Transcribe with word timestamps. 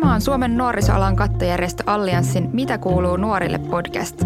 Tämä 0.00 0.14
on 0.14 0.20
Suomen 0.20 0.56
nuorisoalan 0.56 1.16
kattojärjestö 1.16 1.82
Allianssin 1.86 2.50
Mitä 2.52 2.78
kuuluu 2.78 3.16
nuorille 3.16 3.58
podcast. 3.58 4.22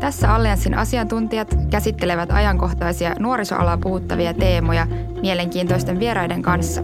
Tässä 0.00 0.34
Allianssin 0.34 0.74
asiantuntijat 0.74 1.58
käsittelevät 1.70 2.30
ajankohtaisia 2.30 3.14
nuorisoalaa 3.18 3.78
puhuttavia 3.78 4.34
teemoja 4.34 4.86
mielenkiintoisten 5.20 5.98
vieraiden 5.98 6.42
kanssa. 6.42 6.82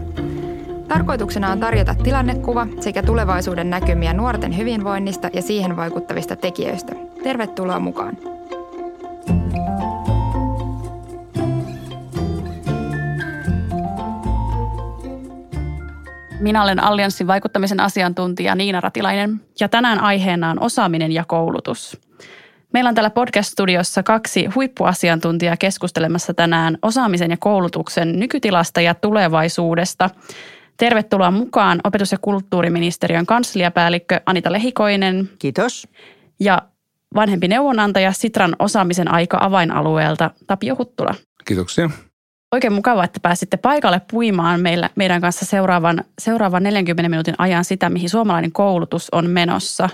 Tarkoituksena 0.87 1.51
on 1.51 1.59
tarjota 1.59 1.95
tilannekuva 2.03 2.67
sekä 2.79 3.03
tulevaisuuden 3.03 3.69
näkymiä 3.69 4.13
nuorten 4.13 4.57
hyvinvoinnista 4.57 5.29
ja 5.33 5.41
siihen 5.41 5.75
vaikuttavista 5.75 6.35
tekijöistä. 6.35 6.95
Tervetuloa 7.23 7.79
mukaan! 7.79 8.34
Minä 16.39 16.63
olen 16.63 16.83
Allianssin 16.83 17.27
vaikuttamisen 17.27 17.79
asiantuntija 17.79 18.55
Niina 18.55 18.81
Ratilainen 18.81 19.41
ja 19.59 19.69
tänään 19.69 19.99
aiheena 19.99 20.49
on 20.49 20.61
osaaminen 20.61 21.11
ja 21.11 21.23
koulutus. 21.27 22.01
Meillä 22.73 22.87
on 22.87 22.95
täällä 22.95 23.09
podcast-studiossa 23.09 24.03
kaksi 24.03 24.45
huippuasiantuntijaa 24.45 25.57
keskustelemassa 25.57 26.33
tänään 26.33 26.77
osaamisen 26.81 27.31
ja 27.31 27.37
koulutuksen 27.39 28.19
nykytilasta 28.19 28.81
ja 28.81 28.93
tulevaisuudesta. 28.93 30.09
Tervetuloa 30.77 31.31
mukaan 31.31 31.79
opetus- 31.83 32.11
ja 32.11 32.17
kulttuuriministeriön 32.21 33.25
kansliapäällikkö 33.25 34.21
Anita 34.25 34.51
Lehikoinen. 34.51 35.29
Kiitos. 35.39 35.87
Ja 36.39 36.61
vanhempi 37.15 37.47
neuvonantaja 37.47 38.11
Sitran 38.11 38.55
osaamisen 38.59 39.11
aika 39.11 39.37
avainalueelta 39.41 40.31
Tapio 40.47 40.75
Huttula. 40.75 41.15
Kiitoksia. 41.45 41.89
Oikein 42.55 42.73
mukava, 42.73 43.03
että 43.03 43.19
pääsitte 43.19 43.57
paikalle 43.57 44.01
puimaan 44.11 44.61
meillä, 44.61 44.89
meidän 44.95 45.21
kanssa 45.21 45.45
seuraavan, 45.45 46.03
seuraavan 46.19 46.63
40 46.63 47.09
minuutin 47.09 47.35
ajan 47.37 47.65
sitä, 47.65 47.89
mihin 47.89 48.09
suomalainen 48.09 48.51
koulutus 48.51 49.09
on 49.11 49.29
menossa. 49.29 49.89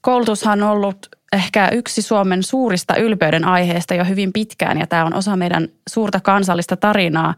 Koulutushan 0.00 0.62
on 0.62 0.68
ollut 0.68 1.08
ehkä 1.32 1.68
yksi 1.68 2.02
Suomen 2.02 2.42
suurista 2.42 2.96
ylpeyden 2.96 3.44
aiheista 3.44 3.94
jo 3.94 4.04
hyvin 4.04 4.32
pitkään 4.32 4.78
ja 4.78 4.86
tämä 4.86 5.04
on 5.04 5.14
osa 5.14 5.36
meidän 5.36 5.68
suurta 5.88 6.20
kansallista 6.20 6.76
tarinaa. 6.76 7.34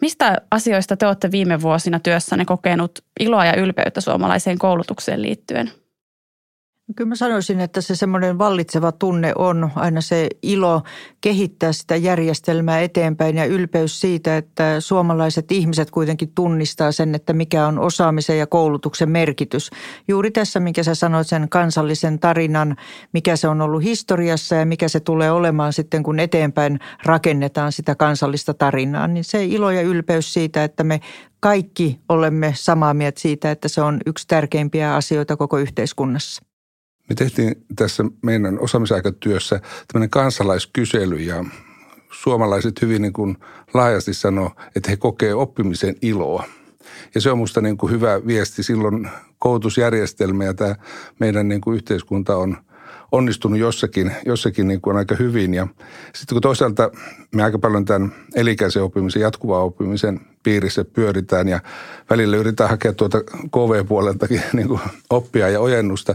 Mistä 0.00 0.36
asioista 0.50 0.96
te 0.96 1.06
olette 1.06 1.30
viime 1.30 1.62
vuosina 1.62 2.00
työssänne 2.00 2.44
kokenut 2.44 2.98
iloa 3.20 3.44
ja 3.44 3.56
ylpeyttä 3.56 4.00
suomalaiseen 4.00 4.58
koulutukseen 4.58 5.22
liittyen? 5.22 5.70
Kyllä 6.96 7.08
mä 7.08 7.14
sanoisin, 7.14 7.60
että 7.60 7.80
se 7.80 7.96
semmoinen 7.96 8.38
vallitseva 8.38 8.92
tunne 8.92 9.32
on 9.36 9.70
aina 9.74 10.00
se 10.00 10.28
ilo 10.42 10.82
kehittää 11.20 11.72
sitä 11.72 11.96
järjestelmää 11.96 12.80
eteenpäin 12.80 13.36
ja 13.36 13.44
ylpeys 13.44 14.00
siitä, 14.00 14.36
että 14.36 14.80
suomalaiset 14.80 15.52
ihmiset 15.52 15.90
kuitenkin 15.90 16.32
tunnistaa 16.34 16.92
sen, 16.92 17.14
että 17.14 17.32
mikä 17.32 17.66
on 17.66 17.78
osaamisen 17.78 18.38
ja 18.38 18.46
koulutuksen 18.46 19.10
merkitys. 19.10 19.70
Juuri 20.08 20.30
tässä, 20.30 20.60
minkä 20.60 20.82
sä 20.82 20.94
sanoit 20.94 21.26
sen 21.26 21.48
kansallisen 21.48 22.18
tarinan, 22.18 22.76
mikä 23.12 23.36
se 23.36 23.48
on 23.48 23.60
ollut 23.60 23.82
historiassa 23.82 24.54
ja 24.54 24.66
mikä 24.66 24.88
se 24.88 25.00
tulee 25.00 25.30
olemaan 25.30 25.72
sitten, 25.72 26.02
kun 26.02 26.20
eteenpäin 26.20 26.78
rakennetaan 27.04 27.72
sitä 27.72 27.94
kansallista 27.94 28.54
tarinaa. 28.54 29.06
Niin 29.06 29.24
se 29.24 29.44
ilo 29.44 29.70
ja 29.70 29.82
ylpeys 29.82 30.32
siitä, 30.32 30.64
että 30.64 30.84
me 30.84 31.00
kaikki 31.40 32.00
olemme 32.08 32.52
samaa 32.56 32.94
mieltä 32.94 33.20
siitä, 33.20 33.50
että 33.50 33.68
se 33.68 33.82
on 33.82 34.00
yksi 34.06 34.26
tärkeimpiä 34.28 34.94
asioita 34.94 35.36
koko 35.36 35.58
yhteiskunnassa. 35.58 36.47
Me 37.08 37.14
tehtiin 37.14 37.64
tässä 37.76 38.04
meidän 38.22 38.60
osaamisaikatyössä 38.60 39.60
tämmöinen 39.92 40.10
kansalaiskysely 40.10 41.16
ja 41.16 41.44
suomalaiset 42.10 42.82
hyvin 42.82 43.02
niin 43.02 43.12
kuin 43.12 43.36
laajasti 43.74 44.14
sanoo, 44.14 44.50
että 44.76 44.90
he 44.90 44.96
kokee 44.96 45.34
oppimisen 45.34 45.96
iloa. 46.02 46.44
Ja 47.14 47.20
se 47.20 47.30
on 47.30 47.38
minusta 47.38 47.60
niin 47.60 47.78
kuin 47.78 47.92
hyvä 47.92 48.26
viesti 48.26 48.62
silloin 48.62 49.08
koulutusjärjestelmä 49.38 50.44
ja 50.44 50.54
tämä 50.54 50.76
meidän 51.18 51.48
niin 51.48 51.60
kuin 51.60 51.76
yhteiskunta 51.76 52.36
on– 52.36 52.56
onnistunut 53.12 53.58
jossakin, 53.58 54.12
jossakin 54.26 54.68
niin 54.68 54.80
kuin 54.80 54.96
aika 54.96 55.14
hyvin. 55.14 55.54
Ja 55.54 55.66
sitten 56.14 56.34
kun 56.34 56.42
toisaalta 56.42 56.90
me 57.34 57.42
aika 57.42 57.58
paljon 57.58 57.84
tämän 57.84 58.12
elikäisen 58.34 58.82
oppimisen, 58.82 59.22
jatkuvan 59.22 59.62
oppimisen 59.62 60.20
piirissä 60.42 60.84
pyöritään 60.84 61.48
ja 61.48 61.60
välillä 62.10 62.36
yritetään 62.36 62.70
hakea 62.70 62.92
tuota 62.92 63.20
KV-puoleltakin 63.24 64.42
niin 64.52 64.68
kuin 64.68 64.80
oppia 65.10 65.48
ja 65.48 65.60
ojennusta, 65.60 66.14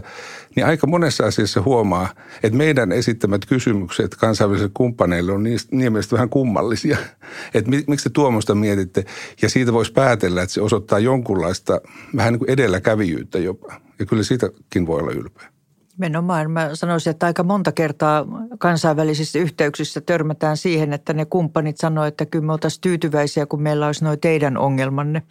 niin 0.56 0.66
aika 0.66 0.86
monessa 0.86 1.26
asiassa 1.26 1.62
huomaa, 1.62 2.08
että 2.42 2.56
meidän 2.56 2.92
esittämät 2.92 3.46
kysymykset 3.46 4.14
kansainvälisille 4.14 4.70
kumppaneille 4.74 5.32
on 5.32 5.42
niin, 5.42 5.58
niin 5.70 5.92
mielestä 5.92 6.16
vähän 6.16 6.28
kummallisia. 6.28 6.96
Että 7.54 7.70
miksi 7.70 8.04
te 8.04 8.10
tuomosta 8.12 8.54
mietitte? 8.54 9.04
Ja 9.42 9.48
siitä 9.48 9.72
voisi 9.72 9.92
päätellä, 9.92 10.42
että 10.42 10.52
se 10.52 10.60
osoittaa 10.60 10.98
jonkunlaista 10.98 11.80
vähän 12.16 12.32
niin 12.32 12.38
kuin 12.38 12.50
edelläkävijyyttä 12.50 13.38
jopa. 13.38 13.74
Ja 13.98 14.06
kyllä 14.06 14.22
siitäkin 14.22 14.86
voi 14.86 15.00
olla 15.00 15.12
ylpeä. 15.12 15.53
Nimenomaan. 15.98 16.50
Mä 16.50 16.70
sanoisin, 16.74 17.10
että 17.10 17.26
aika 17.26 17.42
monta 17.42 17.72
kertaa 17.72 18.26
kansainvälisissä 18.58 19.38
yhteyksissä 19.38 20.00
törmätään 20.00 20.56
siihen, 20.56 20.92
että 20.92 21.12
ne 21.12 21.24
kumppanit 21.24 21.76
sanoivat, 21.76 22.08
että 22.08 22.26
kyllä 22.26 22.46
me 22.46 22.52
oltaisiin 22.52 22.80
tyytyväisiä, 22.80 23.46
kun 23.46 23.62
meillä 23.62 23.86
olisi 23.86 24.04
noin 24.04 24.20
teidän 24.20 24.58
ongelmanne. 24.58 25.22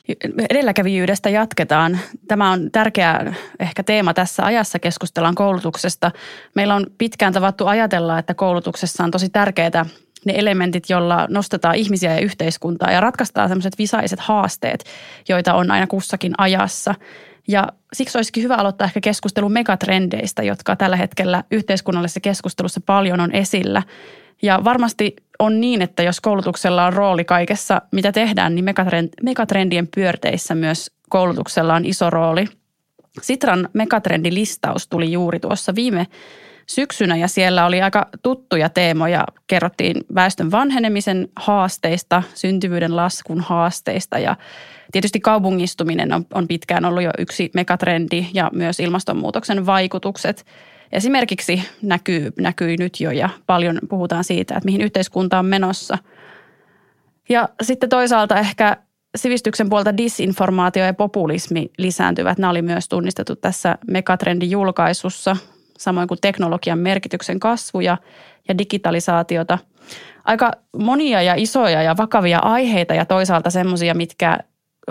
Edelläkävijyydestä 0.50 1.29
jatketaan. 1.29 2.00
Tämä 2.28 2.51
on 2.51 2.72
tärkeä 2.72 3.34
ehkä 3.59 3.84
teema 3.84 4.13
tässä 4.13 4.46
ajassa, 4.46 4.79
keskustellaan 4.79 5.35
koulutuksesta. 5.35 6.12
Meillä 6.56 6.75
on 6.75 6.85
pitkään 6.97 7.34
tavattu 7.34 7.68
ajatella, 7.68 8.19
että 8.19 8.34
koulutuksessa 8.34 9.03
on 9.03 9.12
tosi 9.12 9.30
tärkeää 9.30 9.85
ne 10.25 10.34
elementit, 10.38 10.90
joilla 10.90 11.28
nostetaan 11.30 11.75
ihmisiä 11.75 12.13
ja 12.13 12.22
yhteiskuntaa 12.22 12.91
ja 12.91 13.01
ratkaistaan 13.01 13.50
sellaiset 13.50 13.78
visaiset 13.78 14.19
haasteet, 14.19 14.84
joita 15.30 15.53
on 15.53 15.72
aina 15.72 15.88
kussakin 15.88 16.34
ajassa– 16.38 16.95
ja 17.47 17.67
siksi 17.93 18.17
olisikin 18.17 18.43
hyvä 18.43 18.55
aloittaa 18.55 18.85
ehkä 18.85 18.99
keskustelu 19.01 19.49
megatrendeistä, 19.49 20.43
jotka 20.43 20.75
tällä 20.75 20.95
hetkellä 20.95 21.43
yhteiskunnallisessa 21.51 22.19
keskustelussa 22.19 22.81
paljon 22.85 23.19
on 23.19 23.31
esillä. 23.31 23.83
Ja 24.41 24.61
varmasti 24.63 25.15
on 25.39 25.61
niin, 25.61 25.81
että 25.81 26.03
jos 26.03 26.21
koulutuksella 26.21 26.85
on 26.85 26.93
rooli 26.93 27.25
kaikessa, 27.25 27.81
mitä 27.91 28.11
tehdään, 28.11 28.55
niin 28.55 28.65
megatrendien 29.23 29.87
pyörteissä 29.95 30.55
myös 30.55 30.91
koulutuksella 31.09 31.75
on 31.75 31.85
iso 31.85 32.09
rooli. 32.09 32.45
Sitran 33.21 33.69
megatrendilistaus 33.73 34.87
tuli 34.87 35.11
juuri 35.11 35.39
tuossa 35.39 35.75
viime 35.75 36.07
syksynä 36.68 37.16
ja 37.16 37.28
siellä 37.28 37.66
oli 37.66 37.81
aika 37.81 38.09
tuttuja 38.24 38.69
teemoja. 38.69 39.25
Kerrottiin 39.47 40.01
väestön 40.16 40.51
vanhenemisen 40.51 41.28
haasteista, 41.35 42.24
syntyvyyden 42.34 42.96
laskun 42.96 43.41
haasteista 43.41 44.19
ja 44.19 44.35
Tietysti 44.94 45.19
kaupungistuminen 45.19 46.13
on, 46.13 46.25
on 46.34 46.47
pitkään 46.47 46.85
ollut 46.85 47.03
jo 47.03 47.12
yksi 47.18 47.51
megatrendi 47.53 48.28
ja 48.34 48.50
myös 48.53 48.79
ilmastonmuutoksen 48.79 49.66
vaikutukset 49.66 50.46
esimerkiksi 50.91 51.63
näkyy, 51.81 52.31
näkyy 52.40 52.78
nyt 52.78 53.00
jo 53.00 53.12
ja 53.12 53.30
paljon 53.47 53.80
puhutaan 53.90 54.24
siitä, 54.24 54.56
että 54.56 54.66
mihin 54.66 54.81
yhteiskunta 54.81 55.40
on 55.40 55.45
menossa. 55.45 55.97
Ja 57.30 57.50
sitten 57.62 57.90
toisaalta 57.90 58.40
ehkä 58.40 58.78
sivistyksen 59.16 59.69
puolta 59.69 59.97
disinformaatio 59.97 60.85
ja 60.85 60.94
populismi 60.94 61.72
lisääntyvät. 61.78 62.38
Nämä 62.38 62.51
oli 62.51 62.62
myös 62.62 62.90
tunnistettu 62.90 63.35
tässä 63.35 63.78
megatrendin 63.88 64.51
julkaisussa, 64.51 65.38
samoin 65.83 66.07
kuin 66.07 66.17
teknologian 66.21 66.79
merkityksen 66.79 67.39
kasvu 67.39 67.79
ja, 67.79 67.97
ja 68.47 68.57
digitalisaatiota. 68.57 69.57
Aika 70.23 70.51
monia 70.77 71.21
ja 71.21 71.33
isoja 71.38 71.83
ja 71.83 71.97
vakavia 71.97 72.39
aiheita 72.39 72.94
ja 72.94 73.05
toisaalta 73.05 73.49
semmoisia, 73.49 73.94
mitkä 73.94 74.39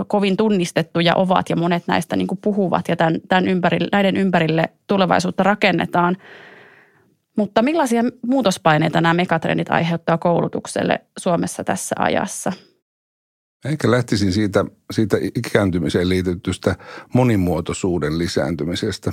kovin 0.07 0.37
tunnistettuja 0.37 1.15
ovat 1.15 1.51
ja 1.51 1.57
monet 1.57 1.83
näistä 1.87 2.17
niin 2.17 2.29
puhuvat 2.43 2.89
ja 2.89 2.97
tämän, 2.97 3.21
tämän 3.29 3.49
ympärille, 3.49 3.89
näiden 3.93 4.17
ympärille 4.17 4.65
tulevaisuutta 4.87 5.43
rakennetaan. 5.43 6.17
Mutta 7.37 7.63
millaisia 7.63 8.03
muutospaineita 8.27 9.01
nämä 9.01 9.15
megatrendit 9.15 9.71
aiheuttaa 9.71 10.19
koulutukselle 10.19 11.01
Suomessa 11.19 11.65
tässä 11.65 11.95
ajassa? 11.99 12.53
Ehkä 13.65 13.91
lähtisin 13.91 14.33
siitä, 14.33 14.65
siitä 14.91 15.17
ikääntymiseen 15.37 16.09
liitetystä 16.09 16.77
monimuotoisuuden 17.15 18.19
lisääntymisestä, 18.19 19.13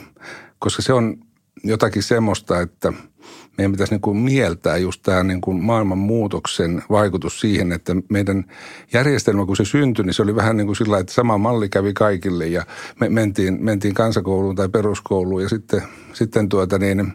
koska 0.60 0.81
se 0.81 0.94
on 0.94 1.18
jotakin 1.64 2.04
semmoista, 2.04 2.62
että 2.62 2.94
meidän 3.58 3.72
pitäisi 3.72 3.94
niin 3.94 4.02
kuin 4.02 4.18
mieltää 4.18 4.78
just 4.78 5.02
tämä 5.04 5.24
niin 5.24 5.42
kuin 5.42 5.64
maailmanmuutoksen 5.64 6.84
vaikutus 6.90 7.40
siihen, 7.40 7.72
että 7.72 7.96
meidän 8.10 8.46
järjestelmä, 8.94 9.46
kun 9.46 9.58
se 9.58 9.66
syntyi, 9.66 10.06
niin 10.06 10.14
se 10.14 10.22
oli 10.22 10.36
vähän 10.36 10.58
niin 10.58 10.68
kuin 10.68 10.76
sillä 10.76 11.00
että 11.00 11.14
sama 11.14 11.38
malli 11.38 11.70
kävi 11.70 11.94
kaikille 11.94 12.48
ja 12.48 12.66
me 13.00 13.10
mentiin, 13.10 13.58
mentiin 13.64 13.94
kansakouluun 13.94 14.56
tai 14.56 14.70
peruskouluun 14.70 15.44
ja 15.44 15.50
sitten, 15.50 15.84
sitten 16.14 16.50
tuota 16.50 16.78
niin, 16.78 17.14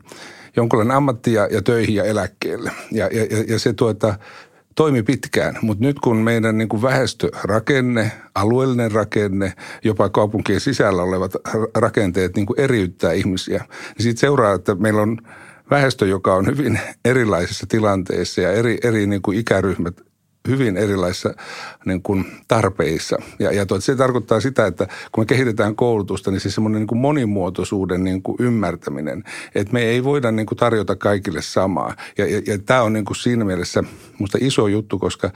jonkunlainen 0.56 0.96
ammatti 0.96 1.32
ja, 1.32 1.48
ja 1.50 1.62
töihin 1.62 1.94
ja 1.94 2.04
eläkkeelle. 2.04 2.70
Ja, 2.92 3.06
ja, 3.12 3.44
ja 3.48 3.58
se 3.58 3.72
tuota, 3.72 4.14
toimi 4.74 5.02
pitkään, 5.02 5.58
mutta 5.62 5.84
nyt 5.84 6.00
kun 6.00 6.16
meidän 6.16 6.58
niin 6.58 6.68
kuin 6.68 6.82
väestörakenne, 6.82 8.12
alueellinen 8.34 8.92
rakenne, 8.92 9.52
jopa 9.84 10.08
kaupunkien 10.08 10.60
sisällä 10.60 11.02
olevat 11.02 11.32
rakenteet 11.74 12.36
niin 12.36 12.46
kuin 12.46 12.60
eriyttää 12.60 13.12
ihmisiä, 13.12 13.64
niin 13.68 14.02
siitä 14.02 14.20
seuraa, 14.20 14.54
että 14.54 14.74
meillä 14.74 15.02
on 15.02 15.18
väestö, 15.70 16.06
joka 16.06 16.34
on 16.34 16.46
hyvin 16.46 16.80
erilaisissa 17.04 17.66
tilanteissa 17.68 18.40
ja 18.40 18.52
eri, 18.52 18.78
eri 18.82 19.06
niin 19.06 19.22
kuin 19.22 19.38
ikäryhmät 19.38 20.00
hyvin 20.48 20.76
erilaisissa 20.76 21.34
niin 21.84 22.02
kuin 22.02 22.24
tarpeissa. 22.48 23.16
Ja, 23.38 23.52
ja 23.52 23.66
tuot, 23.66 23.84
se 23.84 23.96
tarkoittaa 23.96 24.40
sitä, 24.40 24.66
että 24.66 24.86
kun 25.12 25.22
me 25.22 25.26
kehitetään 25.26 25.76
koulutusta, 25.76 26.30
niin 26.30 26.40
se 26.40 26.50
semmoinen 26.50 26.86
niin 26.86 26.98
monimuotoisuuden 26.98 28.04
niin 28.04 28.22
kuin 28.22 28.36
ymmärtäminen, 28.40 29.24
että 29.54 29.72
me 29.72 29.82
ei 29.82 30.04
voida 30.04 30.30
niin 30.30 30.46
kuin 30.46 30.58
tarjota 30.58 30.96
kaikille 30.96 31.42
samaa. 31.42 31.94
Ja, 32.18 32.26
ja, 32.26 32.42
ja 32.46 32.58
tämä 32.58 32.82
on 32.82 32.92
niin 32.92 33.04
kuin 33.04 33.16
siinä 33.16 33.44
mielessä 33.44 33.82
musta 34.18 34.38
iso 34.40 34.66
juttu, 34.66 34.98
koska 34.98 35.30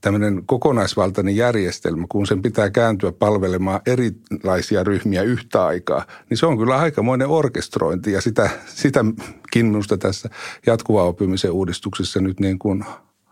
tämmöinen 0.00 0.42
kokonaisvaltainen 0.46 1.36
järjestelmä, 1.36 2.06
kun 2.08 2.26
sen 2.26 2.42
pitää 2.42 2.70
kääntyä 2.70 3.12
palvelemaan 3.12 3.80
erilaisia 3.86 4.84
ryhmiä 4.84 5.22
yhtä 5.22 5.66
aikaa, 5.66 6.06
niin 6.30 6.38
se 6.38 6.46
on 6.46 6.58
kyllä 6.58 6.76
aikamoinen 6.76 7.28
orkestrointi 7.28 8.12
ja 8.12 8.20
sitä, 8.20 8.50
sitäkin 8.66 9.66
minusta 9.66 9.98
tässä 9.98 10.30
jatkuvaa 10.66 11.04
oppimisen 11.04 11.50
uudistuksessa 11.50 12.20
nyt 12.20 12.40
niin 12.40 12.58
kuin 12.58 12.84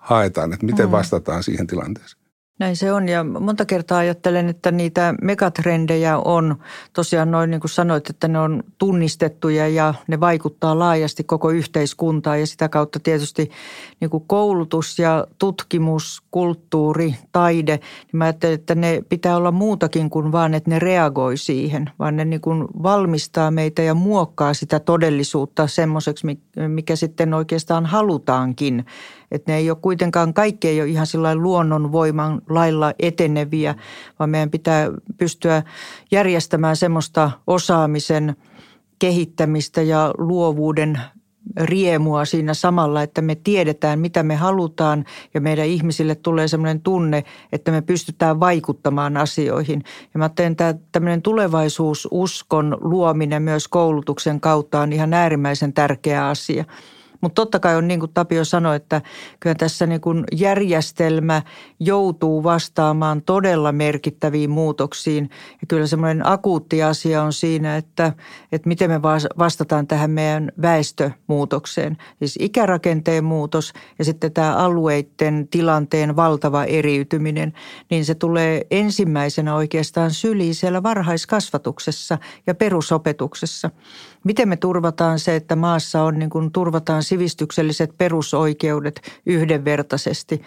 haetaan, 0.05 0.53
että 0.53 0.67
miten 0.67 0.87
mm. 0.87 0.93
vastataan 0.93 1.43
siihen 1.43 1.67
tilanteeseen. 1.67 2.25
Näin 2.59 2.77
se 2.77 2.93
on 2.93 3.09
ja 3.09 3.25
monta 3.25 3.65
kertaa 3.65 3.99
ajattelen, 3.99 4.49
että 4.49 4.71
niitä 4.71 5.15
megatrendejä 5.23 6.19
on 6.19 6.57
tosiaan 6.93 7.31
noin 7.31 7.51
niin 7.51 7.61
kuin 7.61 7.71
sanoit, 7.71 8.11
että 8.11 8.29
ne 8.29 8.39
on 8.39 8.63
tunnistettuja 8.79 9.69
ja 9.69 9.95
ne 10.09 10.21
vaikuttaa 10.21 10.79
laajasti 10.79 11.25
koko 11.25 11.51
yhteiskuntaan 11.51 12.41
ja 12.41 12.47
sitä 12.47 12.69
kautta 12.69 13.01
tietysti 13.01 13.51
niin 14.01 14.11
kuin 14.11 14.25
koulutus 14.27 14.99
ja 14.99 15.27
tutkimus, 15.39 16.23
kulttuuri, 16.31 17.15
taide, 17.33 17.77
niin 17.77 18.19
mä 18.19 18.25
ajattelen, 18.25 18.55
että 18.55 18.75
ne 18.75 19.03
pitää 19.09 19.37
olla 19.37 19.53
muutakin 19.53 20.11
kuin 20.11 20.33
vaan, 20.33 20.55
että 20.55 20.71
ne 20.71 20.79
reagoi 20.79 21.37
siihen, 21.37 21.91
vaan 21.99 22.17
ne 22.17 22.25
niin 22.25 22.41
kuin 22.41 22.65
valmistaa 22.83 23.51
meitä 23.51 23.83
ja 23.83 23.95
muokkaa 23.95 24.55
sitä 24.55 24.81
todellisuutta 24.81 25.67
semmoiseksi, 25.67 26.27
mikä 26.69 26.97
sitten 26.97 27.35
oikeastaan 27.35 27.87
halutaankin. 27.87 28.85
Että 29.35 29.53
ne 29.53 29.59
ei 29.59 29.71
ole 29.71 29.79
kuitenkaan, 29.83 30.35
kaikki 30.35 30.69
ei 30.69 30.81
ole 30.81 30.89
ihan 30.89 31.07
sillä 31.07 31.35
luonnonvoiman 31.35 32.43
lailla 32.49 32.93
eteneviä, 32.99 33.75
vaan 34.19 34.31
meidän 34.31 34.51
pitää 34.51 34.91
pystyä 35.19 35.63
järjestämään 36.11 36.77
semmoista 36.77 37.31
osaamisen 37.47 38.37
kehittämistä 38.99 39.83
ja 39.83 40.15
luovuuden 40.19 41.01
riemua 41.61 42.25
siinä 42.25 42.55
samalla, 42.55 43.03
että 43.03 43.23
me 43.23 43.35
tiedetään, 43.35 43.99
mitä 43.99 44.23
me 44.23 44.37
halutaan 44.37 45.05
ja 45.35 45.41
meidän 45.41 45.67
ihmisille 45.67 46.15
tulee 46.15 46.49
semmoinen 46.49 46.81
tunne, 46.81 47.25
että 47.53 47.71
me 47.71 47.83
pystytään 47.83 48.41
vaikuttamaan 48.41 49.17
asioihin. 49.17 49.83
Ja 50.15 50.19
mä 50.19 50.29
teen 50.29 50.57
tämä 50.57 50.75
tämmöinen 50.93 51.23
tulevaisuususkon 51.23 52.79
luominen 52.81 53.43
myös 53.43 53.69
koulutuksen 53.69 54.41
kautta 54.41 54.81
on 54.81 54.93
ihan 54.93 55.15
äärimmäisen 55.15 55.73
tärkeä 55.73 56.29
asia. 56.29 56.65
Mutta 57.25 57.43
totta 57.43 57.61
kai 57.61 57.77
on 57.77 57.89
niin 57.89 58.01
kuin 58.01 58.13
Tapio 58.15 58.45
sanoi, 58.45 58.77
että 58.77 59.03
kyllä 59.41 59.55
tässä 59.55 59.87
niin 59.87 60.01
kuin 60.01 60.25
järjestelmä 60.33 61.43
joutuu 61.81 62.43
vastaamaan 62.43 63.23
todella 63.23 63.73
merkittäviin 63.73 64.51
muutoksiin. 64.51 65.31
Ja 65.61 65.67
kyllä 65.69 65.87
semmoinen 65.87 66.27
akuutti 66.27 66.83
asia 66.83 67.23
on 67.23 67.33
siinä, 67.33 67.77
että, 67.77 68.13
että 68.53 68.69
miten 68.69 68.91
me 68.91 69.03
vastataan 69.39 69.87
tähän 69.87 70.11
meidän 70.11 70.53
väestömuutokseen. 70.63 71.97
Siis 72.19 72.39
ikärakenteen 72.41 73.25
muutos 73.25 73.73
ja 73.99 74.05
sitten 74.05 74.33
tämä 74.33 74.57
alueiden 74.57 75.49
tilanteen 75.51 76.17
valtava 76.17 76.65
eriytyminen, 76.65 77.53
niin 77.91 78.05
se 78.05 78.15
tulee 78.15 78.67
ensimmäisenä 78.71 79.55
oikeastaan 79.55 80.11
syliin 80.11 80.55
siellä 80.55 80.83
varhaiskasvatuksessa 80.83 82.19
ja 82.47 82.55
perusopetuksessa– 82.55 83.71
Miten 84.25 84.49
me 84.49 84.57
turvataan 84.57 85.19
se, 85.19 85.37
että 85.37 85.57
maassa 85.57 86.03
on 86.03 86.19
niin 86.19 86.31
kuin 86.31 86.53
turvataan 86.53 87.03
sivistykselliset 87.15 87.91
perusoikeudet 87.99 89.01
yhdenvertaisesti 89.27 90.43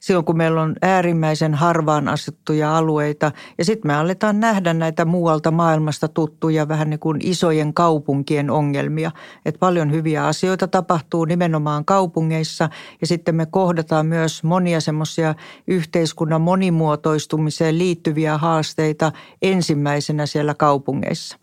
silloin, 0.00 0.24
kun 0.24 0.36
meillä 0.36 0.62
on 0.62 0.76
äärimmäisen 0.82 1.54
harvaan 1.54 2.08
asettuja 2.08 2.76
alueita. 2.76 3.32
Ja 3.58 3.64
sitten 3.64 3.88
me 3.88 3.94
aletaan 3.94 4.40
nähdä 4.40 4.74
näitä 4.74 5.04
muualta 5.04 5.50
maailmasta 5.50 6.08
tuttuja 6.08 6.68
vähän 6.68 6.90
niin 6.90 7.00
kuin 7.00 7.20
isojen 7.22 7.74
kaupunkien 7.74 8.50
ongelmia. 8.50 9.10
Että 9.46 9.58
paljon 9.58 9.92
hyviä 9.92 10.26
asioita 10.26 10.68
tapahtuu 10.68 11.24
nimenomaan 11.24 11.84
kaupungeissa 11.84 12.68
ja 13.00 13.06
sitten 13.06 13.34
me 13.34 13.46
kohdataan 13.46 14.06
myös 14.06 14.42
monia 14.42 14.80
semmoisia 14.80 15.34
yhteiskunnan 15.66 16.40
monimuotoistumiseen 16.40 17.78
liittyviä 17.78 18.38
haasteita 18.38 19.12
ensimmäisenä 19.42 20.26
siellä 20.26 20.54
kaupungeissa 20.54 21.36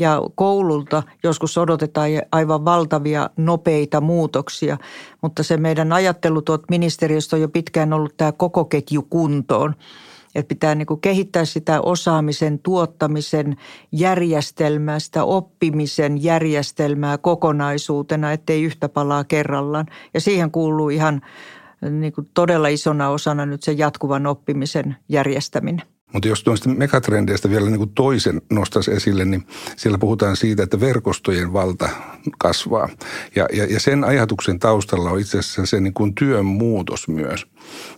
ja 0.00 0.20
koululta 0.34 1.02
joskus 1.22 1.58
odotetaan 1.58 2.10
aivan 2.32 2.64
valtavia 2.64 3.30
nopeita 3.36 4.00
muutoksia, 4.00 4.78
mutta 5.22 5.42
se 5.42 5.56
meidän 5.56 5.92
ajattelu 5.92 6.42
tuot 6.42 6.62
ministeriöstä 6.70 7.36
on 7.36 7.42
jo 7.42 7.48
pitkään 7.48 7.92
ollut 7.92 8.16
tämä 8.16 8.32
koko 8.32 8.64
ketju 8.64 9.02
kuntoon. 9.02 9.74
Että 10.34 10.48
pitää 10.48 10.74
niin 10.74 10.86
kuin 10.86 11.00
kehittää 11.00 11.44
sitä 11.44 11.80
osaamisen 11.80 12.58
tuottamisen 12.58 13.56
järjestelmää, 13.92 14.98
sitä 14.98 15.24
oppimisen 15.24 16.22
järjestelmää 16.22 17.18
kokonaisuutena, 17.18 18.32
ettei 18.32 18.62
yhtä 18.62 18.88
palaa 18.88 19.24
kerrallaan. 19.24 19.86
Ja 20.14 20.20
siihen 20.20 20.50
kuuluu 20.50 20.88
ihan 20.88 21.20
niin 21.90 22.12
kuin 22.12 22.28
todella 22.34 22.68
isona 22.68 23.08
osana 23.08 23.46
nyt 23.46 23.62
se 23.62 23.72
jatkuvan 23.72 24.26
oppimisen 24.26 24.96
järjestäminen. 25.08 25.86
Mutta 26.12 26.28
jos 26.28 26.44
tuosta 26.44 26.68
megatrendeistä 26.68 27.50
vielä 27.50 27.66
niin 27.66 27.78
kuin 27.78 27.90
toisen 27.94 28.42
nostaisi 28.50 28.92
esille, 28.92 29.24
niin 29.24 29.46
siellä 29.76 29.98
puhutaan 29.98 30.36
siitä, 30.36 30.62
että 30.62 30.80
verkostojen 30.80 31.52
valta 31.52 31.88
kasvaa. 32.38 32.88
Ja, 33.36 33.46
ja, 33.52 33.64
ja 33.64 33.80
sen 33.80 34.04
ajatuksen 34.04 34.58
taustalla 34.58 35.10
on 35.10 35.20
itse 35.20 35.38
asiassa 35.38 35.66
se 35.66 35.80
niin 35.80 35.94
kuin 35.94 36.14
työn 36.14 36.46
muutos 36.46 37.08
myös. 37.08 37.46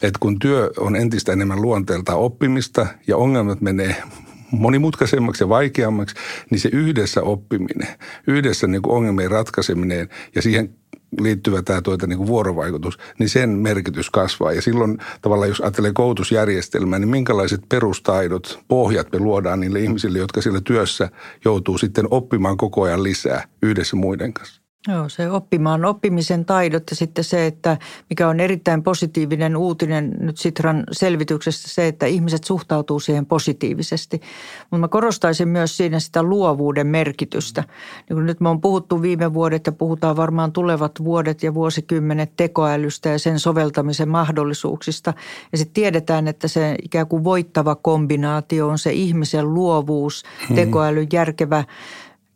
Että 0.02 0.18
kun 0.20 0.38
työ 0.38 0.70
on 0.78 0.96
entistä 0.96 1.32
enemmän 1.32 1.62
luonteelta 1.62 2.14
oppimista 2.14 2.86
ja 3.06 3.16
ongelmat 3.16 3.60
menee 3.60 4.02
monimutkaisemmaksi 4.50 5.44
ja 5.44 5.48
vaikeammaksi, 5.48 6.16
niin 6.50 6.60
se 6.60 6.68
yhdessä 6.72 7.22
oppiminen, 7.22 7.88
yhdessä 8.26 8.66
niin 8.66 8.82
kuin 8.82 8.96
ongelmien 8.96 9.30
ratkaiseminen 9.30 10.08
ja 10.34 10.42
siihen 10.42 10.74
liittyvä 11.20 11.62
tämä 11.62 11.82
tuota, 11.82 12.06
niin 12.06 12.16
kuin 12.16 12.26
vuorovaikutus, 12.26 12.98
niin 13.18 13.28
sen 13.28 13.50
merkitys 13.50 14.10
kasvaa. 14.10 14.52
Ja 14.52 14.62
silloin 14.62 14.98
tavallaan, 15.22 15.48
jos 15.48 15.60
ajattelee 15.60 15.92
koulutusjärjestelmää, 15.92 16.98
niin 16.98 17.08
minkälaiset 17.08 17.60
perustaidot, 17.68 18.60
pohjat 18.68 19.12
me 19.12 19.18
luodaan 19.18 19.60
niille 19.60 19.80
ihmisille, 19.80 20.18
jotka 20.18 20.42
siellä 20.42 20.60
työssä 20.60 21.08
joutuu 21.44 21.78
sitten 21.78 22.06
oppimaan 22.10 22.56
koko 22.56 22.82
ajan 22.82 23.02
lisää 23.02 23.48
yhdessä 23.62 23.96
muiden 23.96 24.32
kanssa. 24.32 24.61
Joo, 24.88 25.08
se 25.08 25.30
oppimaan 25.30 25.84
oppimisen 25.84 26.44
taidot 26.44 26.82
ja 26.90 26.96
sitten 26.96 27.24
se, 27.24 27.46
että 27.46 27.76
mikä 28.10 28.28
on 28.28 28.40
erittäin 28.40 28.82
positiivinen 28.82 29.56
uutinen 29.56 30.12
nyt 30.20 30.38
Sitran 30.38 30.84
selvityksestä, 30.92 31.68
se, 31.68 31.86
että 31.86 32.06
ihmiset 32.06 32.44
suhtautuu 32.44 33.00
siihen 33.00 33.26
positiivisesti. 33.26 34.20
Mutta 34.60 34.78
mä 34.78 34.88
korostaisin 34.88 35.48
myös 35.48 35.76
siinä 35.76 36.00
sitä 36.00 36.22
luovuuden 36.22 36.86
merkitystä. 36.86 37.64
Niin 38.08 38.16
kun 38.16 38.26
nyt 38.26 38.40
me 38.40 38.48
on 38.48 38.60
puhuttu 38.60 39.02
viime 39.02 39.34
vuodet 39.34 39.66
ja 39.66 39.72
puhutaan 39.72 40.16
varmaan 40.16 40.52
tulevat 40.52 40.92
vuodet 41.04 41.42
ja 41.42 41.54
vuosikymmenet 41.54 42.32
tekoälystä 42.36 43.08
ja 43.08 43.18
sen 43.18 43.38
soveltamisen 43.38 44.08
mahdollisuuksista. 44.08 45.14
Ja 45.52 45.58
sitten 45.58 45.74
tiedetään, 45.74 46.28
että 46.28 46.48
se 46.48 46.76
ikään 46.82 47.06
kuin 47.06 47.24
voittava 47.24 47.74
kombinaatio 47.74 48.68
on 48.68 48.78
se 48.78 48.92
ihmisen 48.92 49.54
luovuus, 49.54 50.24
hmm. 50.48 50.56
tekoälyn 50.56 51.08
järkevä 51.12 51.64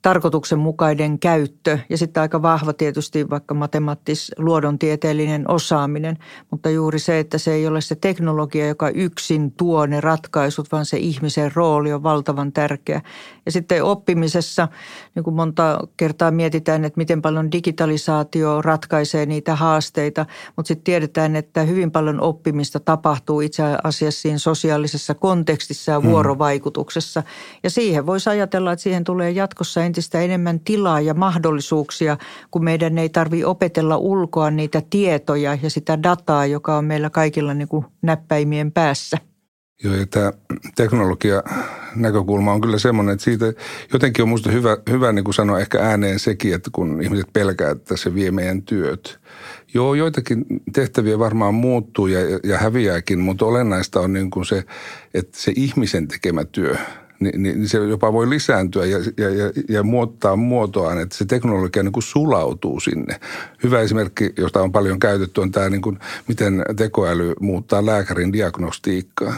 tarkoituksenmukainen 0.06 1.18
käyttö 1.18 1.78
ja 1.88 1.98
sitten 1.98 2.20
aika 2.20 2.42
vahva 2.42 2.72
tietysti 2.72 3.30
vaikka 3.30 3.54
matemaattis 3.54 4.32
luodontieteellinen 4.38 5.50
osaaminen, 5.50 6.16
mutta 6.50 6.70
juuri 6.70 6.98
se, 6.98 7.18
että 7.18 7.38
se 7.38 7.52
ei 7.52 7.66
ole 7.66 7.80
se 7.80 7.94
teknologia, 7.94 8.68
joka 8.68 8.88
yksin 8.88 9.52
tuo 9.52 9.86
ne 9.86 10.00
ratkaisut, 10.00 10.72
vaan 10.72 10.84
se 10.84 10.96
ihmisen 10.96 11.50
rooli 11.54 11.92
on 11.92 12.02
valtavan 12.02 12.52
tärkeä. 12.52 13.00
Ja 13.46 13.52
sitten 13.52 13.84
oppimisessa, 13.84 14.68
niin 15.14 15.24
kuin 15.24 15.36
monta 15.36 15.78
kertaa 15.96 16.30
mietitään, 16.30 16.84
että 16.84 16.98
miten 16.98 17.22
paljon 17.22 17.52
digitalisaatio 17.52 18.62
ratkaisee 18.62 19.26
niitä 19.26 19.54
haasteita, 19.54 20.26
mutta 20.56 20.68
sitten 20.68 20.84
tiedetään, 20.84 21.36
että 21.36 21.62
hyvin 21.62 21.90
paljon 21.90 22.20
oppimista 22.20 22.80
tapahtuu 22.80 23.40
itse 23.40 23.62
asiassa 23.84 24.20
siinä 24.20 24.38
sosiaalisessa 24.38 25.14
kontekstissa 25.14 25.92
ja 25.92 26.00
hmm. 26.00 26.10
vuorovaikutuksessa. 26.10 27.22
Ja 27.62 27.70
siihen 27.70 28.06
voisi 28.06 28.30
ajatella, 28.30 28.72
että 28.72 28.82
siihen 28.82 29.04
tulee 29.04 29.30
jatkossa 29.30 29.84
entistä 29.84 29.95
enemmän 30.20 30.60
tilaa 30.60 31.00
ja 31.00 31.14
mahdollisuuksia, 31.14 32.16
kun 32.50 32.64
meidän 32.64 32.98
ei 32.98 33.08
tarvitse 33.08 33.46
opetella 33.46 33.96
ulkoa 33.96 34.50
niitä 34.50 34.82
tietoja 34.90 35.58
ja 35.62 35.70
sitä 35.70 36.02
dataa, 36.02 36.46
joka 36.46 36.76
on 36.76 36.84
meillä 36.84 37.10
kaikilla 37.10 37.54
niin 37.54 37.68
kuin 37.68 37.84
näppäimien 38.02 38.72
päässä. 38.72 39.18
Joo, 39.84 39.94
ja 39.94 40.06
tämä 40.06 40.32
teknologia 40.76 41.42
näkökulma 41.96 42.52
on 42.52 42.60
kyllä 42.60 42.78
semmoinen, 42.78 43.12
että 43.12 43.24
siitä 43.24 43.52
jotenkin 43.92 44.22
on 44.22 44.28
minusta 44.28 44.50
hyvä, 44.50 44.76
hyvä 44.90 45.12
niin 45.12 45.24
kuin 45.24 45.34
sanoa 45.34 45.60
ehkä 45.60 45.78
ääneen 45.80 46.18
sekin, 46.18 46.54
että 46.54 46.70
kun 46.72 47.02
ihmiset 47.02 47.26
pelkää, 47.32 47.70
että 47.70 47.96
se 47.96 48.14
vie 48.14 48.30
meidän 48.30 48.62
työt. 48.62 49.20
Joo, 49.74 49.94
joitakin 49.94 50.44
tehtäviä 50.72 51.18
varmaan 51.18 51.54
muuttuu 51.54 52.06
ja, 52.06 52.20
ja 52.44 52.58
häviääkin, 52.58 53.18
mutta 53.18 53.46
olennaista 53.46 54.00
on 54.00 54.12
niin 54.12 54.30
kuin 54.30 54.46
se, 54.46 54.64
että 55.14 55.38
se 55.38 55.52
ihmisen 55.56 56.08
tekemä 56.08 56.44
työ– 56.44 56.76
niin, 57.20 57.42
niin, 57.42 57.68
se 57.68 57.78
jopa 57.78 58.12
voi 58.12 58.30
lisääntyä 58.30 58.84
ja, 58.84 58.98
ja, 58.98 59.30
ja, 59.30 59.52
ja 59.68 59.82
muuttaa 59.82 60.36
muotoaan, 60.36 61.00
että 61.00 61.16
se 61.16 61.24
teknologia 61.24 61.82
niin 61.82 61.92
kuin 61.92 62.02
sulautuu 62.02 62.80
sinne. 62.80 63.20
Hyvä 63.62 63.80
esimerkki, 63.80 64.32
josta 64.36 64.62
on 64.62 64.72
paljon 64.72 64.98
käytetty, 64.98 65.40
on 65.40 65.52
tämä, 65.52 65.70
niin 65.70 65.82
kuin, 65.82 65.98
miten 66.28 66.64
tekoäly 66.76 67.34
muuttaa 67.40 67.86
lääkärin 67.86 68.32
diagnostiikkaa 68.32 69.34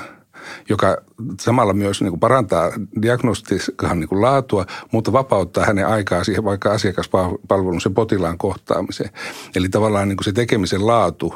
joka 0.69 0.97
samalla 1.41 1.73
myös 1.73 2.01
niin 2.01 2.11
kuin 2.11 2.21
parantaa 2.21 2.71
diagnostiikan 3.03 4.01
niin 4.01 4.09
kuin 4.09 4.21
laatua, 4.21 4.67
mutta 4.93 5.13
vapauttaa 5.13 5.65
hänen 5.65 5.87
aikaa 5.87 6.25
siihen 6.25 6.45
vaikka 6.45 6.73
asiakaspalvelun 6.73 7.81
sen 7.81 7.95
potilaan 7.95 8.39
kohtaamiseen. 8.39 9.11
Eli 9.57 9.69
tavallaan 9.69 10.09
niin 10.09 10.17
kuin 10.17 10.25
se 10.25 10.33
tekemisen 10.33 10.87
laatu 10.87 11.35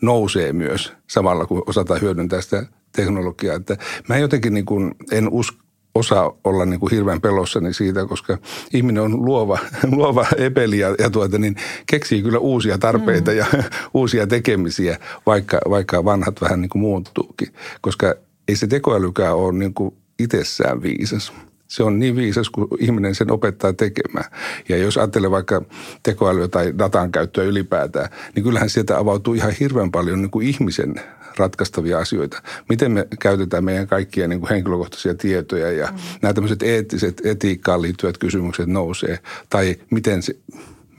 nousee 0.00 0.52
myös 0.52 0.92
samalla, 1.06 1.46
kun 1.46 1.62
osataan 1.66 2.00
hyödyntää 2.00 2.40
sitä 2.40 2.66
teknologiaa. 2.96 3.56
Että 3.56 3.76
mä 4.08 4.18
jotenkin 4.18 4.54
niin 4.54 4.66
kuin 4.66 4.94
en 5.12 5.28
usko, 5.28 5.66
osaa 5.96 6.32
olla 6.44 6.64
niin 6.64 6.80
kuin 6.80 6.90
hirveän 6.90 7.20
pelossani 7.20 7.74
siitä, 7.74 8.06
koska 8.06 8.38
ihminen 8.74 9.02
on 9.02 9.24
luova, 9.24 9.58
luova 9.96 10.26
epeli 10.36 10.78
ja, 10.78 10.94
ja 10.98 11.10
tuota, 11.10 11.38
niin 11.38 11.56
keksii 11.86 12.22
kyllä 12.22 12.38
uusia 12.38 12.78
tarpeita 12.78 13.30
mm. 13.30 13.36
ja 13.36 13.46
uusia 13.94 14.26
tekemisiä, 14.26 14.98
vaikka, 15.26 15.60
vaikka 15.70 16.04
vanhat 16.04 16.40
vähän 16.40 16.60
niin 16.60 16.68
kuin 16.68 16.80
muuttuukin. 16.80 17.48
Koska 17.80 18.14
ei 18.48 18.56
se 18.56 18.66
tekoälykään 18.66 19.34
ole 19.34 19.52
niin 19.52 19.74
kuin 19.74 19.94
itsessään 20.18 20.82
viisas. 20.82 21.32
Se 21.68 21.82
on 21.82 21.98
niin 21.98 22.16
viisas, 22.16 22.50
kun 22.50 22.68
ihminen 22.80 23.14
sen 23.14 23.30
opettaa 23.30 23.72
tekemään. 23.72 24.30
Ja 24.68 24.76
jos 24.76 24.96
ajattelee 24.96 25.30
vaikka 25.30 25.62
tekoälyä 26.02 26.48
tai 26.48 26.72
datan 26.78 27.12
käyttöä 27.12 27.44
ylipäätään, 27.44 28.08
niin 28.34 28.44
kyllähän 28.44 28.70
sieltä 28.70 28.98
avautuu 28.98 29.34
ihan 29.34 29.52
hirveän 29.60 29.90
paljon 29.90 30.22
niin 30.22 30.30
kuin 30.30 30.46
ihmisen 30.46 30.94
ratkaistavia 31.38 31.98
asioita. 31.98 32.42
Miten 32.68 32.92
me 32.92 33.08
käytetään 33.20 33.64
meidän 33.64 33.86
kaikkia 33.86 34.28
niin 34.28 34.40
kuin 34.40 34.50
henkilökohtaisia 34.50 35.14
tietoja 35.14 35.72
ja 35.72 35.86
mm. 35.86 35.98
nämä 36.22 36.34
tämmöiset 36.34 36.62
eettiset, 36.62 37.20
etiikkaan 37.24 37.82
liittyvät 37.82 38.18
kysymykset 38.18 38.66
nousee. 38.66 39.18
Tai 39.50 39.76
miten, 39.90 40.22
se, 40.22 40.36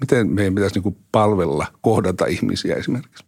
miten 0.01 0.29
meidän 0.29 0.55
pitäisi 0.55 0.75
niin 0.75 0.83
kuin 0.83 0.97
palvella, 1.11 1.67
kohdata 1.81 2.25
ihmisiä 2.25 2.75
esimerkiksi. 2.75 3.26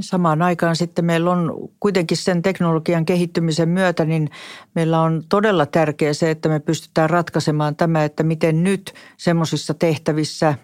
Samaan 0.00 0.42
aikaan 0.42 0.76
sitten 0.76 1.04
meillä 1.04 1.30
on 1.30 1.68
kuitenkin 1.80 2.16
sen 2.16 2.42
teknologian 2.42 3.04
kehittymisen 3.04 3.68
myötä, 3.68 4.04
niin 4.04 4.30
meillä 4.74 5.00
on 5.00 5.22
todella 5.28 5.66
tärkeää 5.66 6.12
se, 6.12 6.30
että 6.30 6.48
me 6.48 6.60
pystytään 6.60 7.10
ratkaisemaan 7.10 7.76
tämä, 7.76 8.04
että 8.04 8.22
miten 8.22 8.64
nyt 8.64 8.94
semmoisissa 9.16 9.74
tehtävissä 9.74 10.54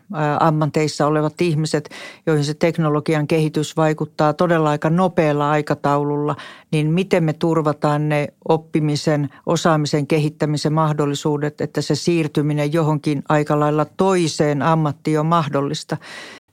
ammanteissa 0.40 1.06
olevat 1.06 1.40
ihmiset, 1.40 1.90
joihin 2.26 2.44
se 2.44 2.54
teknologian 2.54 3.26
kehitys 3.26 3.76
vaikuttaa 3.76 4.32
todella 4.32 4.70
aika 4.70 4.90
nopealla 4.90 5.50
aikataululla, 5.50 6.36
niin 6.72 6.90
miten 6.90 7.24
me 7.24 7.32
turvataan 7.32 8.08
ne 8.08 8.28
oppimisen, 8.48 9.28
osaamisen, 9.46 10.06
kehittämisen 10.06 10.72
mahdollisuudet, 10.72 11.60
että 11.60 11.80
se 11.80 11.94
siirtyminen 11.94 12.72
johonkin 12.72 13.22
aika 13.28 13.60
lailla 13.60 13.84
toiseen 13.84 14.62
ammattiin 14.62 15.20
on 15.20 15.26
mahdollista 15.26 15.96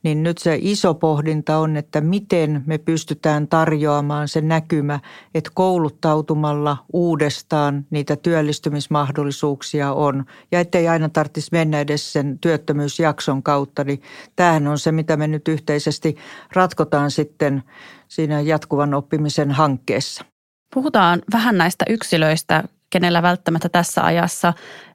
niin 0.03 0.24
nyt 0.24 0.38
se 0.38 0.58
iso 0.62 0.94
pohdinta 0.94 1.58
on, 1.58 1.77
että 1.77 2.01
miten 2.01 2.63
me 2.65 2.77
pystytään 2.77 3.48
tarjoamaan 3.48 4.27
se 4.27 4.41
näkymä, 4.41 5.00
että 5.34 5.51
kouluttautumalla 5.53 6.77
uudestaan 6.94 7.86
niitä 7.89 8.15
työllistymismahdollisuuksia 8.15 9.94
on. 9.94 10.25
Ja 10.51 10.60
ettei 10.60 10.88
aina 10.88 11.10
tarvitsisi 11.10 11.50
mennä 11.51 11.79
edes 11.79 12.13
sen 12.13 12.39
työttömyysjakson 12.39 13.44
kautta, 13.44 13.84
niin 13.84 14.01
tämähän 14.36 14.68
on 14.68 14.79
se, 14.79 14.91
mitä 14.91 15.18
me 15.18 15.27
nyt 15.27 15.48
yhteisesti 15.48 16.15
ratkotaan 16.53 17.12
sitten 17.12 17.63
siinä 18.08 18.41
jatkuvan 18.41 18.94
oppimisen 18.94 19.51
hankkeessa. 19.51 20.25
Puhutaan 20.74 21.22
vähän 21.34 21.58
näistä 21.58 21.86
yksilöistä, 21.89 22.63
kenellä 22.89 23.22
välttämättä 23.22 23.70
tässä 23.70 24.03
ajassa 24.06 24.53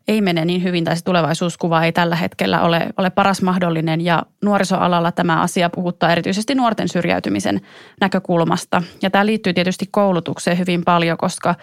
ei 0.08 0.20
mene 0.20 0.44
niin 0.44 0.62
hyvin 0.62 0.84
tai 0.84 0.96
se 0.96 1.04
tulevaisuuskuva 1.04 1.84
ei 1.84 1.92
tällä 1.92 2.16
hetkellä 2.16 2.62
ole, 2.62 2.86
ole 2.96 3.10
paras 3.10 3.42
mahdollinen 3.42 4.00
ja 4.00 4.22
nuorisoalalla 4.42 5.12
tämä 5.12 5.40
asia 5.40 5.70
puhuttaa 5.70 6.12
erityisesti 6.12 6.54
nuorten 6.54 6.88
syrjäytymisen 6.88 7.60
näkökulmasta. 8.00 8.82
Ja 9.02 9.10
tämä 9.10 9.26
liittyy 9.26 9.52
tietysti 9.52 9.88
koulutukseen 9.90 10.58
hyvin 10.58 10.84
paljon, 10.84 11.18
koska 11.18 11.54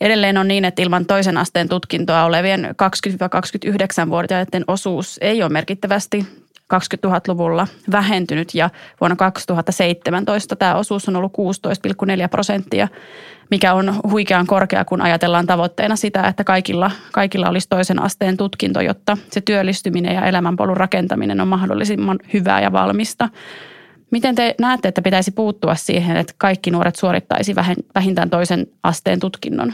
edelleen 0.00 0.38
on 0.38 0.48
niin, 0.48 0.64
että 0.64 0.82
ilman 0.82 1.06
toisen 1.06 1.36
asteen 1.36 1.68
tutkintoa 1.68 2.24
olevien 2.24 2.64
20-29-vuotiaiden 2.64 4.64
osuus 4.66 5.18
ei 5.20 5.42
ole 5.42 5.52
merkittävästi 5.52 6.26
2000-luvulla 6.74 7.66
vähentynyt 7.92 8.54
ja 8.54 8.70
vuonna 9.00 9.16
2017 9.16 10.56
tämä 10.56 10.74
osuus 10.74 11.08
on 11.08 11.16
ollut 11.16 11.32
16,4 11.32 12.28
prosenttia, 12.30 12.88
mikä 13.50 13.74
on 13.74 13.94
huikean 14.10 14.46
korkea, 14.46 14.84
kun 14.84 15.00
ajatellaan 15.00 15.46
tavoitteena 15.46 15.96
sitä, 15.96 16.26
että 16.26 16.44
kaikilla, 16.44 16.90
kaikilla 17.12 17.48
olisi 17.48 17.68
toisen 17.68 18.02
asteen 18.02 18.36
tutkinto, 18.36 18.80
jotta 18.80 19.16
se 19.30 19.40
työllistyminen 19.40 20.14
ja 20.14 20.26
elämänpolun 20.26 20.76
rakentaminen 20.76 21.40
on 21.40 21.48
mahdollisimman 21.48 22.18
hyvää 22.32 22.60
ja 22.60 22.72
valmista. 22.72 23.28
Miten 24.10 24.34
te 24.34 24.54
näette, 24.60 24.88
että 24.88 25.02
pitäisi 25.02 25.30
puuttua 25.30 25.74
siihen, 25.74 26.16
että 26.16 26.34
kaikki 26.38 26.70
nuoret 26.70 26.96
suorittaisi 26.96 27.54
vähintään 27.94 28.30
toisen 28.30 28.66
asteen 28.82 29.20
tutkinnon? 29.20 29.72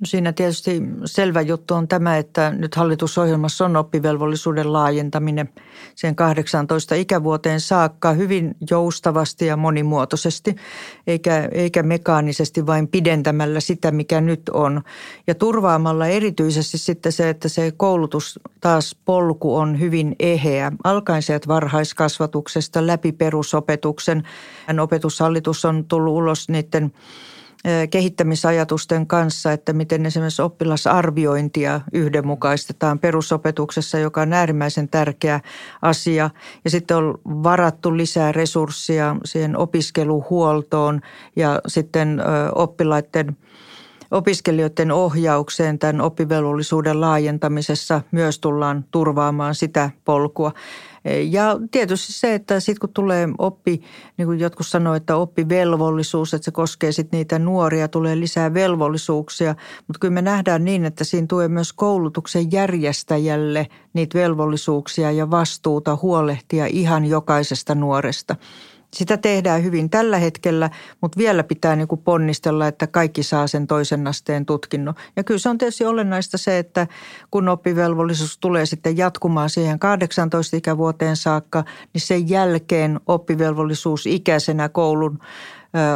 No 0.00 0.06
siinä 0.06 0.32
tietysti 0.32 0.82
selvä 1.04 1.40
juttu 1.40 1.74
on 1.74 1.88
tämä, 1.88 2.16
että 2.16 2.50
nyt 2.50 2.74
hallitusohjelmassa 2.74 3.64
on 3.64 3.76
oppivelvollisuuden 3.76 4.72
laajentaminen 4.72 5.48
sen 5.94 6.16
18 6.16 6.94
ikävuoteen 6.94 7.60
saakka 7.60 8.12
hyvin 8.12 8.56
joustavasti 8.70 9.46
ja 9.46 9.56
monimuotoisesti, 9.56 10.56
eikä, 11.06 11.48
eikä 11.52 11.82
mekaanisesti 11.82 12.66
vain 12.66 12.88
pidentämällä 12.88 13.60
sitä, 13.60 13.90
mikä 13.90 14.20
nyt 14.20 14.48
on. 14.48 14.82
Ja 15.26 15.34
turvaamalla 15.34 16.06
erityisesti 16.06 16.78
sitten 16.78 17.12
se, 17.12 17.28
että 17.28 17.48
se 17.48 17.72
koulutus 17.76 18.40
taas 18.60 18.96
polku 19.04 19.56
on 19.56 19.80
hyvin 19.80 20.16
eheä. 20.20 20.72
Alkaen 20.84 21.22
sieltä 21.22 21.48
varhaiskasvatuksesta 21.48 22.86
läpi 22.86 23.12
perusopetuksen. 23.12 24.22
Opetushallitus 24.80 25.64
on 25.64 25.84
tullut 25.84 26.14
ulos 26.14 26.48
niiden– 26.48 26.92
kehittämisajatusten 27.90 29.06
kanssa, 29.06 29.52
että 29.52 29.72
miten 29.72 30.06
esimerkiksi 30.06 30.42
oppilasarviointia 30.42 31.80
yhdenmukaistetaan 31.92 32.98
perusopetuksessa, 32.98 33.98
joka 33.98 34.22
on 34.22 34.32
äärimmäisen 34.32 34.88
tärkeä 34.88 35.40
asia. 35.82 36.30
Ja 36.64 36.70
sitten 36.70 36.96
on 36.96 37.18
varattu 37.24 37.96
lisää 37.96 38.32
resursseja 38.32 39.16
siihen 39.24 39.56
opiskeluhuoltoon 39.56 41.00
ja 41.36 41.60
sitten 41.66 42.22
oppilaiden 42.54 43.36
opiskelijoiden 44.10 44.92
ohjaukseen 44.92 45.78
tämän 45.78 46.00
oppivelvollisuuden 46.00 47.00
laajentamisessa 47.00 48.02
myös 48.10 48.38
tullaan 48.38 48.84
turvaamaan 48.90 49.54
sitä 49.54 49.90
polkua. 50.04 50.52
Ja 51.28 51.58
tietysti 51.70 52.12
se, 52.12 52.34
että 52.34 52.60
sitten 52.60 52.80
kun 52.80 52.92
tulee 52.94 53.28
oppi, 53.38 53.82
niin 54.16 54.26
kuin 54.26 54.40
jotkut 54.40 54.66
sanoivat, 54.66 55.02
että 55.02 55.16
oppivelvollisuus, 55.16 56.34
että 56.34 56.44
se 56.44 56.50
koskee 56.50 56.92
sitten 56.92 57.18
niitä 57.18 57.38
nuoria, 57.38 57.88
tulee 57.88 58.20
lisää 58.20 58.54
velvollisuuksia. 58.54 59.54
Mutta 59.86 59.98
kyllä 60.00 60.14
me 60.14 60.22
nähdään 60.22 60.64
niin, 60.64 60.84
että 60.84 61.04
siinä 61.04 61.26
tulee 61.26 61.48
myös 61.48 61.72
koulutuksen 61.72 62.52
järjestäjälle 62.52 63.66
niitä 63.92 64.18
velvollisuuksia 64.18 65.10
ja 65.10 65.30
vastuuta 65.30 65.98
huolehtia 66.02 66.66
ihan 66.66 67.04
jokaisesta 67.04 67.74
nuoresta– 67.74 68.36
sitä 68.96 69.16
tehdään 69.16 69.64
hyvin 69.64 69.90
tällä 69.90 70.18
hetkellä, 70.18 70.70
mutta 71.00 71.18
vielä 71.18 71.44
pitää 71.44 71.76
niin 71.76 71.88
kuin 71.88 72.00
ponnistella, 72.02 72.66
että 72.66 72.86
kaikki 72.86 73.22
saa 73.22 73.46
sen 73.46 73.66
toisen 73.66 74.06
asteen 74.06 74.46
tutkinnon. 74.46 74.94
Ja 75.16 75.24
kyllä 75.24 75.38
se 75.38 75.48
on 75.48 75.58
tietysti 75.58 75.84
olennaista 75.84 76.38
se, 76.38 76.58
että 76.58 76.86
kun 77.30 77.48
oppivelvollisuus 77.48 78.38
tulee 78.38 78.66
sitten 78.66 78.96
jatkumaan 78.96 79.50
siihen 79.50 79.78
18 79.78 80.56
ikävuoteen 80.56 81.16
saakka, 81.16 81.64
niin 81.92 82.00
sen 82.00 82.28
jälkeen 82.28 83.00
oppivelvollisuus 83.06 84.06
ikäisenä 84.06 84.68
koulun 84.68 85.18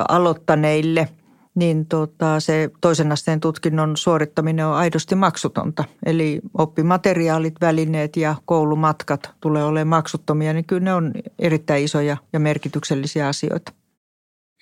aloittaneille– 0.08 1.08
niin 1.54 1.86
tota, 1.86 2.40
se 2.40 2.70
toisen 2.80 3.12
asteen 3.12 3.40
tutkinnon 3.40 3.96
suorittaminen 3.96 4.66
on 4.66 4.74
aidosti 4.74 5.14
maksutonta. 5.14 5.84
Eli 6.06 6.40
oppimateriaalit, 6.58 7.54
välineet 7.60 8.16
ja 8.16 8.34
koulumatkat 8.44 9.30
tulee 9.40 9.64
olemaan 9.64 9.98
maksuttomia, 9.98 10.52
niin 10.52 10.64
kyllä 10.64 10.84
ne 10.84 10.94
on 10.94 11.12
erittäin 11.38 11.84
isoja 11.84 12.16
ja 12.32 12.40
merkityksellisiä 12.40 13.28
asioita. 13.28 13.72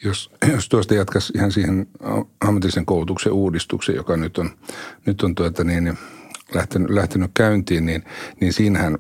Jos, 0.05 0.31
jos 0.53 0.69
tuosta 0.69 0.95
jatkaisi 0.95 1.33
ihan 1.37 1.53
siihen 1.53 1.87
ammatillisen 2.41 2.87
koulutuksen 2.87 3.33
uudistukseen, 3.33 3.97
joka 3.97 4.17
nyt 4.17 4.39
on, 4.39 4.51
nyt 5.07 5.23
on 5.23 5.35
tuota 5.35 5.65
niin, 5.65 5.99
lähtenyt, 6.55 6.91
lähtenyt 6.91 7.31
käyntiin, 7.35 7.87
niin, 7.87 8.05
niin 8.41 8.53
siinähän 8.53 8.99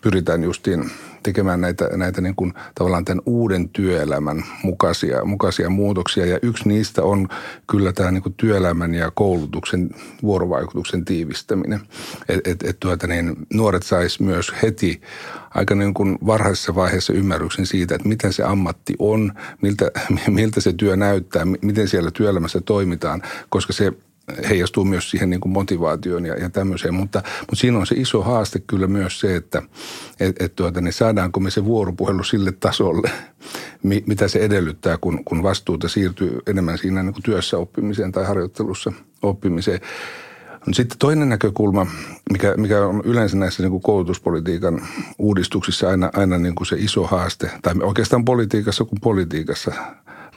pyritään 0.00 0.42
justiin 0.42 0.90
tekemään 1.22 1.60
näitä, 1.60 1.88
näitä 1.96 2.20
niin 2.20 2.34
kuin 2.34 2.54
tavallaan 2.74 3.04
tämän 3.04 3.22
uuden 3.26 3.68
työelämän 3.68 4.44
mukaisia, 4.62 5.24
mukaisia 5.24 5.70
muutoksia. 5.70 6.26
Ja 6.26 6.38
yksi 6.42 6.68
niistä 6.68 7.02
on 7.02 7.28
kyllä 7.70 7.92
tämä 7.92 8.10
niin 8.10 8.22
kuin 8.22 8.34
työelämän 8.36 8.94
ja 8.94 9.10
koulutuksen 9.14 9.90
vuorovaikutuksen 10.22 11.04
tiivistäminen. 11.04 11.80
Että 12.28 12.50
et, 12.50 12.62
et 12.62 12.80
tuota 12.80 13.06
niin, 13.06 13.36
nuoret 13.52 13.82
sais 13.82 14.20
myös 14.20 14.52
heti 14.62 15.00
aika 15.54 15.74
niin 15.74 15.94
kuin 15.94 16.18
varhaisessa 16.26 16.74
vaiheessa 16.74 17.12
ymmärryksen 17.12 17.66
siitä, 17.66 17.94
että 17.94 18.08
miten 18.08 18.32
se 18.32 18.42
ammatti 18.42 18.94
on, 18.98 19.32
miltä, 19.62 19.90
miltä 20.28 20.60
se 20.60 20.72
työ 20.72 20.96
näyttää, 20.96 21.44
miten 21.62 21.88
siellä 21.88 22.10
työelämässä 22.10 22.60
toimitaan, 22.60 23.22
koska 23.48 23.72
se 23.72 23.92
heijastuu 24.48 24.84
myös 24.84 25.10
siihen 25.10 25.30
niin 25.30 25.40
kuin 25.40 25.52
motivaatioon 25.52 26.26
ja, 26.26 26.34
ja 26.34 26.50
tämmöiseen. 26.50 26.94
Mutta, 26.94 27.22
mutta 27.40 27.56
siinä 27.56 27.78
on 27.78 27.86
se 27.86 27.94
iso 27.98 28.22
haaste 28.22 28.62
kyllä 28.66 28.86
myös 28.86 29.20
se, 29.20 29.36
että 29.36 29.62
et, 30.20 30.42
et 30.42 30.56
tuota, 30.56 30.80
niin 30.80 30.92
saadaanko 30.92 31.40
me 31.40 31.50
se 31.50 31.64
vuoropuhelu 31.64 32.24
sille 32.24 32.52
tasolle, 32.52 33.10
mitä 33.82 34.28
se 34.28 34.38
edellyttää, 34.38 34.98
kun, 35.00 35.24
kun 35.24 35.42
vastuuta 35.42 35.88
siirtyy 35.88 36.38
enemmän 36.46 36.78
siinä 36.78 37.02
niin 37.02 37.12
kuin 37.12 37.22
työssä 37.22 37.58
oppimiseen 37.58 38.12
tai 38.12 38.24
harjoittelussa 38.24 38.92
oppimiseen. 39.22 39.80
Sitten 40.72 40.98
toinen 40.98 41.28
näkökulma, 41.28 41.86
mikä, 42.32 42.54
mikä 42.56 42.86
on 42.86 43.02
yleensä 43.04 43.36
näissä 43.36 43.62
niin 43.62 43.70
kuin 43.70 43.82
koulutuspolitiikan 43.82 44.82
uudistuksissa 45.18 45.88
aina, 45.88 46.10
aina 46.12 46.38
niin 46.38 46.54
kuin 46.54 46.66
se 46.66 46.76
iso 46.78 47.06
haaste, 47.06 47.50
tai 47.62 47.74
oikeastaan 47.82 48.24
politiikassa 48.24 48.84
kuin 48.84 49.00
politiikassa 49.00 49.72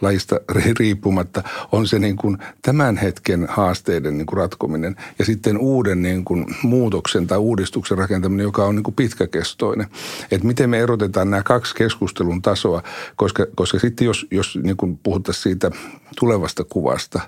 lajista 0.02 0.40
riippumatta, 0.80 1.44
on 1.72 1.88
se 1.88 2.00
niin 2.00 2.16
kuin 2.16 2.38
tämän 2.62 2.98
hetken 2.98 3.48
haasteiden 3.50 4.18
niin 4.18 4.26
kuin 4.26 4.38
ratkominen 4.38 4.96
ja 5.20 5.26
sitten 5.26 5.58
uuden 5.58 6.02
niin 6.02 6.26
kuin 6.26 6.46
muutoksen 6.64 7.28
tai 7.28 7.38
uudistuksen 7.38 7.98
rakentaminen, 7.98 8.44
joka 8.44 8.66
on 8.66 8.76
niin 8.76 8.84
kuin 8.84 8.96
pitkäkestoinen. 8.96 9.88
Että 10.32 10.48
miten 10.48 10.70
me 10.70 10.80
erotetaan 10.80 11.30
nämä 11.30 11.44
kaksi 11.44 11.76
keskustelun 11.76 12.42
tasoa, 12.42 12.84
koska, 13.16 13.46
koska 13.56 13.80
sitten 13.80 14.06
jos, 14.06 14.28
jos 14.32 14.60
niin 14.64 14.78
kuin 14.78 15.00
puhuttaisiin 15.04 15.44
siitä 15.44 15.72
tulevasta 16.20 16.64
kuvasta, 16.64 17.20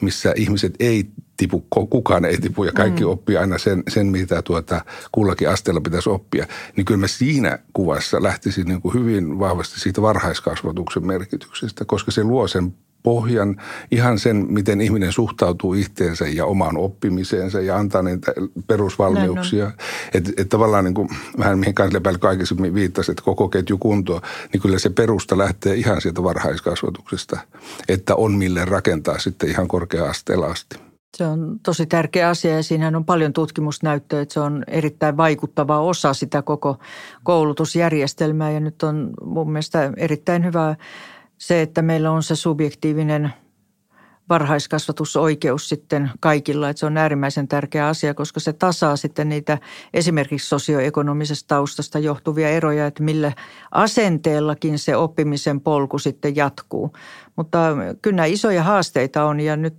missä 0.00 0.32
ihmiset 0.36 0.74
ei 0.80 1.08
tipu, 1.36 1.66
kukaan 1.90 2.24
ei 2.24 2.38
tipu 2.38 2.64
ja 2.64 2.72
kaikki 2.72 3.04
mm. 3.04 3.10
oppii 3.10 3.36
aina 3.36 3.58
sen, 3.58 3.82
sen 3.88 4.06
mitä 4.06 4.42
tuota 4.42 4.84
kullakin 5.12 5.48
asteella 5.48 5.80
pitäisi 5.80 6.10
oppia, 6.10 6.46
niin 6.76 6.84
kyllä 6.84 7.00
mä 7.00 7.06
siinä 7.06 7.58
kuvassa 7.72 8.22
lähtisin 8.22 8.66
niin 8.66 8.80
kuin 8.80 8.94
hyvin 8.94 9.38
vahvasti 9.38 9.80
siitä 9.80 10.02
varhaiskasvatuksen 10.02 11.06
merkityksestä, 11.06 11.84
koska 11.84 12.10
se 12.10 12.24
luo 12.24 12.48
sen 12.48 12.74
pohjan 13.04 13.56
ihan 13.90 14.18
sen, 14.18 14.46
miten 14.48 14.80
ihminen 14.80 15.12
suhtautuu 15.12 15.74
itteensä 15.74 16.28
ja 16.28 16.46
omaan 16.46 16.76
oppimiseensa 16.76 17.60
ja 17.60 17.76
antaa 17.76 18.02
niitä 18.02 18.32
perusvalmiuksia. 18.66 19.70
Että 20.14 20.32
et 20.36 20.48
tavallaan 20.48 20.84
niin 20.84 20.94
kuin, 20.94 21.08
vähän 21.38 21.58
mihin 21.58 21.74
kansliapäällikkö 21.74 22.28
aikaisemmin 22.28 22.74
viittasi, 22.74 23.10
että 23.10 23.22
koko 23.22 23.48
ketju 23.48 23.78
kuntoa, 23.78 24.22
niin 24.52 24.60
kyllä 24.60 24.78
se 24.78 24.90
perusta 24.90 25.38
lähtee 25.38 25.74
ihan 25.74 26.00
sieltä 26.00 26.22
varhaiskasvatuksesta, 26.22 27.38
että 27.88 28.14
on 28.14 28.32
mille 28.32 28.64
rakentaa 28.64 29.18
sitten 29.18 29.50
ihan 29.50 29.68
korkea-asteella 29.68 30.46
asti. 30.46 30.93
Se 31.14 31.26
on 31.26 31.60
tosi 31.62 31.86
tärkeä 31.86 32.28
asia 32.28 32.56
ja 32.56 32.62
siinä 32.62 32.92
on 32.96 33.04
paljon 33.04 33.32
tutkimusnäyttöä, 33.32 34.20
että 34.20 34.34
se 34.34 34.40
on 34.40 34.64
erittäin 34.66 35.16
vaikuttava 35.16 35.80
osa 35.80 36.14
sitä 36.14 36.42
koko 36.42 36.78
koulutusjärjestelmää 37.22 38.50
ja 38.50 38.60
nyt 38.60 38.82
on 38.82 39.10
mun 39.24 39.52
mielestä 39.52 39.92
erittäin 39.96 40.44
hyvä 40.44 40.76
se, 41.38 41.62
että 41.62 41.82
meillä 41.82 42.10
on 42.10 42.22
se 42.22 42.36
subjektiivinen 42.36 43.32
varhaiskasvatusoikeus 44.28 45.68
sitten 45.68 46.10
kaikilla, 46.20 46.68
että 46.68 46.80
se 46.80 46.86
on 46.86 46.96
äärimmäisen 46.96 47.48
tärkeä 47.48 47.88
asia, 47.88 48.14
koska 48.14 48.40
se 48.40 48.52
tasaa 48.52 48.96
sitten 48.96 49.28
niitä 49.28 49.58
esimerkiksi 49.94 50.48
sosioekonomisesta 50.48 51.48
taustasta 51.48 51.98
johtuvia 51.98 52.48
eroja, 52.48 52.86
että 52.86 53.02
millä 53.02 53.32
asenteellakin 53.70 54.78
se 54.78 54.96
oppimisen 54.96 55.60
polku 55.60 55.98
sitten 55.98 56.36
jatkuu. 56.36 56.92
Mutta 57.36 57.58
kyllä 58.02 58.24
isoja 58.24 58.62
haasteita 58.62 59.24
on 59.24 59.40
ja 59.40 59.56
nyt 59.56 59.74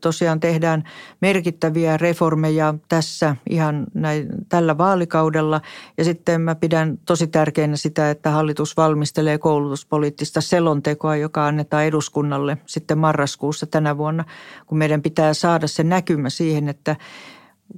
tosiaan 0.00 0.40
tehdään 0.40 0.84
merkittäviä 1.20 1.96
reformeja 1.96 2.74
tässä 2.88 3.36
ihan 3.50 3.86
näin, 3.94 4.28
tällä 4.48 4.78
vaalikaudella. 4.78 5.60
Ja 5.98 6.04
sitten 6.04 6.40
mä 6.40 6.54
pidän 6.54 6.98
tosi 7.06 7.26
tärkeänä 7.26 7.76
sitä, 7.76 8.10
että 8.10 8.30
hallitus 8.30 8.76
valmistelee 8.76 9.38
koulutuspoliittista 9.38 10.40
selontekoa, 10.40 11.16
joka 11.16 11.46
annetaan 11.46 11.84
eduskunnalle 11.84 12.58
sitten 12.66 12.98
marraskuussa 12.98 13.66
tänä 13.66 13.96
vuonna, 13.96 14.24
kun 14.66 14.78
meidän 14.78 15.02
pitää 15.02 15.34
saada 15.34 15.66
se 15.66 15.84
näkymä 15.84 16.30
siihen, 16.30 16.68
että 16.68 16.96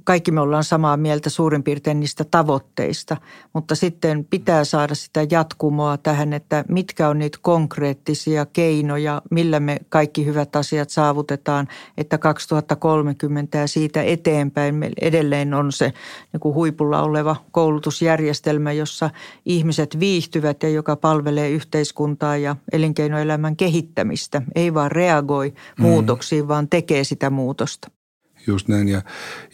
kaikki 0.03 0.31
me 0.31 0.41
ollaan 0.41 0.63
samaa 0.63 0.97
mieltä 0.97 1.29
suurin 1.29 1.63
piirtein 1.63 1.99
niistä 1.99 2.23
tavoitteista, 2.23 3.17
mutta 3.53 3.75
sitten 3.75 4.25
pitää 4.25 4.65
saada 4.65 4.95
sitä 4.95 5.25
jatkumoa 5.31 5.97
tähän, 5.97 6.33
että 6.33 6.65
mitkä 6.69 7.09
on 7.09 7.19
niitä 7.19 7.37
konkreettisia 7.41 8.45
keinoja, 8.45 9.21
millä 9.31 9.59
me 9.59 9.79
kaikki 9.89 10.25
hyvät 10.25 10.55
asiat 10.55 10.89
saavutetaan, 10.89 11.67
että 11.97 12.17
2030 12.17 13.57
ja 13.57 13.67
siitä 13.67 14.03
eteenpäin 14.03 14.75
meillä 14.75 14.95
edelleen 15.01 15.53
on 15.53 15.71
se 15.71 15.93
niin 16.33 16.39
kuin 16.39 16.55
huipulla 16.55 17.03
oleva 17.03 17.35
koulutusjärjestelmä, 17.51 18.71
jossa 18.71 19.09
ihmiset 19.45 19.99
viihtyvät 19.99 20.63
ja 20.63 20.69
joka 20.69 20.95
palvelee 20.95 21.49
yhteiskuntaa 21.49 22.37
ja 22.37 22.55
elinkeinoelämän 22.71 23.55
kehittämistä, 23.55 24.41
ei 24.55 24.73
vaan 24.73 24.91
reagoi 24.91 25.49
mm. 25.49 25.81
muutoksiin, 25.81 26.47
vaan 26.47 26.67
tekee 26.69 27.03
sitä 27.03 27.29
muutosta. 27.29 28.02
Just 28.47 28.67
näin, 28.67 28.87
ja, 28.87 29.01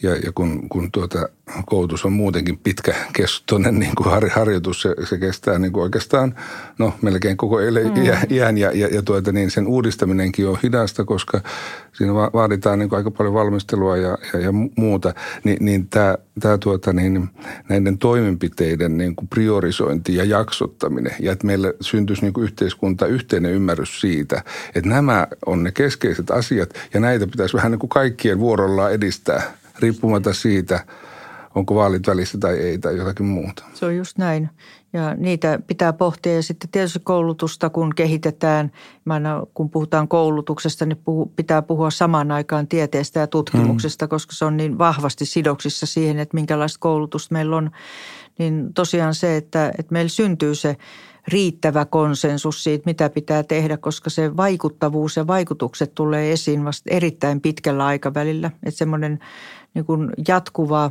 ja, 0.02 0.16
ja 0.16 0.32
kun, 0.32 0.68
kun 0.68 0.92
tuota, 0.92 1.28
koulutus 1.66 2.04
on 2.04 2.12
muutenkin 2.12 2.58
pitkäkestoinen 2.58 3.78
niin 3.78 3.94
kuin 3.96 4.10
har, 4.10 4.28
harjoitus, 4.28 4.82
se, 4.82 4.94
se 5.04 5.18
kestää 5.18 5.58
niin 5.58 5.72
kuin 5.72 5.82
oikeastaan 5.82 6.34
no, 6.78 6.94
melkein 7.02 7.36
koko 7.36 7.60
ele, 7.60 7.84
mm. 7.84 7.92
iän, 8.30 8.58
ja, 8.58 8.70
ja, 8.74 8.88
ja 8.88 9.02
tuota, 9.02 9.32
niin 9.32 9.50
sen 9.50 9.66
uudistaminenkin 9.66 10.48
on 10.48 10.58
hidasta, 10.62 11.04
koska 11.04 11.40
siinä 11.92 12.14
va, 12.14 12.30
vaaditaan 12.32 12.78
niin 12.78 12.88
kuin 12.88 12.96
aika 12.96 13.10
paljon 13.10 13.34
valmistelua 13.34 13.96
ja, 13.96 14.18
ja, 14.32 14.40
ja 14.40 14.52
muuta, 14.76 15.14
Ni, 15.44 15.56
niin 15.60 15.88
tämä, 15.88 16.18
tämä 16.40 16.58
tuota, 16.58 16.92
niin, 16.92 17.28
näiden 17.68 17.98
toimenpiteiden 17.98 18.98
niin 18.98 19.16
kuin 19.16 19.28
priorisointi 19.28 20.16
ja 20.16 20.24
jaksottaminen, 20.24 21.14
ja 21.20 21.32
että 21.32 21.46
meillä 21.46 21.72
syntyisi 21.80 22.22
niin 22.22 22.32
kuin 22.32 22.44
yhteiskunta 22.44 23.06
yhteinen 23.06 23.52
ymmärrys 23.52 24.00
siitä, 24.00 24.44
että 24.74 24.90
nämä 24.90 25.26
on 25.46 25.62
ne 25.62 25.72
keskeiset 25.72 26.30
asiat, 26.30 26.74
ja 26.94 27.00
näitä 27.00 27.26
pitäisi 27.26 27.56
vähän 27.56 27.70
niin 27.70 27.78
kuin 27.78 27.90
kaikkien 27.90 28.38
vuorolla 28.38 28.80
haluaa 28.80 28.90
edistää, 28.90 29.42
riippumatta 29.78 30.32
siitä, 30.32 30.84
onko 31.54 31.74
vaalit 31.74 32.06
välissä 32.06 32.38
tai 32.38 32.58
ei 32.58 32.78
tai 32.78 32.96
jotakin 32.96 33.26
muuta. 33.26 33.64
Se 33.74 33.86
on 33.86 33.96
just 33.96 34.18
näin. 34.18 34.50
Ja 34.92 35.14
niitä 35.14 35.58
pitää 35.66 35.92
pohtia 35.92 36.34
ja 36.34 36.42
sitten 36.42 36.70
tietysti 36.70 36.98
koulutusta, 37.02 37.70
kun 37.70 37.94
kehitetään. 37.94 38.72
Mä 39.04 39.14
aina, 39.14 39.42
kun 39.54 39.70
puhutaan 39.70 40.08
koulutuksesta, 40.08 40.86
niin 40.86 40.98
puhu, 41.04 41.32
pitää 41.36 41.62
puhua 41.62 41.90
samaan 41.90 42.30
aikaan 42.30 42.68
tieteestä 42.68 43.20
ja 43.20 43.26
tutkimuksesta, 43.26 44.04
hmm. 44.04 44.10
koska 44.10 44.32
se 44.34 44.44
on 44.44 44.56
niin 44.56 44.78
vahvasti 44.78 45.26
sidoksissa 45.26 45.86
siihen, 45.86 46.18
että 46.18 46.34
minkälaista 46.34 46.78
koulutusta 46.80 47.32
meillä 47.32 47.56
on. 47.56 47.70
Niin 48.38 48.74
tosiaan 48.74 49.14
se, 49.14 49.36
että, 49.36 49.72
että 49.78 49.92
meillä 49.92 50.08
syntyy 50.08 50.54
se– 50.54 50.76
riittävä 51.28 51.84
konsensus 51.84 52.64
siitä, 52.64 52.82
mitä 52.86 53.10
pitää 53.10 53.42
tehdä, 53.42 53.76
koska 53.76 54.10
se 54.10 54.36
vaikuttavuus 54.36 55.16
ja 55.16 55.26
vaikutukset 55.26 55.94
tulee 55.94 56.32
esiin 56.32 56.64
vasta 56.64 56.90
erittäin 56.90 57.40
pitkällä 57.40 57.86
aikavälillä. 57.86 58.50
Että 58.62 58.78
semmoinen 58.78 59.18
niin 59.74 59.84
jatkuva 60.28 60.90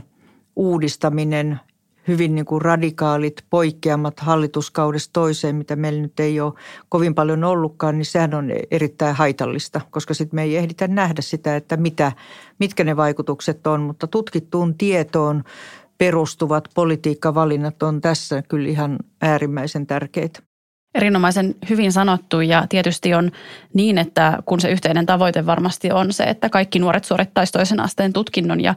uudistaminen, 0.59 1.59
hyvin 2.07 2.35
niin 2.35 2.45
kuin 2.45 2.61
radikaalit 2.61 3.45
poikkeamat 3.49 4.19
hallituskaudesta 4.19 5.13
toiseen, 5.13 5.55
mitä 5.55 5.75
meillä 5.75 6.01
nyt 6.01 6.19
ei 6.19 6.39
ole 6.39 6.53
kovin 6.89 7.15
paljon 7.15 7.43
ollutkaan, 7.43 7.97
niin 7.97 8.05
sehän 8.05 8.33
on 8.33 8.49
erittäin 8.71 9.15
haitallista, 9.15 9.81
koska 9.91 10.13
sitten 10.13 10.35
me 10.35 10.43
ei 10.43 10.57
ehditä 10.57 10.87
nähdä 10.87 11.21
sitä, 11.21 11.55
että 11.55 11.77
mitä, 11.77 12.11
mitkä 12.59 12.83
ne 12.83 12.97
vaikutukset 12.97 13.67
on, 13.67 13.81
mutta 13.81 14.07
tutkittuun 14.07 14.75
tietoon 14.75 15.43
perustuvat 15.97 16.69
politiikkavalinnat 16.73 17.83
on 17.83 18.01
tässä 18.01 18.41
kyllä 18.41 18.69
ihan 18.69 18.99
äärimmäisen 19.21 19.87
tärkeitä. 19.87 20.39
Erinomaisen 20.95 21.55
hyvin 21.69 21.91
sanottu 21.91 22.41
ja 22.41 22.65
tietysti 22.69 23.13
on 23.13 23.31
niin, 23.73 23.97
että 23.97 24.37
kun 24.45 24.61
se 24.61 24.71
yhteinen 24.71 25.05
tavoite 25.05 25.45
varmasti 25.45 25.91
on 25.91 26.13
se, 26.13 26.23
että 26.23 26.49
kaikki 26.49 26.79
nuoret 26.79 27.03
suorittaisi 27.05 27.53
toisen 27.53 27.79
asteen 27.79 28.13
tutkinnon 28.13 28.61
ja, 28.61 28.75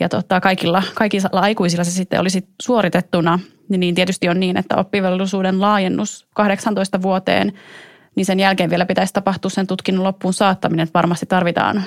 ja 0.00 0.08
tota, 0.08 0.40
kaikilla, 0.40 0.82
kaikilla 0.94 1.28
aikuisilla 1.32 1.84
se 1.84 1.90
sitten 1.90 2.20
olisi 2.20 2.48
suoritettuna, 2.62 3.38
niin 3.68 3.94
tietysti 3.94 4.28
on 4.28 4.40
niin, 4.40 4.56
että 4.56 4.76
oppivelvollisuuden 4.76 5.60
laajennus 5.60 6.26
18 6.34 7.02
vuoteen– 7.02 7.52
niin 8.16 8.26
sen 8.26 8.40
jälkeen 8.40 8.70
vielä 8.70 8.86
pitäisi 8.86 9.12
tapahtua 9.12 9.50
sen 9.50 9.66
tutkinnon 9.66 10.04
loppuun 10.04 10.34
saattaminen. 10.34 10.84
Että 10.84 10.98
varmasti 10.98 11.26
tarvitaan, 11.26 11.82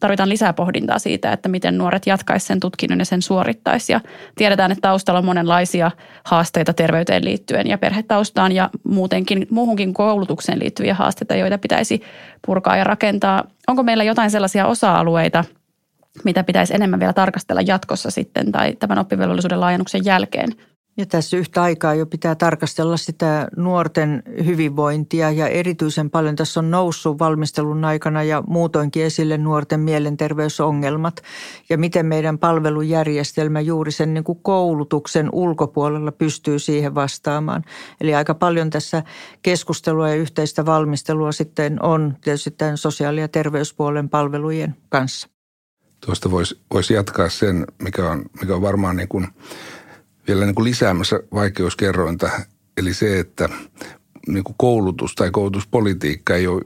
tarvitaan 0.00 0.28
lisää 0.28 0.52
pohdintaa 0.52 0.98
siitä, 0.98 1.32
että 1.32 1.48
miten 1.48 1.78
nuoret 1.78 2.06
jatkaisi 2.06 2.46
sen 2.46 2.60
tutkinnon 2.60 2.98
ja 2.98 3.04
sen 3.04 3.22
suorittaisi. 3.22 3.92
Ja 3.92 4.00
tiedetään, 4.34 4.72
että 4.72 4.82
taustalla 4.82 5.18
on 5.18 5.24
monenlaisia 5.24 5.90
haasteita 6.24 6.72
terveyteen 6.72 7.24
liittyen 7.24 7.66
ja 7.66 7.78
perhetaustaan 7.78 8.52
ja 8.52 8.70
muutenkin 8.84 9.46
muuhunkin 9.50 9.94
koulutukseen 9.94 10.58
liittyviä 10.58 10.94
haasteita, 10.94 11.34
joita 11.34 11.58
pitäisi 11.58 12.02
purkaa 12.46 12.76
ja 12.76 12.84
rakentaa. 12.84 13.44
Onko 13.66 13.82
meillä 13.82 14.04
jotain 14.04 14.30
sellaisia 14.30 14.66
osa-alueita, 14.66 15.44
mitä 16.24 16.44
pitäisi 16.44 16.74
enemmän 16.74 17.00
vielä 17.00 17.12
tarkastella 17.12 17.62
jatkossa 17.62 18.10
sitten 18.10 18.52
tai 18.52 18.76
tämän 18.76 18.98
oppivelvollisuuden 18.98 19.60
laajennuksen 19.60 20.04
jälkeen– 20.04 20.48
ja 20.96 21.06
tässä 21.06 21.36
yhtä 21.36 21.62
aikaa 21.62 21.94
jo 21.94 22.06
pitää 22.06 22.34
tarkastella 22.34 22.96
sitä 22.96 23.48
nuorten 23.56 24.22
hyvinvointia 24.44 25.30
ja 25.30 25.48
erityisen 25.48 26.10
paljon 26.10 26.36
tässä 26.36 26.60
on 26.60 26.70
noussut 26.70 27.18
valmistelun 27.18 27.84
aikana 27.84 28.22
ja 28.22 28.42
muutoinkin 28.46 29.04
esille 29.04 29.38
nuorten 29.38 29.80
mielenterveysongelmat 29.80 31.22
ja 31.70 31.78
miten 31.78 32.06
meidän 32.06 32.38
palvelujärjestelmä 32.38 33.60
juuri 33.60 33.92
sen 33.92 34.14
niin 34.14 34.24
kuin 34.24 34.38
koulutuksen 34.42 35.28
ulkopuolella 35.32 36.12
pystyy 36.12 36.58
siihen 36.58 36.94
vastaamaan. 36.94 37.64
Eli 38.00 38.14
aika 38.14 38.34
paljon 38.34 38.70
tässä 38.70 39.02
keskustelua 39.42 40.08
ja 40.08 40.14
yhteistä 40.14 40.66
valmistelua 40.66 41.32
sitten 41.32 41.82
on 41.82 42.16
tietysti 42.20 42.50
tämän 42.50 42.76
sosiaali- 42.76 43.20
ja 43.20 43.28
terveyspuolen 43.28 44.08
palvelujen 44.08 44.76
kanssa. 44.88 45.31
Tuosta 46.06 46.30
voisi 46.30 46.60
vois 46.74 46.90
jatkaa 46.90 47.28
sen, 47.28 47.66
mikä 47.82 48.10
on, 48.10 48.24
mikä 48.40 48.54
on 48.54 48.62
varmaan 48.62 48.96
niin 48.96 49.08
kuin 49.08 49.26
vielä 50.28 50.44
niin 50.44 50.54
kuin 50.54 50.64
lisäämässä 50.64 51.20
vaikeuskerrointa. 51.34 52.30
Eli 52.76 52.94
se, 52.94 53.18
että 53.18 53.48
niin 54.26 54.44
kuin 54.44 54.54
koulutus 54.58 55.14
tai 55.14 55.30
koulutuspolitiikka 55.30 56.34
ei 56.34 56.46
ole 56.46 56.62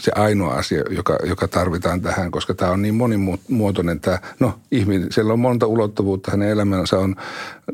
se 0.00 0.12
ainoa 0.14 0.54
asia, 0.54 0.82
joka, 0.90 1.18
joka 1.24 1.48
tarvitaan 1.48 2.00
tähän, 2.00 2.30
koska 2.30 2.54
tämä 2.54 2.70
on 2.70 2.82
niin 2.82 2.94
monimuotoinen. 2.94 4.00
Tämä, 4.00 4.18
no 4.40 4.58
ihmisellä 4.70 5.32
on 5.32 5.38
monta 5.40 5.66
ulottuvuutta, 5.66 6.30
hänen 6.30 6.48
elämänsä 6.48 6.98
on, 6.98 7.16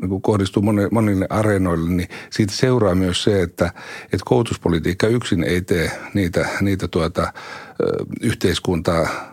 niin 0.01 0.09
kuin 0.09 0.21
kohdistuu 0.21 0.63
monille, 0.63 0.89
monille 0.91 1.27
areenoille, 1.29 1.89
niin 1.89 2.09
siitä 2.29 2.53
seuraa 2.53 2.95
myös 2.95 3.23
se, 3.23 3.41
että, 3.41 3.73
että 4.03 4.25
koulutuspolitiikka 4.25 5.07
yksin 5.07 5.43
ei 5.43 5.61
tee 5.61 5.91
niitä, 6.13 6.49
niitä 6.61 6.87
tuota, 6.87 7.33
yhteiskuntaa 8.21 9.28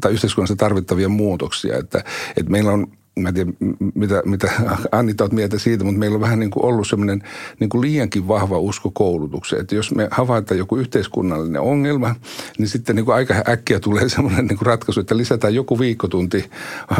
tai 0.00 0.12
yhteiskunnassa 0.12 0.56
tarvittavia 0.56 1.08
muutoksia. 1.08 1.78
Että, 1.78 2.04
että 2.36 2.50
meillä 2.50 2.72
on 2.72 2.86
mä 3.22 3.28
en 3.28 3.34
tiedä, 3.34 3.52
mitä, 3.94 4.22
mitä 4.24 4.50
Anita 4.92 5.24
olet 5.24 5.32
mieltä 5.32 5.58
siitä, 5.58 5.84
mutta 5.84 5.98
meillä 5.98 6.14
on 6.14 6.20
vähän 6.20 6.38
niin 6.38 6.50
kuin 6.50 6.64
ollut 6.64 6.88
semmoinen 6.88 7.22
niin 7.60 7.70
kuin 7.70 7.80
liiankin 7.80 8.28
vahva 8.28 8.58
usko 8.58 8.90
koulutukseen. 8.90 9.60
Että 9.60 9.74
jos 9.74 9.94
me 9.94 10.08
havaitaan 10.10 10.58
joku 10.58 10.76
yhteiskunnallinen 10.76 11.60
ongelma, 11.60 12.14
niin 12.58 12.68
sitten 12.68 12.96
niin 12.96 13.04
kuin 13.04 13.14
aika 13.14 13.34
äkkiä 13.48 13.80
tulee 13.80 14.08
semmoinen 14.18 14.46
niin 14.46 14.58
kuin 14.58 14.66
ratkaisu, 14.66 15.00
että 15.00 15.16
lisätään 15.16 15.54
joku 15.54 15.78
viikkotunti 15.78 16.50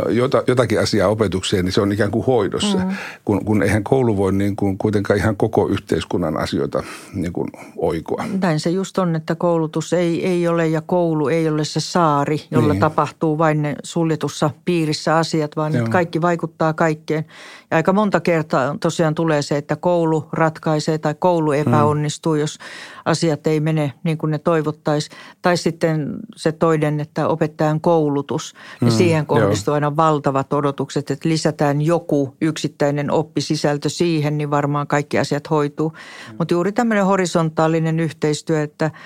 jota, 0.08 0.42
jotakin 0.46 0.80
asiaa 0.80 1.08
opetukseen, 1.08 1.64
niin 1.64 1.72
se 1.72 1.80
on 1.80 1.92
ikään 1.92 2.10
kuin 2.10 2.26
hoidossa. 2.26 2.78
Mm. 2.78 2.96
Kun, 3.24 3.44
kun 3.44 3.62
eihän 3.62 3.84
koulu 3.84 4.16
voi 4.16 4.32
niin 4.32 4.56
kuin 4.56 4.78
kuitenkaan 4.78 5.18
ihan 5.18 5.36
koko 5.36 5.68
yhteiskunnan 5.68 6.36
asioita 6.36 6.82
niin 7.14 7.32
kuin 7.32 7.48
oikoa. 7.76 8.24
Näin 8.42 8.60
se 8.60 8.70
just 8.70 8.98
on, 8.98 9.16
että 9.16 9.34
koulutus 9.34 9.92
ei, 9.92 10.26
ei 10.26 10.48
ole 10.48 10.68
ja 10.68 10.80
koulu 10.80 11.28
ei 11.28 11.48
ole 11.48 11.64
se 11.64 11.80
saari, 11.80 12.40
jolla 12.50 12.72
niin. 12.72 12.80
tapahtuu 12.80 13.38
vain 13.38 13.62
ne 13.62 13.76
suljetussa 13.82 14.50
piirissä 14.64 15.16
asiat, 15.16 15.56
vaan 15.56 15.72
kaikki 15.90 16.07
kaikki 16.08 16.20
vaikuttaa 16.22 16.72
kaikkeen. 16.72 17.24
Ja 17.70 17.76
aika 17.76 17.92
monta 17.92 18.20
kertaa 18.20 18.76
tosiaan 18.80 19.14
tulee 19.14 19.42
se, 19.42 19.56
että 19.56 19.76
koulu 19.76 20.28
ratkaisee 20.32 20.98
tai 20.98 21.14
koulu 21.18 21.52
epäonnistuu, 21.52 22.34
mm. 22.34 22.40
jos 22.40 22.58
asiat 23.04 23.46
ei 23.46 23.60
mene 23.60 23.92
niin 24.04 24.18
kuin 24.18 24.30
ne 24.30 24.38
toivottaisi. 24.38 25.10
Tai 25.42 25.56
sitten 25.56 26.16
se 26.36 26.52
toinen, 26.52 27.00
että 27.00 27.28
opettajan 27.28 27.80
koulutus, 27.80 28.54
niin 28.80 28.92
mm, 28.92 28.96
siihen 28.96 29.26
kohdistuu 29.26 29.72
joo. 29.72 29.74
aina 29.74 29.96
valtavat 29.96 30.52
odotukset, 30.52 31.10
että 31.10 31.28
lisätään 31.28 31.82
joku 31.82 32.36
yksittäinen 32.40 33.10
oppisisältö 33.10 33.88
siihen, 33.88 34.38
niin 34.38 34.50
varmaan 34.50 34.86
kaikki 34.86 35.18
asiat 35.18 35.50
hoituu. 35.50 35.88
Mm. 35.88 36.34
Mutta 36.38 36.54
juuri 36.54 36.72
tämmöinen 36.72 37.06
horisontaalinen 37.06 38.00
yhteistyö, 38.00 38.62
että– 38.62 38.90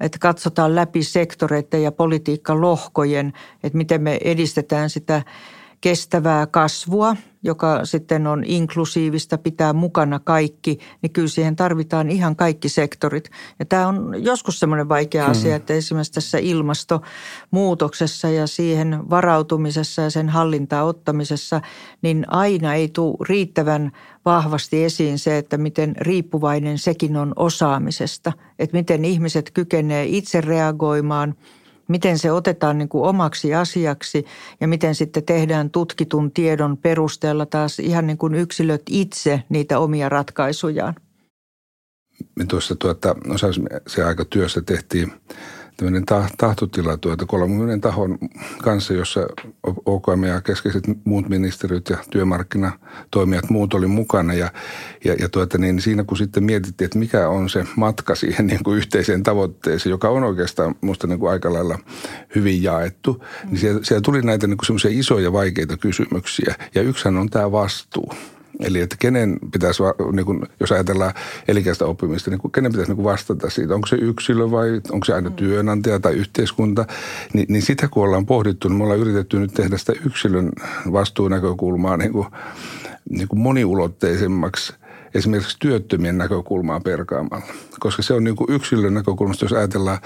että 0.00 0.18
katsotaan 0.18 0.74
läpi 0.74 1.02
sektoreiden 1.02 1.82
ja 1.82 1.92
politiikkalohkojen, 1.92 3.32
että 3.62 3.78
miten 3.78 4.02
me 4.02 4.18
edistetään 4.24 4.90
sitä 4.90 5.22
kestävää 5.80 6.46
kasvua, 6.46 7.16
joka 7.42 7.84
sitten 7.84 8.26
on 8.26 8.44
inklusiivista, 8.44 9.38
pitää 9.38 9.72
mukana 9.72 10.18
kaikki, 10.18 10.78
niin 11.02 11.12
kyllä 11.12 11.28
siihen 11.28 11.56
tarvitaan 11.56 12.10
ihan 12.10 12.36
kaikki 12.36 12.68
sektorit. 12.68 13.30
Ja 13.58 13.64
tämä 13.64 13.88
on 13.88 14.14
joskus 14.18 14.58
semmoinen 14.58 14.88
vaikea 14.88 15.22
hmm. 15.24 15.30
asia, 15.30 15.56
että 15.56 15.74
esimerkiksi 15.74 16.12
tässä 16.12 16.38
ilmastonmuutoksessa 16.38 18.28
ja 18.28 18.46
siihen 18.46 19.10
varautumisessa 19.10 20.02
ja 20.02 20.10
sen 20.10 20.28
hallintaa 20.28 20.84
ottamisessa, 20.84 21.60
niin 22.02 22.24
aina 22.28 22.74
ei 22.74 22.88
tule 22.88 23.16
riittävän 23.28 23.92
vahvasti 24.24 24.84
esiin 24.84 25.18
se, 25.18 25.38
että 25.38 25.58
miten 25.58 25.96
riippuvainen 26.00 26.78
sekin 26.78 27.16
on 27.16 27.32
osaamisesta. 27.36 28.32
Että 28.58 28.76
miten 28.76 29.04
ihmiset 29.04 29.50
kykenevät 29.50 30.08
itse 30.10 30.40
reagoimaan– 30.40 31.34
miten 31.88 32.18
se 32.18 32.32
otetaan 32.32 32.78
niin 32.78 32.88
kuin 32.88 33.08
omaksi 33.08 33.54
asiaksi 33.54 34.24
ja 34.60 34.68
miten 34.68 34.94
sitten 34.94 35.22
tehdään 35.22 35.70
tutkitun 35.70 36.32
tiedon 36.32 36.76
perusteella 36.76 37.46
taas 37.46 37.78
ihan 37.78 38.06
niin 38.06 38.18
kuin 38.18 38.34
yksilöt 38.34 38.82
itse 38.90 39.42
niitä 39.48 39.78
omia 39.78 40.08
ratkaisujaan. 40.08 40.94
Me 42.34 42.44
tuossa 42.46 42.76
tuota, 42.76 43.14
se 43.86 44.04
aika 44.04 44.24
työssä 44.24 44.62
tehtiin 44.62 45.12
tämmöinen 45.76 46.04
tahtotila 46.38 46.96
tuota 46.96 47.26
30 47.26 47.88
tahon 47.88 48.18
kanssa, 48.62 48.94
jossa 48.94 49.20
OKM 49.86 50.24
ja 50.24 50.40
keskeiset 50.40 50.84
muut 51.04 51.28
ministeriöt 51.28 51.88
ja 51.90 51.96
työmarkkinatoimijat 52.10 53.50
muut 53.50 53.74
oli 53.74 53.86
mukana. 53.86 54.34
Ja, 54.34 54.52
ja, 55.04 55.14
ja 55.14 55.28
tuota, 55.28 55.58
niin 55.58 55.80
siinä 55.80 56.04
kun 56.04 56.16
sitten 56.16 56.44
mietittiin, 56.44 56.86
että 56.86 56.98
mikä 56.98 57.28
on 57.28 57.48
se 57.50 57.64
matka 57.76 58.14
siihen 58.14 58.46
niin 58.56 58.64
kuin 58.64 58.76
yhteiseen 58.76 59.22
tavoitteeseen, 59.22 59.90
joka 59.90 60.08
on 60.08 60.24
oikeastaan 60.24 60.74
musta 60.80 61.06
niin 61.06 61.18
kuin 61.18 61.30
aika 61.30 61.52
lailla 61.52 61.78
hyvin 62.34 62.62
jaettu, 62.62 63.12
mm. 63.12 63.50
niin 63.50 63.58
siellä, 63.58 63.80
siellä 63.82 64.02
tuli 64.02 64.22
näitä 64.22 64.46
niin 64.46 64.56
kuin 64.56 64.66
semmoisia 64.66 64.90
isoja 64.94 65.32
vaikeita 65.32 65.76
kysymyksiä. 65.76 66.54
Ja 66.74 66.82
yksihän 66.82 67.16
on 67.16 67.30
tämä 67.30 67.52
vastuu. 67.52 68.12
Eli 68.60 68.80
että 68.80 68.96
kenen 68.98 69.38
pitäisi, 69.52 69.82
niin 70.12 70.26
kuin, 70.26 70.42
jos 70.60 70.72
ajatellaan 70.72 71.14
elikäistä 71.48 71.86
oppimista, 71.86 72.30
niin 72.30 72.52
kenen 72.54 72.72
pitäisi 72.72 72.90
niin 72.90 72.96
kuin 72.96 73.04
vastata 73.04 73.50
siitä. 73.50 73.74
Onko 73.74 73.86
se 73.86 73.96
yksilö 73.96 74.50
vai 74.50 74.80
onko 74.90 75.04
se 75.04 75.14
aina 75.14 75.30
mm. 75.30 75.36
työnantaja 75.36 76.00
tai 76.00 76.14
yhteiskunta? 76.14 76.86
Ni, 77.32 77.46
niin 77.48 77.62
sitä 77.62 77.88
kun 77.88 78.04
ollaan 78.04 78.26
pohdittu, 78.26 78.68
niin 78.68 78.78
me 78.78 78.84
ollaan 78.84 79.00
yritetty 79.00 79.38
nyt 79.38 79.54
tehdä 79.54 79.78
sitä 79.78 79.92
yksilön 80.06 80.52
vastuunäkökulmaa 80.92 81.96
niin 81.96 82.12
kuin, 82.12 82.26
niin 83.10 83.28
kuin 83.28 83.40
moniulotteisemmaksi– 83.40 84.72
esimerkiksi 85.14 85.56
työttömien 85.60 86.18
näkökulmaa 86.18 86.80
perkaamalla. 86.80 87.46
Koska 87.80 88.02
se 88.02 88.14
on 88.14 88.24
niin 88.24 88.36
kuin 88.36 88.52
yksilön 88.52 88.94
näkökulmasta, 88.94 89.44
jos 89.44 89.52
ajatellaan 89.52 89.98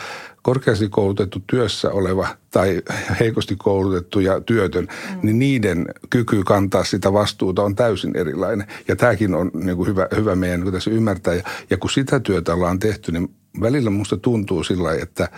korkeasti 0.43 0.89
koulutettu 0.89 1.43
työssä 1.47 1.91
oleva 1.91 2.29
tai 2.51 2.83
heikosti 3.21 3.57
koulutettu 3.57 4.21
ja 4.21 4.41
työtön, 4.41 4.85
mm. 4.85 5.19
niin 5.23 5.39
niiden 5.39 5.87
kyky 6.11 6.43
kantaa 6.45 6.85
sitä 6.85 7.13
vastuuta 7.13 7.63
on 7.63 7.75
täysin 7.75 8.17
erilainen. 8.17 8.67
Ja 8.89 8.97
tämäkin 8.97 9.35
on 9.35 9.51
niin 9.55 9.77
kuin 9.77 9.89
hyvä, 9.89 10.09
hyvä 10.17 10.37
meidän 10.37 10.61
niin 10.61 10.73
tässä 10.73 10.91
ymmärtää. 10.91 11.35
Ja, 11.35 11.43
ja 11.71 11.77
kun 11.77 11.91
sitä 11.91 12.21
työtä 12.21 12.55
ollaan 12.55 12.79
tehty, 12.79 13.13
niin 13.13 13.40
välillä 13.61 13.91
musta 13.91 14.17
tuntuu 14.17 14.65
sillä 14.65 14.93
että, 14.95 15.29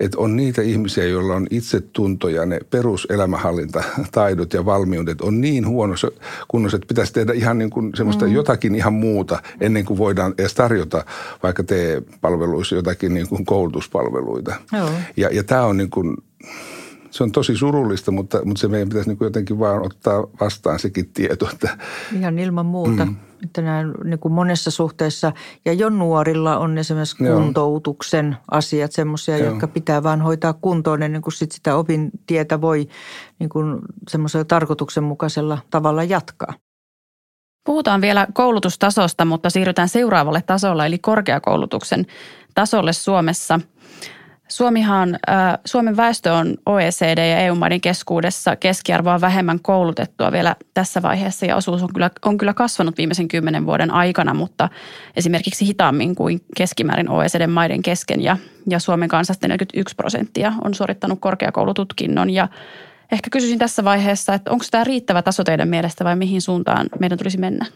että 0.00 0.18
on 0.18 0.36
niitä 0.36 0.62
ihmisiä, 0.62 1.04
joilla 1.04 1.34
on 1.34 1.46
itsetunto 1.50 2.28
ja 2.28 2.46
ne 2.46 2.60
peruselämänhallintataidot 2.70 4.52
ja 4.52 4.64
valmiudet 4.64 5.20
on 5.20 5.40
niin 5.40 5.68
huonossa 5.68 6.10
kunnossa, 6.48 6.76
että 6.76 6.88
pitäisi 6.88 7.12
tehdä 7.12 7.32
ihan 7.32 7.58
niin 7.58 7.70
kuin 7.70 7.92
semmoista 7.94 8.24
mm. 8.24 8.32
jotakin 8.32 8.74
ihan 8.74 8.92
muuta 8.92 9.42
ennen 9.60 9.84
kuin 9.84 9.98
voidaan 9.98 10.34
edes 10.38 10.54
tarjota 10.54 11.04
vaikka 11.42 11.62
TE-palveluissa 11.62 12.74
jotakin 12.74 13.14
niin 13.14 13.28
kuin 13.28 13.44
koulutuspalveluita. 13.44 14.54
Joo. 14.72 14.90
Ja, 15.16 15.28
ja 15.32 15.44
tämä 15.44 15.64
on 15.64 15.76
niin 15.76 15.90
kuin, 15.90 16.16
se 17.12 17.24
on 17.24 17.32
tosi 17.32 17.56
surullista, 17.56 18.10
mutta, 18.10 18.44
mutta 18.44 18.60
se 18.60 18.68
meidän 18.68 18.88
pitäisi 18.88 19.08
niin 19.10 19.18
kuin 19.18 19.26
jotenkin 19.26 19.58
vaan 19.58 19.86
ottaa 19.86 20.26
vastaan 20.40 20.78
sekin 20.78 21.08
tieto. 21.14 21.48
Että, 21.52 21.78
Ihan 22.16 22.38
ilman 22.38 22.66
muuta. 22.66 23.04
Mm. 23.04 23.16
Että 23.44 23.62
nämä 23.62 23.84
niin 24.04 24.18
kuin 24.18 24.32
monessa 24.32 24.70
suhteessa, 24.70 25.32
ja 25.64 25.72
jo 25.72 25.88
nuorilla 25.88 26.58
on 26.58 26.78
esimerkiksi 26.78 27.24
Joo. 27.24 27.40
kuntoutuksen 27.40 28.36
asiat 28.50 28.92
semmoisia, 28.92 29.38
jotka 29.38 29.68
pitää 29.68 30.02
vaan 30.02 30.20
hoitaa 30.20 30.52
kuntoon 30.52 31.02
ennen 31.02 31.22
kuin 31.22 31.32
sit 31.32 31.52
sitä 31.52 31.76
opintietä 31.76 32.60
voi 32.60 32.88
niin 33.38 33.48
kuin 33.48 33.78
semmoisella 34.08 34.44
tarkoituksenmukaisella 34.44 35.58
tavalla 35.70 36.04
jatkaa. 36.04 36.54
Puhutaan 37.66 38.00
vielä 38.00 38.26
koulutustasosta, 38.32 39.24
mutta 39.24 39.50
siirrytään 39.50 39.88
seuraavalle 39.88 40.42
tasolle, 40.46 40.86
eli 40.86 40.98
korkeakoulutuksen 40.98 42.06
tasolle 42.54 42.92
Suomessa– 42.92 43.60
Suomihan, 44.52 45.18
äh, 45.28 45.58
Suomen 45.64 45.96
väestö 45.96 46.32
on 46.32 46.56
OECD- 46.66 47.30
ja 47.30 47.38
EU-maiden 47.38 47.80
keskuudessa 47.80 48.56
keskiarvoa 48.56 49.20
vähemmän 49.20 49.60
koulutettua 49.60 50.32
vielä 50.32 50.56
tässä 50.74 51.02
vaiheessa 51.02 51.46
ja 51.46 51.56
osuus 51.56 51.82
on 51.82 51.92
kyllä, 51.92 52.10
on 52.24 52.38
kyllä 52.38 52.54
kasvanut 52.54 52.98
viimeisen 52.98 53.28
kymmenen 53.28 53.66
vuoden 53.66 53.90
aikana, 53.90 54.34
mutta 54.34 54.68
esimerkiksi 55.16 55.66
hitaammin 55.66 56.14
kuin 56.14 56.40
keskimäärin 56.56 57.08
OECD-maiden 57.08 57.82
kesken 57.82 58.20
ja, 58.20 58.36
ja 58.68 58.78
Suomen 58.78 59.08
kansasta 59.08 59.48
41 59.48 59.96
prosenttia 59.96 60.52
on 60.64 60.74
suorittanut 60.74 61.20
korkeakoulututkinnon 61.20 62.30
ja 62.30 62.48
ehkä 63.12 63.30
kysyisin 63.30 63.58
tässä 63.58 63.84
vaiheessa, 63.84 64.34
että 64.34 64.50
onko 64.50 64.64
tämä 64.70 64.84
riittävä 64.84 65.22
taso 65.22 65.44
teidän 65.44 65.68
mielestä 65.68 66.04
vai 66.04 66.16
mihin 66.16 66.42
suuntaan 66.42 66.86
meidän 67.00 67.18
tulisi 67.18 67.38
mennä? 67.38 67.66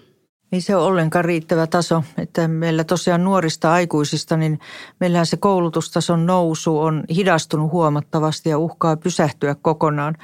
Ei 0.53 0.61
se 0.61 0.77
ole 0.77 0.87
ollenkaan 0.87 1.25
riittävä 1.25 1.67
taso. 1.67 2.03
Että 2.19 2.49
meillä 2.49 2.85
tosiaan 2.85 3.25
nuorista 3.25 3.73
aikuisista, 3.73 4.37
niin 4.37 4.59
meillähän 5.01 5.27
se 5.27 5.37
koulutustason 5.37 6.27
nousu 6.27 6.79
on 6.79 7.05
hidastunut 7.15 7.73
huomattavasti 7.73 8.51
ja 8.51 8.59
uhkaa 8.59 8.97
pysähtyä 8.97 9.57
kokonaan. 9.63 10.17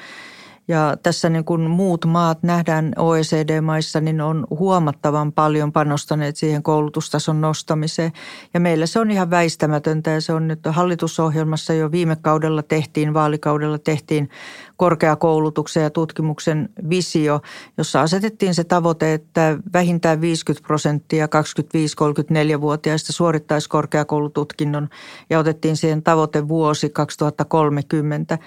Ja 0.69 0.97
tässä 1.03 1.29
niin 1.29 1.45
kuin 1.45 1.61
muut 1.61 2.05
maat 2.05 2.43
nähdään 2.43 2.93
OECD-maissa, 2.97 4.01
niin 4.01 4.21
on 4.21 4.47
huomattavan 4.51 5.33
paljon 5.33 5.73
panostaneet 5.73 6.37
siihen 6.37 6.63
koulutustason 6.63 7.41
nostamiseen. 7.41 8.13
Ja 8.55 8.61
meillä 8.61 8.87
se 8.87 9.01
on 9.01 9.11
ihan 9.11 9.31
väistämätöntä 9.31 10.11
ja 10.11 10.21
se 10.21 10.33
on 10.33 10.49
nyt 10.49 10.61
hallitusohjelmassa 10.67 11.73
jo 11.73 11.93
viime 11.93 12.17
kaudella 12.17 12.63
tehtiin, 12.63 13.15
vaalikaudella 13.15 13.79
tehtiin 13.79 14.29
korkeakoulutuksen 14.77 15.83
ja 15.83 15.91
tutkimuksen 15.91 16.69
visio, 16.91 17.41
jossa 17.79 18.01
asetettiin 18.01 18.55
se 18.55 18.65
tavoite, 18.65 19.15
että 19.15 19.59
vähintään 19.73 20.21
50 20.21 20.67
prosenttia 20.67 21.27
25-34-vuotiaista 21.27 23.13
suorittaisi 23.13 23.69
korkeakoulututkinnon 23.69 24.89
ja 25.31 25.39
otettiin 25.39 25.77
siihen 25.77 26.03
tavoite 26.03 26.49
vuosi 26.49 26.91
2030. 26.91 28.39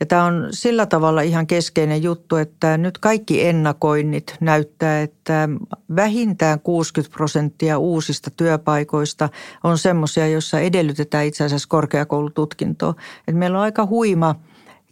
Ja 0.00 0.06
tämä 0.06 0.24
on 0.24 0.46
sillä 0.50 0.86
tavalla 0.86 1.20
ihan 1.20 1.46
keskeinen 1.46 1.63
keskeinen 1.64 2.02
juttu, 2.02 2.36
että 2.36 2.78
nyt 2.78 2.98
kaikki 2.98 3.46
ennakoinnit 3.46 4.36
näyttää, 4.40 5.02
että 5.02 5.48
vähintään 5.96 6.60
60 6.60 7.16
prosenttia 7.16 7.78
uusista 7.78 8.30
työpaikoista 8.30 9.28
on 9.64 9.78
semmoisia, 9.78 10.28
joissa 10.28 10.60
edellytetään 10.60 11.26
itse 11.26 11.44
asiassa 11.44 11.68
korkeakoulututkintoa. 11.68 12.94
Et 13.28 13.34
meillä 13.34 13.58
on 13.58 13.64
aika 13.64 13.86
huima 13.86 14.34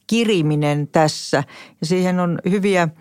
kiriminen 0.07 0.89
tässä 0.89 1.45
ja 1.81 1.87
siihen 1.87 2.21
on 2.21 2.39
hyviä– 2.51 2.89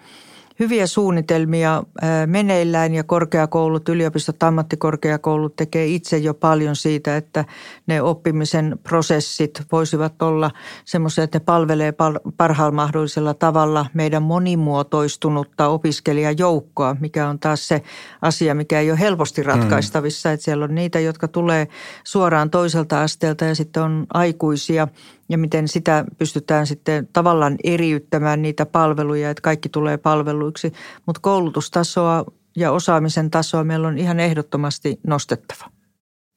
hyviä 0.62 0.88
suunnitelmia 0.88 1.84
meneillään 2.26 2.94
ja 2.94 3.04
korkeakoulut, 3.04 3.90
yliopistot, 3.90 4.44
ammattikorkeakoulut 4.44 5.56
tekee 5.56 5.88
itse 5.88 6.18
jo 6.18 6.34
paljon 6.34 6.76
siitä, 6.76 7.18
että 7.18 7.46
ne 7.88 8.02
oppimisen 8.02 8.80
prosessit 8.84 9.62
voisivat 9.72 10.22
olla 10.22 10.52
semmoisia, 10.86 11.24
että 11.24 11.40
ne 11.40 11.44
palvelee 11.46 11.94
parhaalla 12.38 12.76
mahdollisella 12.76 13.34
tavalla 13.34 13.86
meidän 13.94 14.24
monimuotoistunutta 14.24 15.68
opiskelijajoukkoa, 15.68 16.96
mikä 17.00 17.30
on 17.30 17.40
taas 17.40 17.68
se 17.68 17.82
asia, 18.22 18.56
mikä 18.56 18.80
ei 18.80 18.92
ole 18.92 19.00
helposti 19.00 19.44
ratkaistavissa. 19.44 20.30
Mm. 20.30 20.34
Että 20.34 20.44
siellä 20.44 20.66
on 20.66 20.76
niitä, 20.76 21.00
jotka 21.00 21.28
tulee 21.28 21.68
suoraan 22.04 22.50
toiselta 22.50 23.02
asteelta 23.02 23.46
ja 23.46 23.56
sitten 23.56 23.84
on 23.84 24.06
aikuisia– 24.14 24.88
ja 25.32 25.38
miten 25.38 25.68
sitä 25.68 26.06
pystytään 26.18 26.68
sitten 26.68 27.08
tavallaan 27.14 27.56
eriyttämään 27.64 28.42
niitä 28.42 28.66
palveluja, 28.66 29.30
että 29.30 29.42
kaikki 29.42 29.70
tulee 29.70 29.98
palveluiksi. 29.98 30.74
Mutta 31.06 31.20
koulutustasoa 31.22 32.26
ja 32.58 32.72
osaamisen 32.72 33.32
tasoa 33.32 33.64
meillä 33.64 33.88
on 33.88 33.98
ihan 33.98 34.20
ehdottomasti 34.20 35.00
nostettava. 35.08 35.72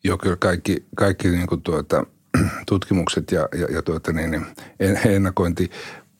Joo, 0.05 0.19
kyllä 0.19 0.37
kaikki, 0.37 0.85
kaikki 0.97 1.29
niin 1.29 1.47
kuin 1.47 1.63
tuota, 1.63 2.07
tutkimukset 2.69 3.33
ja, 3.33 3.49
ja, 3.59 3.67
ja 3.71 3.83
tuota 3.83 4.13
niin, 4.13 4.31
niin 4.31 4.47
ennakointi 5.07 5.71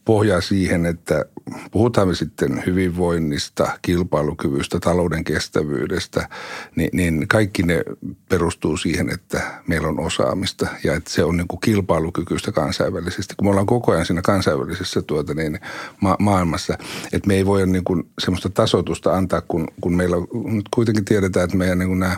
pohjaa 0.05 0.41
siihen, 0.41 0.87
että 0.87 1.25
puhutaan 1.71 2.09
me 2.09 2.15
sitten 2.15 2.63
hyvinvoinnista, 2.67 3.79
kilpailukyvystä, 3.83 4.81
talouden 4.81 5.25
kestävyydestä, 5.25 6.29
niin, 6.77 6.91
niin 6.93 7.29
kaikki 7.29 7.63
ne 7.63 7.83
perustuu 8.29 8.77
siihen, 8.77 9.11
että 9.11 9.63
meillä 9.67 9.89
on 9.89 10.01
osaamista 10.01 10.67
ja 10.85 10.95
että 10.95 11.11
se 11.11 11.25
on 11.25 11.37
niin 11.37 11.49
kuin 11.49 11.61
kilpailukykyistä 11.61 12.53
kansainvälisesti. 12.53 13.35
Kun 13.37 13.47
me 13.47 13.51
ollaan 13.51 13.67
koko 13.67 13.93
ajan 13.93 14.07
siinä 14.07 14.23
kansainvälisessä 14.23 15.03
tuota 15.03 15.35
niin, 15.35 15.61
ma- 16.01 16.17
maailmassa, 16.19 16.79
että 17.13 17.29
me 17.29 17.35
ei 17.35 17.47
voi 17.47 17.67
niin 17.67 17.85
kuin 17.85 18.09
semmoista 18.19 18.51
tasotusta 18.51 19.15
antaa, 19.15 19.41
kun, 19.41 19.69
kun 19.81 19.97
meillä 19.97 20.17
nyt 20.45 20.69
kuitenkin 20.75 21.05
tiedetään, 21.05 21.45
että 21.45 21.57
meidän 21.57 21.79
niin 21.79 21.89
kuin 21.89 22.01
nämä 22.01 22.17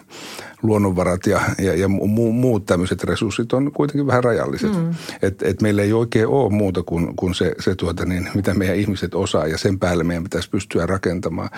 luonnonvarat 0.66 1.26
ja, 1.26 1.40
ja, 1.58 1.74
ja 1.74 1.88
mu, 1.88 2.32
muut 2.32 2.66
tämmöiset 2.66 3.04
resurssit 3.04 3.52
on 3.52 3.72
kuitenkin 3.72 4.06
vähän 4.06 4.24
rajalliset. 4.24 4.72
Mm. 4.72 4.94
Että 5.22 5.48
et 5.48 5.62
meillä 5.62 5.82
ei 5.82 5.92
oikein 5.92 6.26
ole 6.26 6.52
muuta 6.52 6.82
kuin, 6.82 7.16
kuin 7.16 7.34
se, 7.34 7.54
se 7.60 7.74
tuota 7.74 8.04
niin, 8.04 8.28
mitä 8.34 8.54
meidän 8.54 8.76
ihmiset 8.76 9.14
osaa 9.14 9.46
ja 9.46 9.58
sen 9.58 9.78
päälle 9.78 10.04
meidän 10.04 10.24
pitäisi 10.24 10.50
pystyä 10.50 10.86
rakentamaan. 10.86 11.50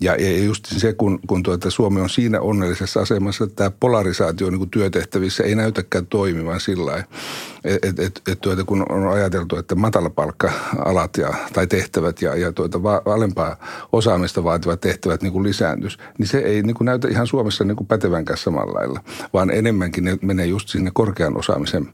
Ja, 0.00 0.14
ja 0.14 0.44
just 0.44 0.66
se, 0.66 0.92
kun, 0.92 1.18
kun 1.26 1.42
tuota, 1.42 1.70
Suomi 1.70 2.00
on 2.00 2.10
siinä 2.10 2.40
onnellisessa 2.40 3.00
asemassa, 3.00 3.44
että 3.44 3.56
tämä 3.56 3.70
polarisaatio 3.80 4.50
niin 4.50 4.58
kuin 4.58 4.70
työtehtävissä 4.70 5.44
ei 5.44 5.54
näytäkään 5.54 6.06
toimivan 6.06 6.60
sillä 6.60 7.04
että 7.64 7.88
et, 7.88 7.98
et, 7.98 8.22
et, 8.28 8.40
tuota, 8.40 8.64
kun 8.64 8.86
on 8.88 9.08
ajateltu, 9.08 9.56
että 9.56 9.74
matalapalkka-alat 9.74 11.16
ja, 11.16 11.34
tai 11.52 11.66
tehtävät 11.66 12.22
ja, 12.22 12.36
ja 12.36 12.52
tuota, 12.52 12.82
va, 12.82 13.02
alempaa 13.04 13.56
osaamista 13.92 14.44
vaativat 14.44 14.80
tehtävät 14.80 15.22
niin 15.22 15.32
kuin 15.32 15.42
lisääntys, 15.42 15.98
niin 16.18 16.26
se 16.26 16.38
ei 16.38 16.62
niin 16.62 16.74
kuin 16.74 16.86
näytä 16.86 17.08
ihan 17.08 17.26
Suomessa 17.26 17.64
niin 17.64 17.76
kuin 17.76 17.86
pätevänkään 17.86 18.38
samalla 18.38 18.74
lailla, 18.74 19.00
vaan 19.32 19.50
enemmänkin 19.50 20.04
ne 20.04 20.18
menee 20.22 20.46
just 20.46 20.68
sinne 20.68 20.90
korkean 20.94 21.36
osaamisen 21.36 21.88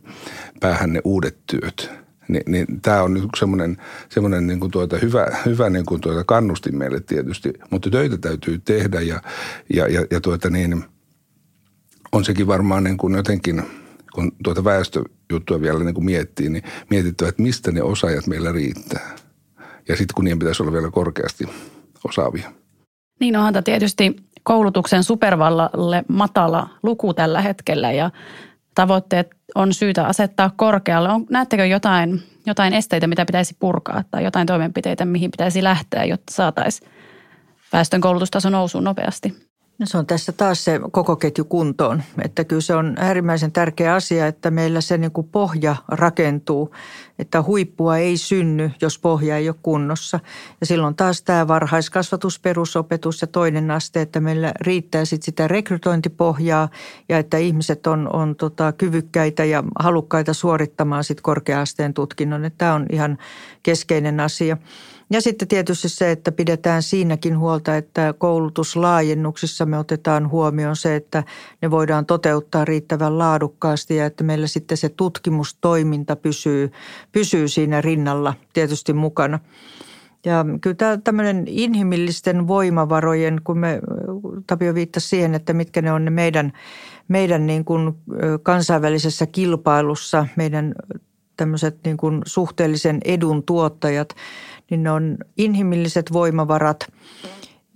päähän 0.60 0.92
ne 0.92 1.00
uudet 1.04 1.38
työt 1.46 1.99
niin, 2.32 2.42
niin 2.46 2.80
tämä 2.82 3.02
on 3.02 3.28
semmoinen, 3.36 3.76
semmoinen 4.08 4.46
niin 4.46 4.60
kuin 4.60 4.72
tuota 4.72 4.96
hyvä, 4.98 5.26
hyvä 5.46 5.70
niin 5.70 5.86
kuin 5.86 6.00
tuota 6.00 6.24
kannustin 6.24 6.76
meille 6.76 7.00
tietysti, 7.00 7.52
mutta 7.70 7.90
töitä 7.90 8.18
täytyy 8.18 8.58
tehdä 8.58 9.00
ja, 9.00 9.22
ja, 9.74 9.88
ja, 9.88 10.06
ja 10.10 10.20
tuota 10.20 10.50
niin, 10.50 10.84
on 12.12 12.24
sekin 12.24 12.46
varmaan 12.46 12.84
niin 12.84 12.96
kuin 12.96 13.14
jotenkin, 13.14 13.62
kun 14.14 14.32
tuota 14.44 14.64
väestöjuttua 14.64 15.60
vielä 15.60 15.84
niin 15.84 15.94
kuin 15.94 16.04
miettii, 16.04 16.48
niin 16.48 16.64
mietittävä, 16.90 17.28
että 17.28 17.42
mistä 17.42 17.72
ne 17.72 17.82
osaajat 17.82 18.26
meillä 18.26 18.52
riittää. 18.52 19.16
Ja 19.88 19.96
sitten 19.96 20.14
kun 20.14 20.24
niiden 20.24 20.38
pitäisi 20.38 20.62
olla 20.62 20.72
vielä 20.72 20.90
korkeasti 20.90 21.48
osaavia. 22.04 22.52
Niin 23.20 23.36
onhan 23.36 23.64
tietysti 23.64 24.16
koulutuksen 24.42 25.04
supervallalle 25.04 26.04
matala 26.08 26.68
luku 26.82 27.14
tällä 27.14 27.40
hetkellä 27.40 27.92
ja 27.92 28.10
tavoitteet 28.74 29.30
on 29.54 29.74
syytä 29.74 30.06
asettaa 30.06 30.50
korkealle. 30.56 31.08
On, 31.08 31.26
näettekö 31.30 31.66
jotain, 31.66 32.22
jotain 32.46 32.74
esteitä, 32.74 33.06
mitä 33.06 33.26
pitäisi 33.26 33.56
purkaa 33.58 34.04
tai 34.10 34.24
jotain 34.24 34.46
toimenpiteitä, 34.46 35.04
mihin 35.04 35.30
pitäisi 35.30 35.62
lähteä, 35.62 36.04
jotta 36.04 36.34
saataisiin 36.34 36.90
väestön 37.72 38.00
koulutustaso 38.00 38.50
nousuun 38.50 38.84
nopeasti? 38.84 39.49
Se 39.84 39.98
on 39.98 40.06
tässä 40.06 40.32
taas 40.32 40.64
se 40.64 40.80
koko 40.90 41.16
ketju 41.16 41.44
kuntoon. 41.44 42.02
Että 42.24 42.44
kyllä 42.44 42.60
se 42.60 42.74
on 42.74 42.94
äärimmäisen 42.98 43.52
tärkeä 43.52 43.94
asia, 43.94 44.26
että 44.26 44.50
meillä 44.50 44.80
se 44.80 44.98
niin 44.98 45.10
kuin 45.10 45.28
pohja 45.28 45.76
rakentuu. 45.88 46.74
Että 47.18 47.42
huippua 47.42 47.96
ei 47.96 48.16
synny, 48.16 48.70
jos 48.80 48.98
pohja 48.98 49.36
ei 49.36 49.48
ole 49.48 49.56
kunnossa. 49.62 50.20
Ja 50.60 50.66
silloin 50.66 50.94
taas 50.94 51.22
tämä 51.22 51.48
varhaiskasvatus, 51.48 52.40
perusopetus 52.40 53.20
ja 53.20 53.26
toinen 53.26 53.70
aste, 53.70 54.00
että 54.00 54.20
meillä 54.20 54.52
riittää 54.60 55.04
sit 55.04 55.22
sitä 55.22 55.48
rekrytointipohjaa 55.48 56.68
ja 57.08 57.18
että 57.18 57.38
ihmiset 57.38 57.86
on, 57.86 58.10
on 58.12 58.36
tota 58.36 58.72
kyvykkäitä 58.72 59.44
ja 59.44 59.64
halukkaita 59.78 60.34
suorittamaan 60.34 61.04
sit 61.04 61.20
korkea-asteen 61.20 61.94
tutkinnon. 61.94 62.50
Tämä 62.58 62.74
on 62.74 62.86
ihan 62.90 63.18
keskeinen 63.62 64.20
asia. 64.20 64.56
Ja 65.12 65.20
sitten 65.20 65.48
tietysti 65.48 65.88
se, 65.88 66.10
että 66.10 66.32
pidetään 66.32 66.82
siinäkin 66.82 67.38
huolta, 67.38 67.76
että 67.76 68.14
koulutuslaajennuksissa 68.18 69.66
me 69.66 69.78
otetaan 69.78 70.30
huomioon 70.30 70.76
se, 70.76 70.96
että 70.96 71.24
ne 71.62 71.70
voidaan 71.70 72.06
toteuttaa 72.06 72.64
riittävän 72.64 73.18
laadukkaasti 73.18 73.96
ja 73.96 74.06
että 74.06 74.24
meillä 74.24 74.46
sitten 74.46 74.76
se 74.76 74.88
tutkimustoiminta 74.88 76.16
pysyy, 76.16 76.72
pysyy 77.12 77.48
siinä 77.48 77.80
rinnalla 77.80 78.34
tietysti 78.52 78.92
mukana. 78.92 79.38
Ja 80.24 80.44
kyllä 80.60 80.98
tämmöinen 81.04 81.44
inhimillisten 81.46 82.48
voimavarojen, 82.48 83.40
kun 83.44 83.58
me 83.58 83.80
Tapio 84.46 84.74
viittasi 84.74 85.08
siihen, 85.08 85.34
että 85.34 85.52
mitkä 85.52 85.82
ne 85.82 85.92
on 85.92 86.04
ne 86.04 86.10
meidän, 86.10 86.52
meidän 87.08 87.46
niin 87.46 87.64
kuin 87.64 87.94
kansainvälisessä 88.42 89.26
kilpailussa, 89.26 90.26
meidän 90.36 90.74
tämmöiset 91.36 91.78
niin 91.84 91.96
kuin 91.96 92.22
suhteellisen 92.26 92.98
edun 93.04 93.42
tuottajat– 93.42 94.14
niin 94.70 94.82
ne 94.82 94.90
on 94.90 95.18
inhimilliset 95.36 96.12
voimavarat, 96.12 96.86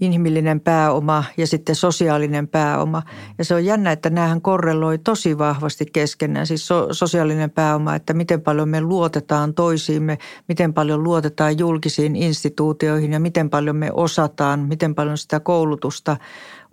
inhimillinen 0.00 0.60
pääoma 0.60 1.24
ja 1.36 1.46
sitten 1.46 1.74
sosiaalinen 1.74 2.48
pääoma. 2.48 3.02
Ja 3.38 3.44
se 3.44 3.54
on 3.54 3.64
jännä, 3.64 3.92
että 3.92 4.10
näähän 4.10 4.40
korreloi 4.40 4.98
tosi 4.98 5.38
vahvasti 5.38 5.86
keskenään. 5.92 6.46
Siis 6.46 6.66
so, 6.66 6.88
sosiaalinen 6.92 7.50
pääoma, 7.50 7.94
että 7.94 8.14
miten 8.14 8.40
paljon 8.40 8.68
me 8.68 8.80
luotetaan 8.80 9.54
toisiimme, 9.54 10.18
miten 10.48 10.74
paljon 10.74 11.02
luotetaan 11.02 11.58
julkisiin 11.58 12.16
instituutioihin 12.16 13.12
ja 13.12 13.20
miten 13.20 13.50
paljon 13.50 13.76
me 13.76 13.92
osataan, 13.92 14.60
miten 14.60 14.94
paljon 14.94 15.18
sitä 15.18 15.40
koulutusta 15.40 16.16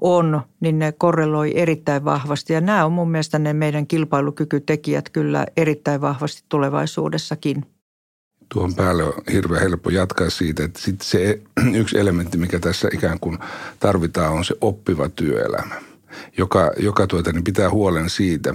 on, 0.02 0.42
niin 0.60 0.80
ne 0.80 0.92
korreloi 0.92 1.52
erittäin 1.56 2.06
vahvasti. 2.06 2.54
Ja 2.54 2.62
nämä 2.62 2.86
on 2.86 2.92
mun 2.92 3.12
mielestä 3.12 3.40
ne 3.40 3.54
meidän 3.54 3.88
kilpailukykytekijät 3.88 5.10
kyllä 5.10 5.46
erittäin 5.58 6.02
vahvasti 6.02 6.44
tulevaisuudessakin 6.50 7.66
tuon 8.54 8.76
päälle 8.76 9.04
on 9.04 9.14
hirveän 9.32 9.62
helppo 9.62 9.90
jatkaa 9.90 10.30
siitä, 10.30 10.64
että 10.64 10.82
sitten 10.82 11.08
se 11.08 11.42
yksi 11.82 12.00
elementti, 12.00 12.38
mikä 12.38 12.60
tässä 12.60 12.88
ikään 12.94 13.20
kuin 13.20 13.38
tarvitaan, 13.80 14.34
on 14.34 14.46
se 14.46 14.56
oppiva 14.62 15.10
työelämä 15.10 15.92
joka, 16.38 16.72
joka 16.80 17.08
tuota, 17.08 17.32
niin 17.32 17.44
pitää 17.44 17.70
huolen 17.70 18.10
siitä, 18.10 18.54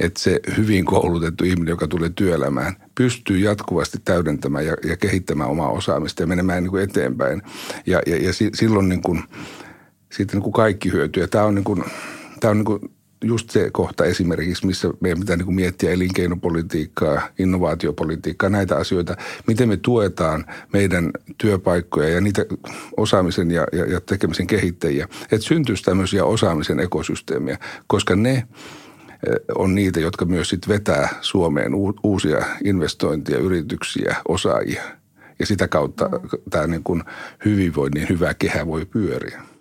että 0.00 0.20
se 0.20 0.40
hyvin 0.56 0.84
koulutettu 0.84 1.44
ihminen, 1.44 1.72
joka 1.72 1.86
tulee 1.86 2.10
työelämään, 2.14 2.76
pystyy 2.94 3.38
jatkuvasti 3.38 3.98
täydentämään 4.04 4.66
ja, 4.66 4.76
ja 4.84 4.96
kehittämään 4.96 5.50
omaa 5.50 5.70
osaamista 5.70 6.22
ja 6.22 6.26
menemään 6.26 6.62
niin 6.62 6.70
kuin 6.70 6.84
eteenpäin. 6.84 7.42
Ja, 7.86 8.02
ja, 8.06 8.16
ja 8.16 8.32
silloin 8.54 8.88
niin 8.88 9.02
kuin, 9.02 9.22
siitä 10.12 10.32
niin 10.32 10.42
kuin 10.42 10.52
kaikki 10.52 10.92
hyötyy. 10.92 11.22
Ja 11.22 11.28
tämä 11.28 11.44
on, 11.44 11.54
niin 11.54 11.64
kuin, 11.64 11.84
tämä 12.40 12.50
on 12.50 12.56
niin 12.56 12.64
kuin 12.64 12.80
just 13.22 13.50
se 13.50 13.70
kohta 13.72 14.04
esimerkiksi, 14.04 14.66
missä 14.66 14.90
meidän 15.00 15.20
pitää 15.20 15.36
niin 15.36 15.44
kuin 15.44 15.54
miettiä 15.54 15.90
elinkeinopolitiikkaa, 15.90 17.28
innovaatiopolitiikkaa, 17.38 18.48
näitä 18.48 18.76
asioita. 18.76 19.16
Miten 19.46 19.68
me 19.68 19.76
tuetaan 19.76 20.46
meidän 20.72 21.10
työpaikkoja 21.38 22.08
ja 22.08 22.20
niitä 22.20 22.44
osaamisen 22.96 23.50
ja, 23.50 23.66
ja, 23.72 23.84
ja 23.84 24.00
tekemisen 24.00 24.46
kehittäjiä. 24.46 25.08
Että 25.22 25.46
syntyisi 25.46 25.82
tämmöisiä 25.82 26.24
osaamisen 26.24 26.80
ekosysteemiä, 26.80 27.58
koska 27.86 28.16
ne 28.16 28.32
eh, 28.34 28.46
on 29.54 29.74
niitä, 29.74 30.00
jotka 30.00 30.24
myös 30.24 30.48
sit 30.48 30.68
vetää 30.68 31.08
Suomeen 31.20 31.72
uusia 32.02 32.44
investointia, 32.64 33.38
yrityksiä, 33.38 34.16
osaajia. 34.28 34.82
Ja 35.38 35.46
sitä 35.46 35.68
kautta 35.68 36.08
mm. 36.08 36.28
tämä 36.50 36.66
niin 36.66 36.84
kuin 36.84 37.02
hyvinvoinnin 37.44 38.08
hyvä 38.08 38.34
kehä 38.34 38.66
voi 38.66 38.86
pyöriä. 38.86 39.51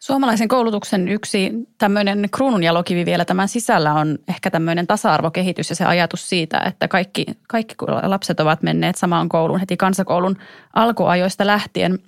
Suomalaisen 0.00 0.48
koulutuksen 0.48 1.08
yksi 1.08 1.52
tämmöinen 1.78 2.28
kruununjalokivi 2.30 3.06
vielä 3.06 3.24
tämän 3.24 3.48
sisällä 3.48 3.94
on 3.94 4.18
ehkä 4.28 4.50
tämmöinen 4.50 4.86
tasa-arvokehitys 4.86 5.70
ja 5.70 5.76
se 5.76 5.84
ajatus 5.84 6.28
siitä, 6.28 6.58
että 6.58 6.88
kaikki, 6.88 7.26
kaikki 7.48 7.74
lapset 8.02 8.40
ovat 8.40 8.62
menneet 8.62 8.96
samaan 8.96 9.28
kouluun 9.28 9.60
heti 9.60 9.76
kansakoulun 9.76 10.36
alkuajoista 10.74 11.46
lähtien. 11.46 11.98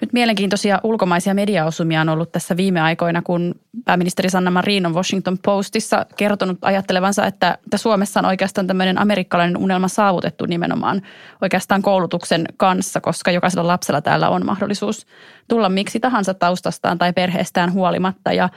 Nyt 0.00 0.12
mielenkiintoisia 0.12 0.80
ulkomaisia 0.82 1.34
mediaosumia 1.34 2.00
on 2.00 2.08
ollut 2.08 2.32
tässä 2.32 2.56
viime 2.56 2.80
aikoina, 2.80 3.22
kun 3.22 3.54
pääministeri 3.84 4.30
Sanna 4.30 4.50
Marin 4.50 4.86
on 4.86 4.94
Washington 4.94 5.38
Postissa 5.38 6.06
kertonut 6.16 6.58
ajattelevansa, 6.62 7.26
että, 7.26 7.58
että 7.64 7.76
Suomessa 7.76 8.20
on 8.20 8.26
oikeastaan 8.26 8.66
tämmöinen 8.66 8.98
amerikkalainen 8.98 9.56
unelma 9.56 9.88
saavutettu 9.88 10.46
nimenomaan 10.46 11.02
oikeastaan 11.42 11.82
koulutuksen 11.82 12.46
kanssa, 12.56 13.00
koska 13.00 13.30
jokaisella 13.30 13.66
lapsella 13.66 14.00
täällä 14.00 14.28
on 14.28 14.46
mahdollisuus 14.46 15.06
tulla 15.48 15.68
miksi 15.68 16.00
tahansa 16.00 16.34
taustastaan 16.34 16.98
tai 16.98 17.12
perheestään 17.38 17.72
huolimatta. 17.72 18.32
Ja, 18.32 18.48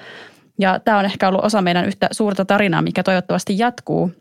ja 0.60 0.80
tämä 0.80 1.00
on 1.00 1.06
ehkä 1.06 1.28
ollut 1.28 1.46
osa 1.46 1.62
meidän 1.62 1.86
yhtä 1.86 2.08
suurta 2.12 2.46
tarinaa, 2.46 2.82
mikä 2.82 3.04
toivottavasti 3.04 3.58
jatkuu. 3.58 4.12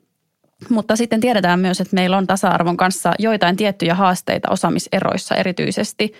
Mutta 0.68 0.96
sitten 0.96 1.20
tiedetään 1.20 1.60
myös, 1.60 1.80
että 1.80 1.94
meillä 1.94 2.16
on 2.16 2.26
tasa-arvon 2.26 2.76
kanssa 2.76 3.12
joitain 3.18 3.56
tiettyjä 3.56 3.94
haasteita 3.94 4.50
osaamiseroissa 4.50 5.34
erityisesti 5.34 6.12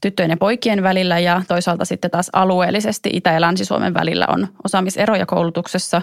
tyttöjen 0.00 0.30
ja 0.30 0.36
poikien 0.36 0.82
välillä 0.82 1.18
ja 1.18 1.42
toisaalta 1.48 1.84
sitten 1.84 2.10
taas 2.10 2.30
alueellisesti 2.32 3.10
Itä- 3.12 3.32
ja 3.32 3.40
Länsi-Suomen 3.40 3.94
välillä 3.94 4.26
on 4.28 4.48
osaamiseroja 4.64 5.26
koulutuksessa 5.26 6.02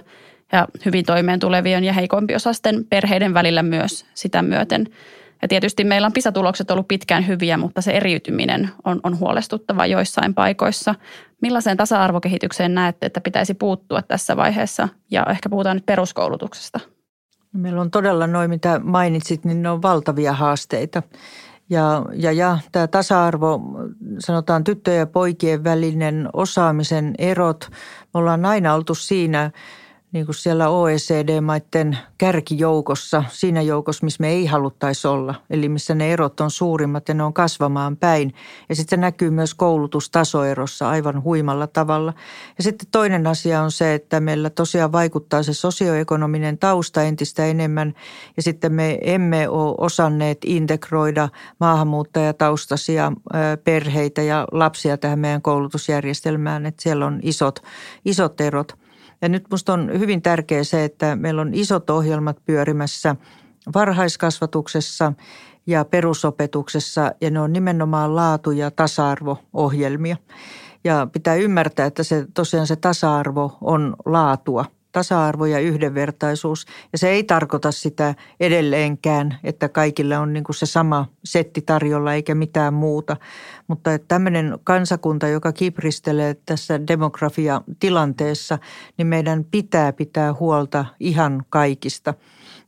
ja 0.51 0.67
hyvin 0.85 1.05
toimeen 1.05 1.39
tulevien 1.39 1.83
ja 1.83 1.93
heikompiosasten 1.93 2.85
perheiden 2.89 3.33
välillä 3.33 3.63
myös 3.63 4.05
sitä 4.13 4.41
myöten. 4.41 4.87
Ja 5.41 5.47
tietysti 5.47 5.83
meillä 5.83 6.05
on 6.05 6.13
PISA-tulokset 6.13 6.71
ollut 6.71 6.87
pitkään 6.87 7.27
hyviä, 7.27 7.57
mutta 7.57 7.81
se 7.81 7.91
eriytyminen 7.91 8.69
on, 8.85 8.99
on 9.03 9.19
huolestuttava 9.19 9.85
joissain 9.85 10.33
paikoissa. 10.33 10.95
Millaiseen 11.41 11.77
tasa-arvokehitykseen 11.77 12.75
näette, 12.75 13.05
että 13.05 13.21
pitäisi 13.21 13.53
puuttua 13.53 14.01
tässä 14.01 14.37
vaiheessa? 14.37 14.89
Ja 15.11 15.25
ehkä 15.29 15.49
puhutaan 15.49 15.77
nyt 15.77 15.85
peruskoulutuksesta. 15.85 16.79
Meillä 17.53 17.81
on 17.81 17.91
todella 17.91 18.27
noin, 18.27 18.49
mitä 18.49 18.81
mainitsit, 18.83 19.45
niin 19.45 19.61
ne 19.61 19.69
on 19.69 19.81
valtavia 19.81 20.33
haasteita. 20.33 21.03
Ja, 21.69 22.05
ja, 22.13 22.31
ja 22.31 22.57
tämä 22.71 22.87
tasa-arvo, 22.87 23.61
sanotaan 24.19 24.63
tyttöjen 24.63 24.99
ja 24.99 25.07
poikien 25.07 25.63
välinen 25.63 26.29
osaamisen 26.33 27.13
erot, 27.17 27.67
me 28.13 28.19
ollaan 28.19 28.45
aina 28.45 28.73
oltu 28.73 28.95
siinä– 28.95 29.51
niin 30.11 30.25
kuin 30.25 30.35
siellä 30.35 30.69
OECD-maiden 30.69 31.97
kärkijoukossa, 32.17 33.23
siinä 33.29 33.61
joukossa, 33.61 34.05
missä 34.05 34.21
me 34.21 34.29
ei 34.29 34.45
haluttaisi 34.45 35.07
olla. 35.07 35.35
Eli 35.49 35.69
missä 35.69 35.95
ne 35.95 36.13
erot 36.13 36.39
on 36.39 36.51
suurimmat 36.51 37.07
ja 37.07 37.13
ne 37.13 37.23
on 37.23 37.33
kasvamaan 37.33 37.97
päin. 37.97 38.33
Ja 38.69 38.75
sitten 38.75 38.97
se 38.97 39.01
näkyy 39.01 39.29
myös 39.29 39.55
koulutustasoerossa 39.55 40.89
aivan 40.89 41.23
huimalla 41.23 41.67
tavalla. 41.67 42.13
Ja 42.57 42.63
sitten 42.63 42.87
toinen 42.91 43.27
asia 43.27 43.61
on 43.61 43.71
se, 43.71 43.93
että 43.93 44.19
meillä 44.19 44.49
tosiaan 44.49 44.91
vaikuttaa 44.91 45.43
se 45.43 45.53
sosioekonominen 45.53 46.57
tausta 46.57 47.03
entistä 47.03 47.45
enemmän. 47.45 47.93
Ja 48.37 48.43
sitten 48.43 48.73
me 48.73 48.97
emme 49.01 49.49
ole 49.49 49.75
osanneet 49.77 50.37
integroida 50.45 51.29
maahanmuuttajataustaisia 51.59 53.11
perheitä 53.63 54.21
ja 54.21 54.47
lapsia 54.51 54.97
tähän 54.97 55.19
meidän 55.19 55.41
koulutusjärjestelmään. 55.41 56.65
Että 56.65 56.83
siellä 56.83 57.05
on 57.05 57.19
isot, 57.23 57.59
isot 58.05 58.41
erot. 58.41 58.81
Ja 59.21 59.29
nyt 59.29 59.43
minusta 59.49 59.73
on 59.73 59.99
hyvin 59.99 60.21
tärkeää 60.21 60.63
se, 60.63 60.83
että 60.83 61.15
meillä 61.15 61.41
on 61.41 61.53
isot 61.53 61.89
ohjelmat 61.89 62.37
pyörimässä 62.45 63.15
varhaiskasvatuksessa 63.73 65.13
ja 65.67 65.85
perusopetuksessa 65.85 67.11
ja 67.21 67.31
ne 67.31 67.39
on 67.39 67.53
nimenomaan 67.53 68.15
laatu- 68.15 68.51
ja 68.51 68.71
tasa-arvo-ohjelmia. 68.71 70.17
Ja 70.83 71.07
pitää 71.13 71.35
ymmärtää, 71.35 71.85
että 71.85 72.03
se 72.03 72.25
tosiaan 72.33 72.67
se 72.67 72.75
tasa-arvo 72.75 73.57
on 73.61 73.95
laatua– 74.05 74.65
tasa-arvo 74.91 75.45
ja 75.45 75.59
yhdenvertaisuus. 75.59 76.65
Ja 76.91 76.97
se 76.97 77.09
ei 77.09 77.23
tarkoita 77.23 77.71
sitä 77.71 78.15
edelleenkään, 78.39 79.37
että 79.43 79.69
kaikilla 79.69 80.19
on 80.19 80.33
niin 80.33 80.43
kuin 80.43 80.55
se 80.55 80.65
sama 80.65 81.05
setti 81.23 81.61
tarjolla 81.61 82.13
eikä 82.13 82.35
mitään 82.35 82.73
muuta. 82.73 83.17
Mutta 83.67 83.93
että 83.93 84.07
tämmöinen 84.07 84.59
kansakunta, 84.63 85.27
joka 85.27 85.51
kipristelee 85.51 86.35
tässä 86.45 86.87
demografia-tilanteessa, 86.87 88.59
niin 88.97 89.07
meidän 89.07 89.45
pitää 89.51 89.93
pitää 89.93 90.33
huolta 90.33 90.85
ihan 90.99 91.43
kaikista– 91.49 92.13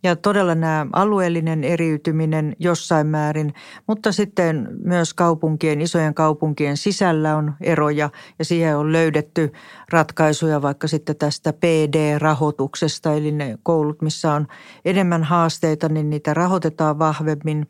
ja 0.04 0.16
todella 0.16 0.56
nämä 0.56 0.88
alueellinen 0.94 1.64
eriytyminen 1.64 2.56
jossain 2.60 3.08
määrin, 3.08 3.54
mutta 3.88 4.12
sitten 4.12 4.68
myös 4.84 5.14
kaupunkien, 5.14 5.82
isojen 5.82 6.14
kaupunkien 6.14 6.78
sisällä 6.78 7.36
on 7.36 7.54
eroja 7.62 8.10
ja 8.40 8.46
siihen 8.46 8.78
on 8.78 8.92
löydetty 8.92 9.52
ratkaisuja 9.90 10.62
vaikka 10.62 10.88
sitten 10.88 11.16
tästä 11.16 11.54
PD-rahoituksesta, 11.54 13.14
eli 13.14 13.32
ne 13.32 13.58
koulut, 13.64 14.02
missä 14.02 14.34
on 14.34 14.48
enemmän 14.86 15.24
haasteita, 15.24 15.90
niin 15.90 16.10
niitä 16.10 16.34
rahoitetaan 16.34 17.00
vahvemmin. 17.00 17.68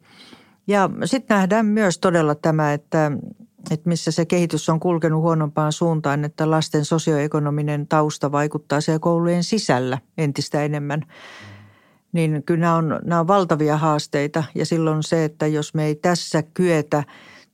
Ja 0.67 0.89
sitten 1.05 1.35
nähdään 1.35 1.65
myös 1.65 1.97
todella 1.97 2.35
tämä, 2.35 2.73
että 2.73 3.11
että 3.71 3.89
missä 3.89 4.11
se 4.11 4.25
kehitys 4.25 4.69
on 4.69 4.79
kulkenut 4.79 5.21
huonompaan 5.21 5.71
suuntaan, 5.71 6.25
että 6.25 6.51
lasten 6.51 6.85
sosioekonominen 6.85 7.87
tausta 7.87 8.31
vaikuttaa 8.31 8.81
siellä 8.81 8.99
koulujen 8.99 9.43
sisällä 9.43 9.97
entistä 10.17 10.63
enemmän 10.63 11.01
niin 12.13 12.43
kyllä 12.45 12.59
nämä 12.59 12.75
on, 12.75 12.99
nämä 13.05 13.19
on 13.19 13.27
valtavia 13.27 13.77
haasteita. 13.77 14.43
Ja 14.55 14.65
silloin 14.65 15.03
se, 15.03 15.25
että 15.25 15.47
jos 15.47 15.73
me 15.73 15.85
ei 15.85 15.95
tässä 15.95 16.43
kyetä 16.53 17.03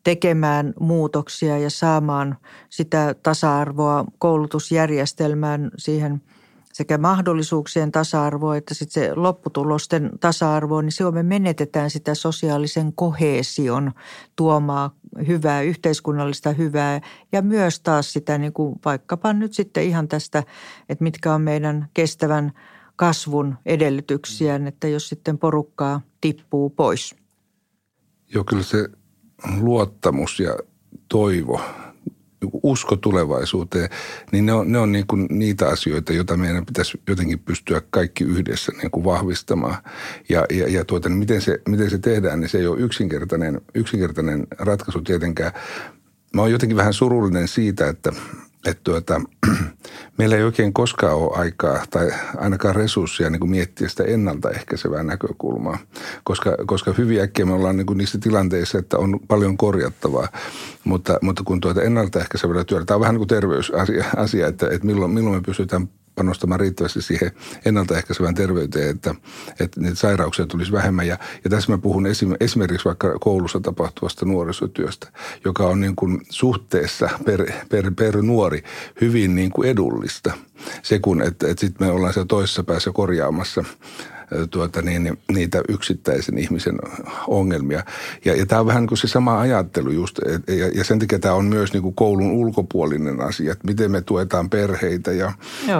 tekemään 0.04 0.74
muutoksia 0.80 1.58
ja 1.58 1.70
saamaan 1.70 2.38
sitä 2.70 3.16
tasa-arvoa 3.24 4.06
koulutusjärjestelmään 4.18 5.72
siihen 5.78 6.22
sekä 6.74 6.98
mahdollisuuksien 6.98 7.92
tasa-arvoa 7.92 8.56
että 8.56 8.74
sitten 8.74 9.04
se 9.04 9.16
lopputulosten 9.16 10.10
tasa-arvoa, 10.20 10.82
niin 10.82 10.92
silloin 10.92 11.16
me 11.16 11.24
menetetään 11.24 11.90
sitä 11.90 12.16
sosiaalisen 12.16 12.94
kohesion 12.94 13.92
tuomaa 14.36 14.96
hyvää, 15.28 15.62
yhteiskunnallista 15.62 16.52
hyvää. 16.52 17.02
Ja 17.32 17.42
myös 17.42 17.80
taas 17.80 18.14
sitä 18.14 18.38
niin 18.38 18.54
kuin 18.54 18.80
vaikkapa 18.86 19.34
nyt 19.34 19.54
sitten 19.54 19.84
ihan 19.84 20.08
tästä, 20.08 20.44
että 20.90 21.04
mitkä 21.04 21.34
on 21.34 21.42
meidän 21.42 21.88
kestävän– 21.94 22.52
kasvun 23.00 23.56
edellytyksiään, 23.66 24.68
että 24.68 24.88
jos 24.88 25.10
sitten 25.10 25.38
porukkaa 25.38 26.02
tippuu 26.22 26.70
pois. 26.70 27.16
Joo, 28.34 28.44
kyllä 28.44 28.64
se 28.64 28.88
luottamus 29.60 30.40
ja 30.40 30.58
toivo, 31.10 31.62
usko 32.64 32.96
tulevaisuuteen, 32.96 33.90
niin 34.32 34.46
ne 34.46 34.54
on, 34.54 34.72
ne 34.72 34.80
on 34.80 34.92
niin 34.92 35.08
kuin 35.08 35.28
niitä 35.30 35.68
asioita, 35.68 36.14
joita 36.14 36.38
meidän 36.38 36.66
pitäisi 36.66 37.02
jotenkin 37.08 37.40
pystyä 37.40 37.82
kaikki 37.90 38.24
yhdessä 38.24 38.72
niin 38.82 38.92
kuin 38.92 39.04
vahvistamaan. 39.04 39.78
Ja, 40.30 40.46
ja, 40.50 40.68
ja 40.68 40.86
tuota, 40.86 41.10
niin 41.10 41.20
miten, 41.20 41.42
se, 41.42 41.62
miten 41.68 41.90
se 41.90 41.98
tehdään, 41.98 42.40
niin 42.40 42.50
se 42.50 42.58
ei 42.58 42.68
ole 42.68 42.80
yksinkertainen, 42.80 43.62
yksinkertainen 43.76 44.48
ratkaisu 44.58 45.02
tietenkään. 45.02 45.52
Mä 46.34 46.42
oon 46.42 46.52
jotenkin 46.52 46.78
vähän 46.78 46.94
surullinen 46.94 47.48
siitä, 47.48 47.90
että 47.90 48.12
että 48.66 48.82
tuota, 48.84 49.22
meillä 50.18 50.36
ei 50.36 50.44
oikein 50.44 50.74
koskaan 50.74 51.16
ole 51.16 51.38
aikaa 51.38 51.84
tai 51.90 52.12
ainakaan 52.38 52.76
resursseja 52.76 53.30
niin 53.30 53.40
kuin 53.40 53.50
miettiä 53.50 53.90
sitä 53.90 54.04
ennaltaehkäisevää 54.04 55.04
näkökulmaa, 55.04 55.78
koska, 56.24 56.58
koska 56.66 56.94
hyvin 56.98 57.22
äkkiä 57.22 57.46
me 57.46 57.54
ollaan 57.54 57.78
niin 57.78 57.86
kuin 57.86 57.98
niissä 57.98 58.18
tilanteissa, 58.18 58.78
että 58.78 58.98
on 58.98 59.20
paljon 59.28 59.58
korjattavaa, 59.58 60.28
mutta, 60.84 61.20
mutta 61.22 61.44
kun 61.46 61.62
tuota 61.62 61.82
ennaltaehkäisevällä 61.82 62.64
työllä, 62.64 62.86
tämä 62.86 62.96
on 62.96 63.02
vähän 63.02 63.14
niin 63.14 63.20
kuin 63.20 63.28
terveysasia, 63.28 64.06
asia, 64.18 64.48
että, 64.48 64.68
että 64.68 64.86
milloin, 64.86 65.12
milloin 65.12 65.36
me 65.36 65.42
pystytään 65.42 65.90
panostamaan 66.20 66.60
riittävästi 66.60 67.02
siihen 67.02 67.32
ennaltaehkäisevään 67.66 68.36
terveyteen, 68.36 68.90
että, 68.90 69.16
että 69.60 69.82
niitä 69.82 69.96
sairauksia 69.96 70.46
tulisi 70.46 70.72
vähemmän. 70.72 71.08
Ja, 71.08 71.18
ja 71.44 71.50
tässä 71.50 71.72
mä 71.72 71.78
puhun 71.78 72.08
esimerkiksi 72.40 72.86
vaikka 72.86 73.20
koulussa 73.20 73.60
tapahtuvasta 73.60 74.26
nuorisotyöstä, 74.26 75.08
joka 75.46 75.68
on 75.68 75.80
niin 75.80 75.96
kuin 75.96 76.22
suhteessa 76.30 77.10
per, 77.26 77.52
per, 77.70 77.92
per 77.96 78.22
nuori 78.22 78.64
hyvin 79.02 79.36
niin 79.36 79.52
kuin 79.52 79.70
edullista. 79.70 80.34
Se 80.82 81.00
kun, 81.00 81.22
että, 81.22 81.48
että 81.48 81.62
sitten 81.62 81.88
me 81.88 81.94
ollaan 81.94 82.14
siellä 82.14 82.28
toisessa 82.28 82.64
päässä 82.64 82.92
korjaamassa 82.92 83.64
tuota, 84.50 84.82
niin, 84.82 85.18
niitä 85.32 85.62
yksittäisen 85.70 86.38
ihmisen 86.38 86.76
ongelmia. 87.28 87.84
Ja, 88.26 88.36
ja 88.36 88.46
tämä 88.46 88.62
on 88.62 88.68
vähän 88.68 88.82
niin 88.82 88.88
kuin 88.88 88.98
se 88.98 89.08
sama 89.08 89.40
ajattelu 89.40 89.90
just, 89.90 90.20
et, 90.20 90.58
ja, 90.58 90.68
ja 90.68 90.84
sen 90.84 91.00
takia 91.00 91.20
tämä 91.20 91.34
on 91.34 91.46
myös 91.46 91.74
niin 91.74 91.84
kuin 91.84 91.96
koulun 91.96 92.32
ulkopuolinen 92.32 93.22
asia, 93.22 93.52
että 93.52 93.68
miten 93.68 93.92
me 93.92 94.02
tuetaan 94.02 94.50
perheitä 94.50 95.12
ja 95.12 95.32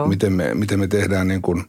miten 0.08 0.34
me, 0.34 0.54
miten 0.54 0.80
me 0.80 0.88
tehdään 0.88 1.28
niin 1.28 1.42
kuin 1.42 1.64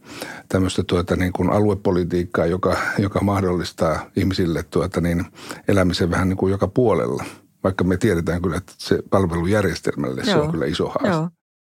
tämmöistä 0.49 0.83
tuota, 0.83 1.17
niin 1.17 1.33
kuin 1.33 1.51
aluepolitiikkaa, 1.51 2.47
joka, 2.47 2.77
joka 2.99 3.21
mahdollistaa 3.21 4.11
ihmisille 4.17 4.63
tuota, 4.63 5.01
niin 5.01 5.25
elämisen 5.69 6.11
vähän 6.11 6.29
niin 6.29 6.37
kuin 6.37 6.51
joka 6.51 6.69
puolella. 6.69 7.25
Vaikka 7.65 7.85
me 7.85 7.97
tiedetään 7.97 8.43
kyllä, 8.43 8.57
että 8.57 8.73
se 8.79 8.99
palvelujärjestelmälle 9.11 10.21
Joo. 10.21 10.35
se 10.35 10.37
on 10.37 10.51
kyllä 10.51 10.67
iso 10.67 10.87
haaste. 10.87 11.09
Joo. 11.09 11.29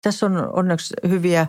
Tässä 0.04 0.26
on 0.26 0.50
onneksi 0.54 0.94
hyviä 1.10 1.48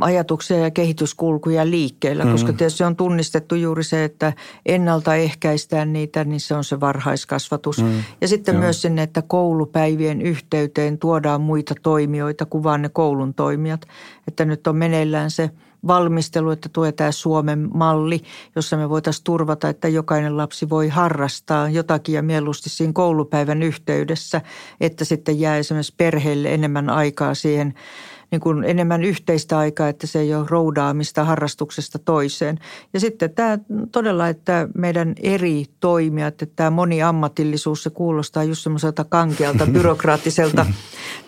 ajatuksia 0.00 0.58
ja 0.58 0.70
kehityskulkuja 0.70 1.70
liikkeellä, 1.70 2.24
mm. 2.24 2.32
koska 2.32 2.52
tietysti 2.52 2.84
on 2.84 2.96
tunnistettu 2.96 3.54
juuri 3.54 3.84
se, 3.84 4.04
että 4.04 4.32
ennaltaehkäistään 4.66 5.92
niitä, 5.92 6.24
niin 6.24 6.40
se 6.40 6.54
on 6.54 6.64
se 6.64 6.80
varhaiskasvatus. 6.80 7.82
Mm. 7.82 8.04
Ja 8.20 8.28
sitten 8.28 8.54
Joo. 8.54 8.62
myös 8.62 8.82
sinne, 8.82 9.02
että 9.02 9.22
koulupäivien 9.22 10.22
yhteyteen 10.22 10.98
tuodaan 10.98 11.40
muita 11.40 11.74
toimijoita 11.82 12.46
kuin 12.46 12.64
vaan 12.64 12.82
ne 12.82 12.88
koulun 12.88 13.34
toimijat. 13.34 13.86
Että 14.28 14.44
nyt 14.44 14.66
on 14.66 14.76
meneillään 14.76 15.30
se– 15.30 15.50
valmistelu, 15.86 16.50
että 16.50 16.68
tämä 16.96 17.12
Suomen 17.12 17.68
malli, 17.74 18.20
jossa 18.56 18.76
me 18.76 18.88
voitaisiin 18.88 19.24
turvata, 19.24 19.68
että 19.68 19.88
jokainen 19.88 20.36
lapsi 20.36 20.68
voi 20.70 20.88
harrastaa 20.88 21.68
jotakin 21.68 22.14
ja 22.14 22.22
mieluusti 22.22 22.70
siinä 22.70 22.92
koulupäivän 22.92 23.62
yhteydessä, 23.62 24.40
että 24.80 25.04
sitten 25.04 25.40
jää 25.40 25.56
esimerkiksi 25.56 25.94
perheelle 25.96 26.54
enemmän 26.54 26.90
aikaa 26.90 27.34
siihen– 27.34 27.74
niin 28.34 28.40
kuin 28.40 28.64
enemmän 28.64 29.04
yhteistä 29.04 29.58
aikaa, 29.58 29.88
että 29.88 30.06
se 30.06 30.20
ei 30.20 30.34
ole 30.34 30.46
roudaamista 30.50 31.24
harrastuksesta 31.24 31.98
toiseen. 31.98 32.58
Ja 32.92 33.00
sitten 33.00 33.30
tämä 33.30 33.58
todella, 33.92 34.28
että 34.28 34.68
meidän 34.74 35.14
eri 35.22 35.64
toimijat, 35.80 36.42
että 36.42 36.56
tämä 36.56 36.70
moniammatillisuus, 36.70 37.82
se 37.82 37.90
kuulostaa 37.90 38.44
just 38.44 38.62
semmoiselta 38.62 39.04
kankealta 39.04 39.66
byrokraattiselta 39.72 40.66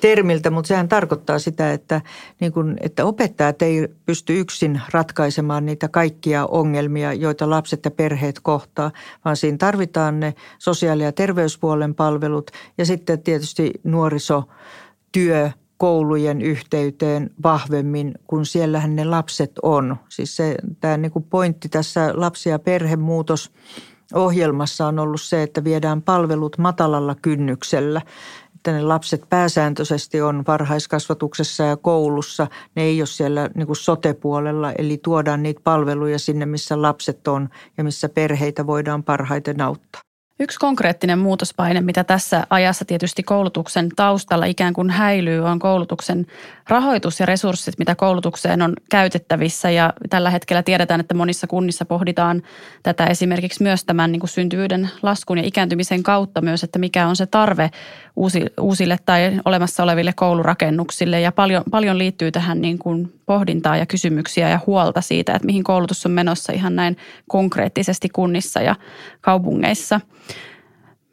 termiltä, 0.00 0.50
mutta 0.50 0.68
sehän 0.68 0.88
tarkoittaa 0.88 1.38
sitä, 1.38 1.72
että, 1.72 2.00
niin 2.40 2.52
kuin, 2.52 2.76
että 2.80 3.04
opettajat 3.04 3.62
ei 3.62 3.88
pysty 4.07 4.40
yksin 4.40 4.80
ratkaisemaan 4.90 5.66
niitä 5.66 5.88
kaikkia 5.88 6.46
ongelmia, 6.46 7.12
joita 7.12 7.50
lapset 7.50 7.84
ja 7.84 7.90
perheet 7.90 8.40
kohtaa, 8.40 8.90
vaan 9.24 9.36
siinä 9.36 9.59
tarvitaan 9.59 10.20
ne 10.20 10.34
sosiaali- 10.59 11.02
ja 11.02 11.12
terveyspuolen 11.12 11.94
palvelut 11.94 12.50
ja 12.78 12.86
sitten 12.86 13.22
tietysti 13.22 13.72
nuorisotyö– 13.84 15.50
koulujen 15.77 16.43
yhteyteen 16.43 17.31
vahvemmin, 17.43 18.14
kun 18.27 18.47
siellähän 18.47 18.97
ne 18.97 19.05
lapset 19.05 19.53
on. 19.62 19.97
Siis 20.09 20.37
se, 20.37 20.57
tämä 20.81 20.97
niin 20.97 21.12
kuin 21.12 21.24
pointti 21.24 21.68
tässä 21.68 22.11
lapsi- 22.14 22.49
ja 22.49 22.59
perhemuutos 22.59 23.53
ohjelmassa 24.14 24.87
on 24.87 24.99
ollut 24.99 25.20
se, 25.20 25.43
että 25.43 25.64
viedään 25.64 26.03
palvelut 26.03 26.59
matalalla 26.59 27.14
kynnyksellä. 27.14 28.03
Että 28.55 28.72
ne 28.72 28.83
lapset 28.83 29.22
pääsääntöisesti 29.29 30.20
on 30.20 30.45
varhaiskasvatuksessa 30.47 31.64
ja 31.64 31.77
koulussa. 31.77 32.47
Ne 32.74 32.83
ei 32.83 33.01
ole 33.01 33.07
siellä 33.07 33.51
niin 33.55 33.66
kuin 33.66 33.77
sote-puolella, 33.77 34.72
eli 34.79 34.99
tuodaan 35.03 35.43
niitä 35.43 35.61
palveluja 35.64 36.18
sinne, 36.18 36.47
missä 36.47 36.83
lapset 36.83 37.29
on 37.29 37.49
ja 37.79 37.85
missä 37.85 38.09
perheitä 38.09 38.66
voidaan 38.66 39.03
parhaiten 39.03 39.61
auttaa. 39.61 40.05
Yksi 40.41 40.59
konkreettinen 40.59 41.18
muutospaine, 41.18 41.80
mitä 41.80 42.05
tässä 42.05 42.47
ajassa 42.51 42.84
tietysti 42.84 43.22
koulutuksen 43.22 43.89
taustalla 43.97 44.47
ikään 44.47 44.74
kuin 44.74 44.91
häilyy, 44.91 45.45
on 45.45 45.59
koulutuksen 45.59 46.26
rahoitus 46.68 47.20
ja 47.20 47.26
resurssit, 47.26 47.78
mitä 47.78 47.95
koulutukseen 47.95 48.62
on 48.62 48.74
käytettävissä. 48.91 49.70
Ja 49.70 49.93
tällä 50.11 50.30
hetkellä 50.30 50.62
tiedetään, 50.62 51.01
että 51.01 51.14
monissa 51.14 51.47
kunnissa 51.47 51.84
pohditaan 51.84 52.43
tätä 52.82 53.07
esimerkiksi 53.07 53.62
myös 53.62 53.84
tämän 53.84 54.12
niin 54.12 54.20
kuin 54.20 54.30
syntyvyyden 54.30 54.91
laskun 55.03 55.39
ja 55.39 55.45
ikääntymisen 55.47 56.03
kautta 56.03 56.41
myös, 56.41 56.64
että 56.64 56.78
mikä 56.78 57.07
on 57.07 57.16
se 57.16 57.26
tarve 57.26 57.70
uusille 58.61 58.99
tai 59.07 59.41
olemassa 59.45 59.82
oleville 59.82 60.12
koulurakennuksille. 60.16 61.20
Ja 61.20 61.32
paljon, 61.32 61.62
paljon 61.70 61.99
liittyy 61.99 62.32
tähän 62.32 62.61
niin 62.61 62.78
kuin 62.78 63.12
pohdintaa 63.26 63.76
ja 63.76 63.87
kysymyksiä 63.87 64.49
ja 64.49 64.61
huolta 64.66 65.01
siitä, 65.01 65.32
että 65.34 65.47
mihin 65.47 65.64
koulutus 65.64 66.07
on 66.07 66.12
menossa 66.12 66.53
ihan 66.53 66.76
näin 66.76 66.97
konkreettisesti 67.28 68.09
kunnissa 68.09 68.61
ja 68.61 68.74
kaupungeissa. 69.20 70.01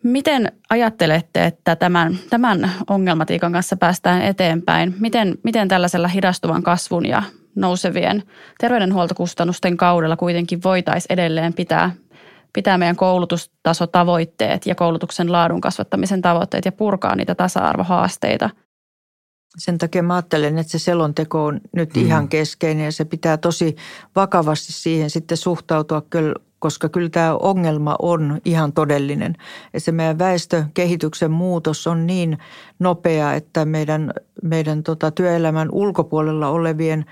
Miten 0.04 0.52
ajattelette, 0.70 1.46
että 1.46 1.76
tämän, 1.76 2.18
tämän 2.30 2.72
ongelmatiikan 2.90 3.52
kanssa 3.52 3.76
päästään 3.76 4.22
eteenpäin? 4.22 4.96
Miten, 5.00 5.38
miten 5.44 5.68
tällaisella 5.68 6.08
hidastuvan 6.08 6.64
kasvun 6.64 7.06
ja 7.06 7.24
nousevien 7.56 8.24
terveydenhuoltokustannusten 8.60 9.78
kaudella 9.78 10.18
kuitenkin 10.18 10.64
voitaisiin 10.64 11.14
edelleen 11.14 11.54
pitää, 11.54 11.92
pitää 12.54 12.78
meidän 12.78 12.96
koulutustasotavoitteet 12.96 14.66
ja 14.66 14.76
koulutuksen 14.76 15.32
laadun 15.32 15.62
kasvattamisen 15.62 16.22
tavoitteet 16.22 16.66
ja 16.66 16.72
purkaa 16.72 17.16
niitä 17.16 17.36
tasa-arvohaasteita– 17.36 18.50
sen 19.58 19.78
takia 19.78 20.04
mä 20.04 20.16
ajattelen, 20.16 20.58
että 20.58 20.72
se 20.72 20.80
selonteko 20.80 21.46
on 21.46 21.62
nyt 21.72 21.96
mm. 21.96 22.02
ihan 22.02 22.30
keskeinen 22.30 22.86
ja 22.86 22.92
se 22.92 23.06
pitää 23.06 23.38
tosi 23.38 23.76
vakavasti 24.16 24.74
siihen 24.74 25.10
sitten 25.10 25.38
suhtautua, 25.38 26.02
koska 26.64 26.90
kyllä 26.90 27.10
tämä 27.10 27.36
ongelma 27.36 27.96
on 28.02 28.42
ihan 28.46 28.74
todellinen. 28.74 29.36
Ja 29.74 29.80
se 29.80 29.92
meidän 29.92 30.20
väestökehityksen 30.20 31.32
muutos 31.32 31.88
on 31.88 32.08
niin 32.08 32.38
nopea, 32.80 33.34
että 33.34 33.66
meidän, 33.66 34.14
meidän 34.44 34.84
tota 34.84 35.12
työelämän 35.12 35.70
ulkopuolella 35.72 36.50
olevien 36.50 37.06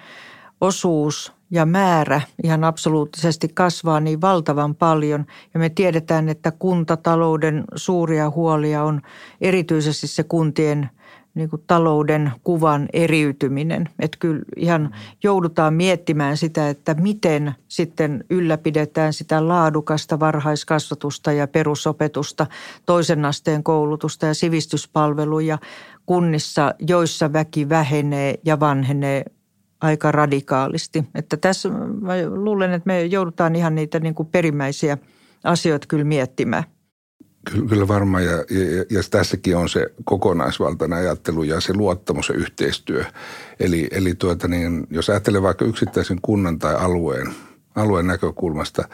osuus 0.62 1.34
ja 1.50 1.66
määrä 1.66 2.22
ihan 2.44 2.64
absoluuttisesti 2.64 3.48
kasvaa 3.48 4.00
niin 4.00 4.22
valtavan 4.22 4.76
paljon. 4.76 5.26
Ja 5.54 5.60
me 5.60 5.70
tiedetään, 5.70 6.30
että 6.30 6.52
kuntatalouden 6.52 7.64
suuria 7.76 8.30
huolia 8.30 8.84
on 8.84 9.02
erityisesti 9.42 10.08
se 10.08 10.24
kuntien– 10.24 10.90
niin 11.34 11.50
kuin 11.50 11.64
talouden 11.68 12.32
kuvan 12.44 12.88
eriytyminen. 12.94 13.90
Että 14.00 14.18
kyllä 14.20 14.42
ihan 14.56 14.96
joudutaan 15.24 15.74
miettimään 15.74 16.38
sitä, 16.38 16.70
että 16.70 16.94
miten 16.94 17.56
sitten 17.68 18.24
ylläpidetään 18.30 19.14
sitä 19.14 19.48
laadukasta 19.48 20.20
varhaiskasvatusta 20.20 21.32
ja 21.32 21.48
perusopetusta, 21.48 22.48
toisen 22.86 23.26
asteen 23.26 23.64
koulutusta 23.64 24.26
ja 24.26 24.34
sivistyspalveluja 24.34 25.58
kunnissa, 26.06 26.76
joissa 26.88 27.34
väki 27.34 27.70
vähenee 27.70 28.40
ja 28.46 28.60
vanhenee 28.60 29.26
aika 29.82 30.12
radikaalisti. 30.12 31.04
Että 31.16 31.38
tässä 31.38 31.70
mä 32.02 32.14
luulen, 32.30 32.74
että 32.74 32.88
me 32.88 33.06
joudutaan 33.06 33.56
ihan 33.56 33.76
niitä 33.76 34.00
niin 34.00 34.16
kuin 34.16 34.30
perimmäisiä 34.32 34.98
asioita 35.44 35.88
kyllä 35.88 36.04
miettimään. 36.04 36.64
Kyllä 37.70 37.88
varmaan 37.88 38.26
ja, 38.26 38.32
ja, 38.32 38.86
ja 38.90 39.02
tässäkin 39.12 39.58
on 39.58 39.70
se 39.70 39.88
kokonaisvaltainen 40.04 41.00
ajattelu 41.00 41.44
ja 41.44 41.62
se 41.62 41.74
luottamus 41.74 42.30
ja 42.30 42.36
yhteistyö. 42.36 43.04
Eli, 43.60 43.88
eli 43.92 44.16
tuota 44.16 44.48
niin, 44.48 44.88
jos 44.90 45.10
ajattelee 45.10 45.42
vaikka 45.42 45.66
yksittäisen 45.66 46.20
kunnan 46.22 46.60
tai 46.60 46.76
alueen, 46.76 47.34
alueen 47.76 48.08
näkökulmasta, 48.08 48.88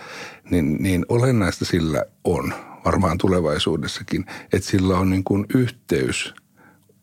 niin, 0.49 0.77
niin 0.79 1.05
olennaista 1.09 1.65
sillä 1.65 2.05
on 2.23 2.53
varmaan 2.85 3.17
tulevaisuudessakin, 3.17 4.25
että 4.53 4.69
sillä 4.69 4.97
on 4.97 5.09
niin 5.09 5.23
kuin 5.23 5.45
yhteys 5.55 6.33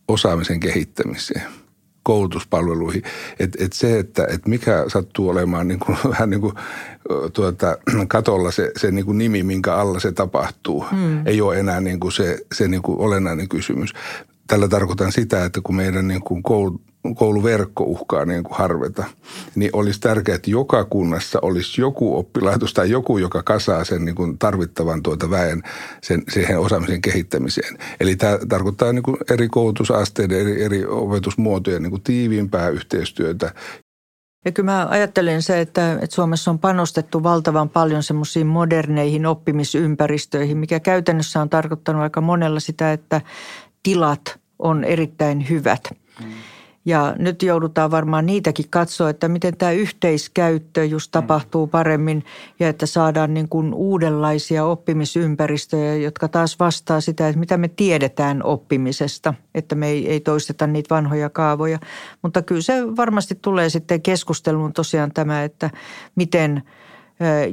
osaamisen 0.09 0.61
kehittämiseen– 0.61 1.43
koulutuspalveluihin. 2.05 3.03
Että 3.39 3.65
et 3.65 3.73
se, 3.73 3.99
että 3.99 4.27
et 4.31 4.47
mikä 4.47 4.85
sattuu 4.89 5.29
olemaan 5.29 5.69
niin 5.69 5.81
kuin, 5.81 5.99
vähän 6.11 6.31
niin 6.31 6.41
kuin 6.41 6.55
tuota, 7.33 7.79
katolla 8.09 8.51
se, 8.51 8.73
se 8.77 8.91
niin 8.91 9.05
kuin 9.05 9.19
nimi, 9.19 9.43
minkä 9.43 9.75
alla 9.75 10.01
se 10.01 10.13
tapahtuu, 10.13 10.85
hmm. 10.91 11.27
ei 11.27 11.41
ole 11.41 11.59
enää 11.59 11.81
niin 11.81 12.01
kuin 12.01 12.13
se, 12.13 12.39
se 12.53 12.69
niin 12.69 12.83
kuin 12.83 13.01
olennainen 13.01 13.49
kysymys. 13.49 13.93
Tällä 14.47 14.69
tarkoitan 14.69 15.13
sitä, 15.13 15.45
että 15.45 15.61
kun 15.65 15.77
meidän 15.77 16.09
niin 16.09 16.23
kuin 16.23 16.43
koulut, 16.43 16.81
kouluverkko 17.15 17.85
uhkaa 17.85 18.25
niin 18.25 18.43
kuin 18.43 18.59
harveta, 18.59 19.05
niin 19.55 19.71
olisi 19.73 20.01
tärkeää, 20.01 20.37
että 20.37 20.51
joka 20.51 20.85
kunnassa 20.85 21.39
olisi 21.43 21.81
joku 21.81 22.19
oppilaitos 22.19 22.75
tai 22.75 22.91
joku, 22.91 23.19
joka 23.19 23.43
kasaa 23.43 23.85
sen 23.85 24.05
niin 24.05 24.15
kuin 24.15 24.39
tarvittavan 24.39 25.03
tuota 25.03 25.31
väen 25.31 25.63
sen, 26.03 26.23
siihen 26.29 26.59
osaamisen 26.59 27.03
kehittämiseen. 27.03 27.79
Eli 28.01 28.17
tämä 28.17 28.39
tarkoittaa 28.49 28.93
niin 28.93 29.03
kuin 29.03 29.17
eri 29.31 29.49
koulutusasteiden, 29.49 30.41
eri, 30.41 30.65
eri 30.65 30.87
opetusmuotojen 30.87 31.83
niin 31.83 31.91
kuin 31.91 32.03
tiiviimpää 32.03 32.69
yhteistyötä, 32.69 33.55
ja 34.45 34.53
kyllä 34.53 34.73
mä 34.73 34.87
ajattelen 34.91 35.43
se, 35.43 35.61
että, 35.61 35.93
että 35.93 36.15
Suomessa 36.15 36.51
on 36.51 36.59
panostettu 36.59 37.23
valtavan 37.23 37.69
paljon 37.69 38.03
semmoisiin 38.03 38.47
moderneihin 38.47 39.27
oppimisympäristöihin, 39.27 40.59
mikä 40.59 40.81
käytännössä 40.81 41.41
on 41.41 41.51
tarkoittanut 41.51 42.03
aika 42.03 42.21
monella 42.21 42.61
sitä, 42.61 42.93
että 42.93 43.21
tilat 43.83 44.41
on 44.59 44.85
erittäin 44.85 45.49
hyvät. 45.49 45.81
Mm. 46.21 46.33
Ja 46.87 47.15
nyt 47.19 47.43
joudutaan 47.43 47.91
varmaan 47.91 48.27
niitäkin 48.27 48.67
katsoa, 48.71 49.11
että 49.11 49.29
miten 49.29 49.57
tämä 49.57 49.73
yhteiskäyttö 49.73 50.85
just 50.85 51.09
mm. 51.09 51.13
tapahtuu 51.13 51.67
paremmin 51.67 52.25
ja 52.61 52.69
että 52.69 52.87
saadaan 52.87 53.35
niin 53.35 53.49
kuin 53.49 53.75
uudenlaisia 53.75 54.65
oppimisympäristöjä, 54.65 55.97
jotka 55.97 56.29
taas 56.29 56.59
vastaa 56.59 57.01
sitä, 57.01 57.29
että 57.29 57.39
mitä 57.39 57.57
me 57.57 57.69
tiedetään 57.69 58.43
oppimisesta, 58.43 59.35
että 59.55 59.75
me 59.75 59.89
ei, 59.89 60.09
ei 60.09 60.21
toisteta 60.21 60.67
niitä 60.67 60.95
vanhoja 60.95 61.31
kaavoja. 61.31 61.79
Mutta 62.23 62.43
kyllä 62.43 62.63
se 62.63 62.97
varmasti 62.97 63.39
tulee 63.43 63.69
sitten 63.69 64.03
keskusteluun 64.03 64.73
tosiaan 64.73 65.13
tämä, 65.13 65.45
että 65.45 65.71
miten 66.15 66.63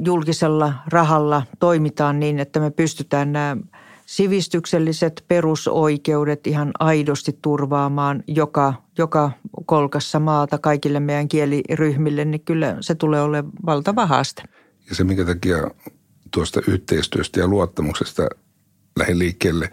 julkisella 0.04 0.74
rahalla 0.86 1.42
toimitaan 1.58 2.20
niin, 2.20 2.38
että 2.38 2.60
me 2.60 2.70
pystytään 2.70 3.32
nämä– 3.32 3.56
sivistykselliset 4.06 5.24
perusoikeudet 5.28 6.46
ihan 6.46 6.70
aidosti 6.78 7.38
turvaamaan 7.42 8.22
joka, 8.26 8.74
joka 8.98 9.30
kolkassa 9.66 10.20
maata 10.20 10.58
kaikille 10.58 11.00
meidän 11.00 11.28
kieliryhmille, 11.28 12.24
niin 12.24 12.40
kyllä 12.44 12.76
se 12.80 12.94
tulee 12.94 13.22
olemaan 13.22 13.52
valtava 13.66 14.06
haaste. 14.06 14.42
Ja 14.88 14.94
se, 14.94 15.04
minkä 15.04 15.24
takia 15.24 15.56
tuosta 16.30 16.60
yhteistyöstä 16.68 17.40
ja 17.40 17.46
luottamuksesta 17.48 18.28
lähin 18.98 19.18
liikkeelle, 19.18 19.70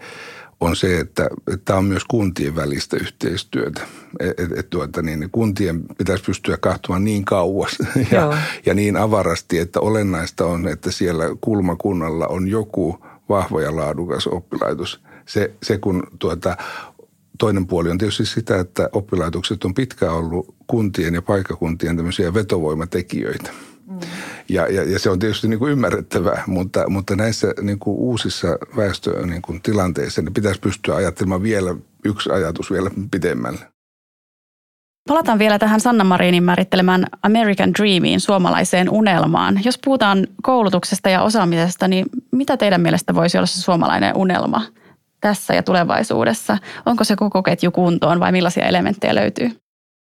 on 0.60 0.76
se, 0.76 0.98
että 0.98 1.28
tämä 1.64 1.78
on 1.78 1.84
myös 1.84 2.04
kuntien 2.04 2.56
välistä 2.56 2.96
yhteistyötä. 2.96 3.80
Et, 4.20 4.58
et, 4.58 4.70
tuota, 4.70 5.02
niin, 5.02 5.28
kuntien 5.32 5.82
pitäisi 5.98 6.24
pystyä 6.24 6.56
kahtumaan 6.56 7.04
niin 7.04 7.24
kauas 7.24 7.78
ja, 8.10 8.38
ja 8.66 8.74
niin 8.74 8.96
avarasti, 8.96 9.58
että 9.58 9.80
olennaista 9.80 10.46
on, 10.46 10.68
että 10.68 10.90
siellä 10.90 11.24
kulmakunnalla 11.40 12.26
on 12.26 12.48
joku 12.48 13.06
vahva 13.30 13.62
ja 13.62 13.76
laadukas 13.76 14.26
oppilaitos. 14.26 15.00
Se, 15.26 15.54
se 15.62 15.78
kun 15.78 16.02
tuota, 16.18 16.56
toinen 17.38 17.66
puoli 17.66 17.90
on 17.90 17.98
tietysti 17.98 18.26
sitä, 18.26 18.60
että 18.60 18.88
oppilaitokset 18.92 19.64
on 19.64 19.74
pitkään 19.74 20.14
ollut 20.14 20.54
kuntien 20.66 21.14
ja 21.14 21.22
paikakuntien 21.22 21.96
tämmöisiä 21.96 22.34
vetovoimatekijöitä. 22.34 23.50
Mm. 23.86 23.98
Ja, 24.48 24.66
ja, 24.66 24.82
ja 24.82 24.98
se 24.98 25.10
on 25.10 25.18
tietysti 25.18 25.48
niin 25.48 25.58
kuin 25.58 25.72
ymmärrettävää, 25.72 26.42
mutta, 26.46 26.88
mutta 26.88 27.16
näissä 27.16 27.54
niin 27.62 27.78
kuin 27.78 27.96
uusissa 27.96 28.48
väestötilanteissa 28.76 30.20
niin, 30.20 30.24
niin 30.24 30.34
pitäisi 30.34 30.60
pystyä 30.60 30.94
ajattelemaan 30.94 31.42
vielä 31.42 31.74
yksi 32.04 32.30
ajatus 32.30 32.70
vielä 32.70 32.90
pitemmälle. 33.10 33.79
Palataan 35.08 35.38
vielä 35.38 35.58
tähän 35.58 35.80
Sanna 35.80 36.04
Marinin 36.04 36.42
määrittelemään 36.42 37.06
American 37.22 37.74
Dreamiin, 37.74 38.20
suomalaiseen 38.20 38.90
unelmaan. 38.90 39.60
Jos 39.64 39.78
puhutaan 39.84 40.26
koulutuksesta 40.42 41.08
ja 41.08 41.22
osaamisesta, 41.22 41.88
niin 41.88 42.06
mitä 42.32 42.56
teidän 42.56 42.80
mielestä 42.80 43.14
voisi 43.14 43.38
olla 43.38 43.46
se 43.46 43.60
suomalainen 43.60 44.16
unelma 44.16 44.62
tässä 45.20 45.54
ja 45.54 45.62
tulevaisuudessa? 45.62 46.58
Onko 46.86 47.04
se 47.04 47.16
koko 47.16 47.42
ketju 47.42 47.70
kuntoon 47.70 48.20
vai 48.20 48.32
millaisia 48.32 48.66
elementtejä 48.66 49.14
löytyy? 49.14 49.50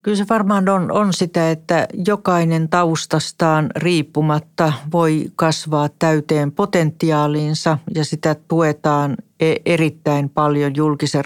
Kyllä 0.03 0.17
se 0.17 0.25
varmaan 0.29 0.69
on, 0.69 0.91
on 0.91 1.13
sitä, 1.13 1.51
että 1.51 1.87
jokainen 2.07 2.69
taustastaan 2.69 3.69
riippumatta 3.75 4.73
voi 4.91 5.25
kasvaa 5.35 5.89
täyteen 5.99 6.51
potentiaaliinsa 6.51 7.77
ja 7.95 8.05
sitä 8.05 8.35
tuetaan 8.47 9.17
e- 9.39 9.55
erittäin 9.65 10.29
paljon 10.29 10.75
julkisen 10.75 11.23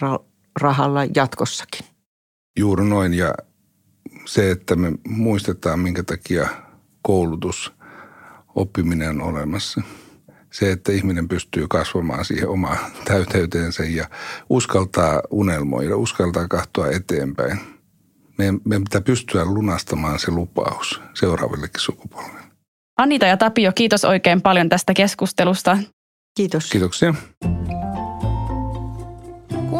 rahalla 0.61 1.01
jatkossakin. 1.15 1.85
Juuri 2.59 2.85
noin 2.85 3.13
ja 3.13 3.33
se, 4.29 4.51
että 4.51 4.75
me 4.75 4.91
muistetaan 5.07 5.79
minkä 5.79 6.03
takia 6.03 6.47
koulutus, 7.01 7.73
oppiminen 8.55 9.09
on 9.09 9.21
olemassa. 9.21 9.81
Se, 10.51 10.71
että 10.71 10.91
ihminen 10.91 11.27
pystyy 11.27 11.67
kasvamaan 11.67 12.25
siihen 12.25 12.49
omaan 12.49 12.77
täyteyteensä 13.05 13.83
ja 13.83 14.09
uskaltaa 14.49 15.21
unelmoida, 15.31 15.97
uskaltaa 15.97 16.47
kahtoa 16.47 16.91
eteenpäin– 16.91 17.59
meidän, 18.39 18.59
meidän 18.65 18.83
pitää 18.83 19.01
pystyä 19.01 19.45
lunastamaan 19.45 20.19
se 20.19 20.31
lupaus 20.31 21.01
seuraavillekin 21.13 21.81
sukupolville. 21.81 22.39
Anita 22.97 23.25
ja 23.25 23.37
Tapio, 23.37 23.71
kiitos 23.75 24.05
oikein 24.05 24.41
paljon 24.41 24.69
tästä 24.69 24.93
keskustelusta. 24.93 25.77
Kiitos. 26.37 26.69
Kiitoksia. 26.69 27.13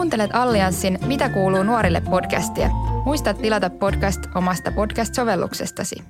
Kuuntelet 0.10 0.36
Allianssin 0.36 1.00
Mitä 1.06 1.30
kuuluu 1.30 1.64
nuorille 1.64 2.02
podcastia. 2.02 2.70
Muista 3.06 3.34
tilata 3.34 3.70
podcast 3.70 4.20
omasta 4.36 4.72
podcast-sovelluksestasi. 4.72 6.04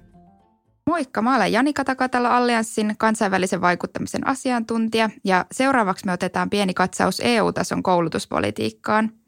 Moikka, 0.86 1.22
mä 1.22 1.36
olen 1.36 1.52
Jani 1.52 1.74
Katakatalo 1.74 2.28
Allianssin 2.28 2.95
kansainvälisen 2.97 3.62
vaikuttamisen 3.62 4.28
asiantuntija 4.28 5.10
ja 5.24 5.45
seuraavaksi 5.52 6.06
me 6.06 6.12
otetaan 6.12 6.50
pieni 6.50 6.74
katsaus 6.74 7.22
EU-tason 7.24 7.84
koulutuspolitiikkaan– 7.84 9.12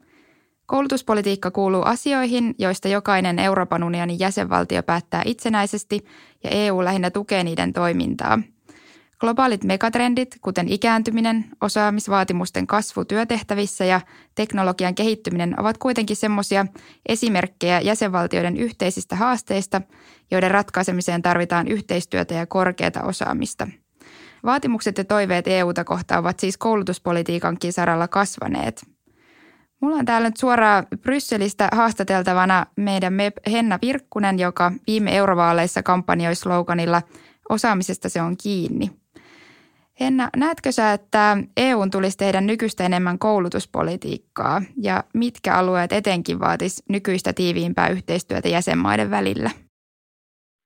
Koulutuspolitiikka 0.66 1.52
kuuluu 1.52 1.82
asioihin, 1.82 2.56
joista 2.60 2.88
jokainen 2.88 3.40
Euroopan 3.40 3.84
unionin 3.84 4.20
jäsenvaltio 4.20 4.84
päättää 4.84 5.22
itsenäisesti 5.26 6.06
ja 6.44 6.50
EU 6.50 6.84
lähinnä 6.84 7.10
tukee 7.10 7.44
niiden 7.44 7.74
toimintaa. 7.74 8.40
Globaalit 9.22 9.64
megatrendit, 9.64 10.38
kuten 10.42 10.70
ikääntyminen, 10.70 11.46
osaamisvaatimusten 11.62 12.68
kasvu 12.68 13.06
työtehtävissä 13.06 13.86
ja 13.86 14.02
teknologian 14.36 14.96
kehittyminen 14.96 15.60
ovat 15.60 15.78
kuitenkin 15.78 16.16
semmoisia 16.16 16.66
esimerkkejä 17.10 17.82
jäsenvaltioiden 17.82 18.58
yhteisistä 18.58 19.16
haasteista, 19.16 19.82
joiden 20.32 20.52
ratkaisemiseen 20.52 21.22
tarvitaan 21.22 21.68
yhteistyötä 21.68 22.34
ja 22.34 22.46
korkeata 22.46 23.04
osaamista. 23.04 23.68
Vaatimukset 24.46 24.98
ja 24.98 25.04
toiveet 25.04 25.48
EUta 25.48 25.84
kohtaan 25.84 26.20
ovat 26.20 26.40
siis 26.40 26.58
koulutuspolitiikankin 26.58 27.74
saralla 27.74 28.08
kasvaneet– 28.08 28.82
Mulla 29.82 29.96
on 29.96 30.06
täällä 30.06 30.30
nyt 30.30 30.38
suoraan 30.38 30.88
Brysselistä 31.02 31.70
haastateltavana 31.72 32.66
meidän 32.76 33.14
MEP 33.14 33.38
Henna 33.52 33.80
Virkkunen, 33.82 34.40
joka 34.40 34.72
viime 34.88 35.18
eurovaaleissa 35.18 35.84
kampanjoi 35.84 36.36
sloganilla 36.36 37.02
Osaamisesta 37.50 38.10
se 38.10 38.22
on 38.22 38.36
kiinni. 38.44 39.01
Henna, 40.02 40.30
näetkö 40.38 40.72
sä, 40.72 40.94
että 40.94 41.38
EUn 41.58 41.92
tulisi 41.92 42.18
tehdä 42.18 42.42
nykyistä 42.42 42.86
enemmän 42.86 43.20
koulutuspolitiikkaa 43.20 44.62
ja 44.84 45.04
mitkä 45.14 45.54
alueet 45.54 45.92
etenkin 45.92 46.40
vaatis 46.40 46.84
nykyistä 46.90 47.32
tiiviimpää 47.34 47.88
yhteistyötä 47.90 48.48
jäsenmaiden 48.48 49.12
välillä? 49.12 49.50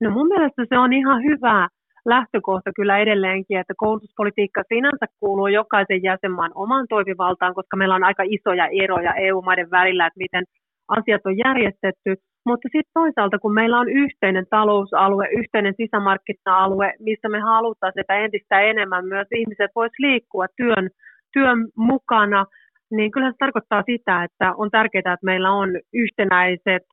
No 0.01 0.11
mun 0.11 0.27
mielestä 0.27 0.65
se 0.69 0.77
on 0.77 0.93
ihan 0.93 1.23
hyvä 1.23 1.67
lähtökohta 2.05 2.71
kyllä 2.75 2.97
edelleenkin, 2.97 3.59
että 3.59 3.73
koulutuspolitiikka 3.77 4.61
sinänsä 4.73 5.05
kuuluu 5.19 5.47
jokaisen 5.47 6.03
jäsenmaan 6.03 6.51
omaan 6.55 6.85
toimivaltaan, 6.89 7.53
koska 7.55 7.77
meillä 7.77 7.95
on 7.95 8.03
aika 8.03 8.23
isoja 8.25 8.67
eroja 8.83 9.13
EU-maiden 9.13 9.71
välillä, 9.71 10.07
että 10.07 10.23
miten 10.25 10.43
asiat 10.87 11.21
on 11.25 11.37
järjestetty. 11.37 12.15
Mutta 12.45 12.69
sitten 12.71 12.93
toisaalta, 12.93 13.39
kun 13.39 13.53
meillä 13.53 13.79
on 13.79 13.89
yhteinen 13.89 14.45
talousalue, 14.49 15.27
yhteinen 15.27 15.73
sisämarkkina-alue, 15.77 16.93
missä 16.99 17.29
me 17.29 17.39
halutaan 17.39 17.93
että 17.95 18.15
entistä 18.15 18.59
enemmän 18.61 19.05
myös 19.05 19.27
ihmiset 19.35 19.71
voisivat 19.75 19.99
liikkua 19.99 20.45
työn, 20.57 20.89
työn 21.33 21.67
mukana, 21.77 22.45
niin 22.91 23.11
kyllä 23.11 23.31
se 23.31 23.35
tarkoittaa 23.39 23.83
sitä, 23.85 24.23
että 24.23 24.53
on 24.57 24.71
tärkeää, 24.71 25.13
että 25.13 25.25
meillä 25.25 25.51
on 25.51 25.69
yhtenäiset 25.93 26.87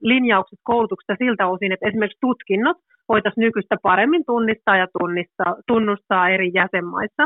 linjaukset 0.00 0.58
koulutuksesta 0.62 1.24
siltä 1.24 1.46
osin, 1.46 1.72
että 1.72 1.88
esimerkiksi 1.88 2.18
tutkinnot 2.20 2.76
voitaisiin 3.08 3.42
nykyistä 3.42 3.76
paremmin 3.82 4.24
tunnistaa 4.26 4.76
ja 4.76 4.86
tunnistaa, 4.98 5.56
tunnustaa 5.66 6.28
eri 6.28 6.50
jäsenmaissa. 6.54 7.22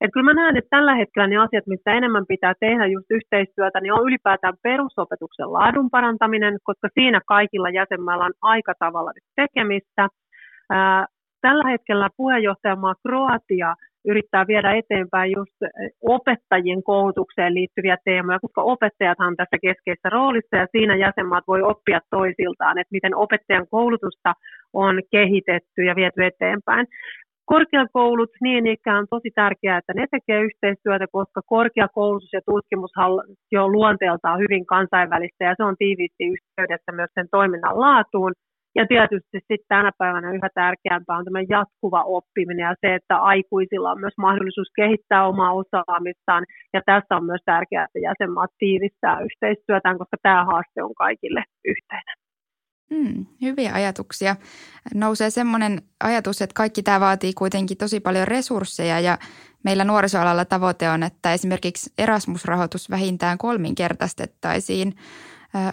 Et 0.00 0.10
kyllä 0.12 0.24
mä 0.24 0.34
näen, 0.34 0.56
että 0.56 0.76
tällä 0.76 0.94
hetkellä 0.94 1.28
ne 1.28 1.36
asiat, 1.36 1.66
mistä 1.66 1.92
enemmän 1.92 2.24
pitää 2.28 2.54
tehdä 2.60 2.86
just 2.86 3.06
yhteistyötä, 3.10 3.80
niin 3.80 3.92
on 3.92 4.06
ylipäätään 4.06 4.54
perusopetuksen 4.62 5.52
laadun 5.52 5.90
parantaminen, 5.90 6.58
koska 6.62 6.88
siinä 6.94 7.20
kaikilla 7.26 7.70
jäsenmailla 7.70 8.24
on 8.24 8.32
aika 8.42 8.74
tavalla 8.78 9.12
tekemistä. 9.36 10.08
Tällä 11.40 11.70
hetkellä 11.70 12.08
puheenjohtajamaa 12.16 12.94
Kroatia 13.06 13.74
yrittää 14.08 14.46
viedä 14.46 14.72
eteenpäin 14.72 15.32
just 15.36 15.56
opettajien 16.02 16.82
koulutukseen 16.82 17.54
liittyviä 17.54 17.96
teemoja, 18.04 18.38
koska 18.40 18.62
opettajathan 18.62 19.28
on 19.28 19.36
tässä 19.36 19.56
keskeisessä 19.62 20.08
roolissa 20.08 20.56
ja 20.56 20.66
siinä 20.72 20.96
jäsenmaat 20.96 21.44
voi 21.48 21.62
oppia 21.62 22.00
toisiltaan, 22.10 22.78
että 22.78 22.92
miten 22.92 23.14
opettajan 23.16 23.66
koulutusta 23.70 24.34
on 24.72 25.00
kehitetty 25.10 25.82
ja 25.84 25.96
viety 25.96 26.24
eteenpäin. 26.24 26.86
Korkeakoulut 27.52 28.30
niin 28.40 28.66
ikään 28.66 28.98
on 28.98 29.06
tosi 29.10 29.30
tärkeää, 29.34 29.78
että 29.78 29.92
ne 29.96 30.06
tekee 30.10 30.40
yhteistyötä, 30.48 31.06
koska 31.12 31.40
korkeakoulutus 31.46 32.32
ja 32.32 32.40
tutkimus 32.50 32.90
jo 33.52 33.68
luonteeltaan 33.68 34.38
hyvin 34.38 34.66
kansainvälistä 34.66 35.44
ja 35.44 35.54
se 35.56 35.62
on 35.64 35.76
tiiviisti 35.78 36.24
yhteydessä 36.34 36.92
myös 36.92 37.10
sen 37.14 37.28
toiminnan 37.30 37.80
laatuun. 37.80 38.32
Ja 38.74 38.86
tietysti 38.86 39.38
sitten 39.38 39.68
tänä 39.68 39.90
päivänä 39.98 40.32
yhä 40.32 40.48
tärkeämpää 40.54 41.16
on 41.16 41.24
tämä 41.24 41.40
jatkuva 41.56 42.02
oppiminen 42.18 42.64
ja 42.70 42.74
se, 42.80 42.94
että 42.94 43.16
aikuisilla 43.16 43.90
on 43.90 44.00
myös 44.00 44.18
mahdollisuus 44.18 44.70
kehittää 44.76 45.26
omaa 45.26 45.52
osaamistaan. 45.52 46.44
Ja 46.74 46.80
tässä 46.86 47.16
on 47.16 47.24
myös 47.24 47.42
tärkeää, 47.44 47.84
että 47.84 47.98
jäsenmaat 48.08 48.50
tiivistää 48.58 49.20
yhteistyötään, 49.20 49.98
koska 49.98 50.16
tämä 50.22 50.44
haaste 50.44 50.82
on 50.82 50.94
kaikille 50.94 51.42
yhteinen. 51.64 52.19
Hmm, 52.94 53.26
hyviä 53.42 53.72
ajatuksia. 53.72 54.36
Nousee 54.94 55.30
semmoinen 55.30 55.82
ajatus, 56.00 56.42
että 56.42 56.54
kaikki 56.54 56.82
tämä 56.82 57.00
vaatii 57.00 57.32
kuitenkin 57.32 57.76
tosi 57.76 58.00
paljon 58.00 58.28
resursseja 58.28 59.00
ja 59.00 59.18
meillä 59.62 59.84
nuorisoalalla 59.84 60.44
tavoite 60.44 60.90
on, 60.90 61.02
että 61.02 61.32
esimerkiksi 61.32 61.92
Erasmus-rahoitus 61.98 62.90
vähintään 62.90 63.38
kolminkertaistettaisiin. 63.38 64.96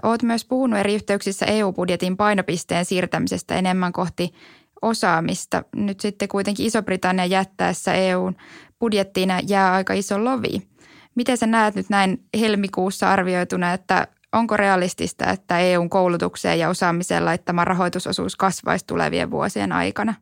Olet 0.03 0.24
myös 0.24 0.45
puhunut 0.45 0.80
eri 0.80 0.95
yhteyksissä 0.95 1.45
EU-budjetin 1.45 2.18
painopisteen 2.18 2.86
siirtämisestä 2.86 3.55
enemmän 3.55 3.93
kohti 3.93 4.34
osaamista. 4.82 5.63
Nyt 5.76 5.99
sitten 5.99 6.28
kuitenkin 6.28 6.65
Iso-Britannia 6.65 7.26
jättäessä 7.26 7.93
EUn 7.93 8.36
budjettiin 8.80 9.30
jää 9.47 9.74
aika 9.74 9.93
iso 9.93 10.24
lovi. 10.24 10.68
Miten 11.15 11.38
sä 11.38 11.47
näet 11.47 11.76
nyt 11.76 11.89
näin 11.89 12.24
helmikuussa 12.39 13.11
arvioituna, 13.11 13.74
että 13.74 14.07
onko 14.34 14.57
realistista, 14.57 15.25
että 15.34 15.59
EUn 15.59 15.89
koulutukseen 15.89 16.59
ja 16.59 16.69
osaamiseen 16.69 17.25
laittama 17.25 17.65
rahoitusosuus 17.65 18.36
kasvaisi 18.36 18.88
tulevien 18.88 19.32
vuosien 19.32 19.71
aikana? 19.71 20.13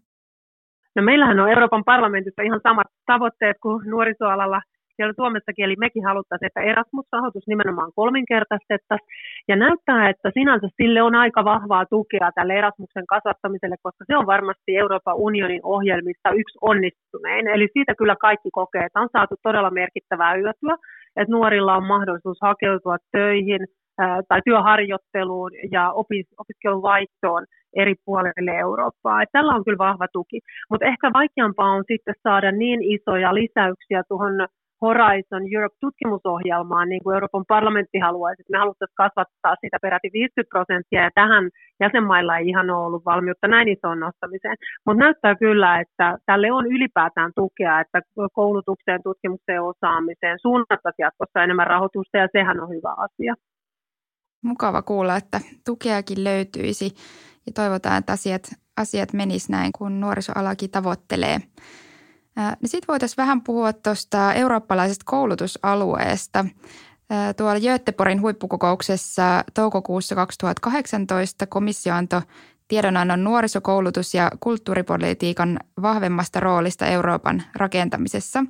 No 0.95 1.03
meillähän 1.03 1.39
on 1.39 1.49
Euroopan 1.49 1.83
parlamentissa 1.83 2.41
ihan 2.41 2.59
samat 2.63 2.87
tavoitteet 3.05 3.57
kuin 3.61 3.89
nuorisoalalla– 3.89 4.61
siellä 4.95 5.13
Suomessakin, 5.15 5.65
eli 5.65 5.75
mekin 5.85 6.05
haluttaisiin, 6.05 6.47
että 6.47 6.61
Erasmus-rahoitus 6.61 7.47
nimenomaan 7.47 7.91
kolminkertaistettaisiin. 7.95 9.07
Ja 9.47 9.55
näyttää, 9.55 10.09
että 10.09 10.31
sinänsä 10.33 10.67
sille 10.77 11.01
on 11.01 11.15
aika 11.15 11.45
vahvaa 11.45 11.85
tukea 11.85 12.31
tälle 12.35 12.53
Erasmuksen 12.53 13.07
kasvattamiselle, 13.07 13.75
koska 13.83 14.03
se 14.07 14.17
on 14.17 14.25
varmasti 14.25 14.77
Euroopan 14.77 15.15
unionin 15.15 15.61
ohjelmista 15.63 16.29
yksi 16.41 16.57
onnistunein. 16.61 17.47
Eli 17.47 17.67
siitä 17.73 17.95
kyllä 17.95 18.15
kaikki 18.15 18.49
kokee, 18.51 18.83
että 18.85 18.99
on 18.99 19.09
saatu 19.11 19.35
todella 19.43 19.71
merkittävää 19.71 20.33
hyötyä. 20.33 20.75
että 21.15 21.31
nuorilla 21.31 21.75
on 21.75 21.85
mahdollisuus 21.85 22.37
hakeutua 22.41 22.97
töihin 23.11 23.61
tai 24.27 24.41
työharjoitteluun 24.45 25.51
ja 25.71 25.91
opiskeluvaihtoon 26.37 27.45
eri 27.75 27.95
puolille 28.05 28.57
Eurooppaa. 28.59 29.21
Että 29.21 29.31
tällä 29.39 29.53
on 29.53 29.63
kyllä 29.65 29.77
vahva 29.77 30.07
tuki, 30.13 30.39
mutta 30.69 30.85
ehkä 30.85 31.11
vaikeampaa 31.13 31.71
on 31.71 31.83
sitten 31.87 32.13
saada 32.23 32.51
niin 32.51 32.81
isoja 32.83 33.33
lisäyksiä 33.33 34.01
tuohon 34.07 34.47
Horizon 34.81 35.43
Europe-tutkimusohjelmaan, 35.55 36.89
niin 36.89 37.03
kuin 37.03 37.13
Euroopan 37.13 37.45
parlamentti 37.47 37.99
haluaisi. 37.99 38.43
Me 38.51 38.57
haluttaisiin 38.57 39.01
kasvattaa 39.03 39.55
sitä 39.61 39.77
peräti 39.81 40.09
50 40.13 40.49
prosenttia, 40.53 41.01
ja 41.03 41.11
tähän 41.15 41.49
jäsenmailla 41.79 42.37
ei 42.37 42.47
ihan 42.47 42.69
ole 42.69 42.85
ollut 42.85 43.05
valmiutta 43.05 43.47
näin 43.47 43.67
isoon 43.67 43.99
nostamiseen. 43.99 44.57
Mutta 44.85 45.03
näyttää 45.03 45.35
kyllä, 45.35 45.79
että 45.79 46.17
tälle 46.25 46.51
on 46.51 46.65
ylipäätään 46.65 47.31
tukea, 47.35 47.79
että 47.79 48.01
koulutukseen, 48.33 49.03
tutkimukseen 49.03 49.63
osaamiseen 49.63 50.37
suunnattaisiin 50.41 51.05
jatkossa 51.05 51.43
enemmän 51.43 51.67
rahoitusta, 51.67 52.17
ja 52.17 52.27
sehän 52.31 52.59
on 52.63 52.69
hyvä 52.69 52.93
asia. 52.97 53.33
Mukava 54.45 54.81
kuulla, 54.81 55.15
että 55.15 55.41
tukeakin 55.65 56.23
löytyisi, 56.23 56.95
ja 57.45 57.51
toivotaan, 57.51 57.97
että 57.97 58.13
asiat, 58.13 58.51
asiat 58.77 59.13
menis 59.13 59.49
näin, 59.49 59.71
kun 59.77 59.99
nuorisoalakin 59.99 60.69
tavoittelee. 60.69 61.37
Niin 62.35 62.69
Sitten 62.69 62.87
voitaisiin 62.87 63.17
vähän 63.17 63.41
puhua 63.41 63.73
tuosta 63.73 64.33
eurooppalaisesta 64.33 65.03
koulutusalueesta. 65.05 66.45
Tuolla 67.37 67.59
Göteborgin 67.59 68.21
huippukokouksessa 68.21 69.43
toukokuussa 69.53 70.15
2018 70.15 71.47
komissio 71.47 71.93
antoi 71.93 72.21
tiedonannon 72.67 73.23
nuorisokoulutus- 73.23 74.13
ja 74.13 74.31
kulttuuripolitiikan 74.39 75.59
vahvemmasta 75.81 76.39
roolista 76.39 76.85
Euroopan 76.85 77.43
rakentamisessa. 77.55 78.45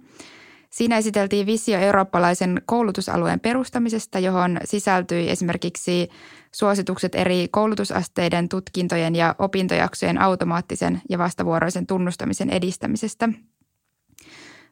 Siinä 0.75 0.97
esiteltiin 0.97 1.45
visio 1.45 1.79
eurooppalaisen 1.79 2.61
koulutusalueen 2.65 3.39
perustamisesta, 3.39 4.19
johon 4.19 4.57
sisältyi 4.63 5.29
esimerkiksi 5.29 6.09
suositukset 6.51 7.15
eri 7.15 7.47
koulutusasteiden, 7.51 8.49
tutkintojen 8.49 9.15
ja 9.15 9.35
opintojaksojen 9.39 10.21
automaattisen 10.21 11.01
ja 11.09 11.17
vastavuoroisen 11.17 11.87
tunnustamisen 11.87 12.49
edistämisestä– 12.49 13.29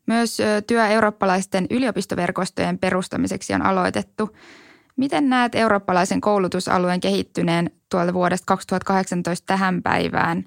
myös 0.07 0.37
työ 0.67 0.87
eurooppalaisten 0.87 1.67
yliopistoverkostojen 1.69 2.77
perustamiseksi 2.77 3.53
on 3.53 3.61
aloitettu. 3.61 4.37
Miten 4.95 5.29
näet 5.29 5.55
eurooppalaisen 5.55 6.21
koulutusalueen 6.21 6.99
kehittyneen 6.99 7.71
tuolta 7.89 8.13
vuodesta 8.13 8.45
2018 8.45 9.45
tähän 9.45 9.83
päivään? 9.83 10.45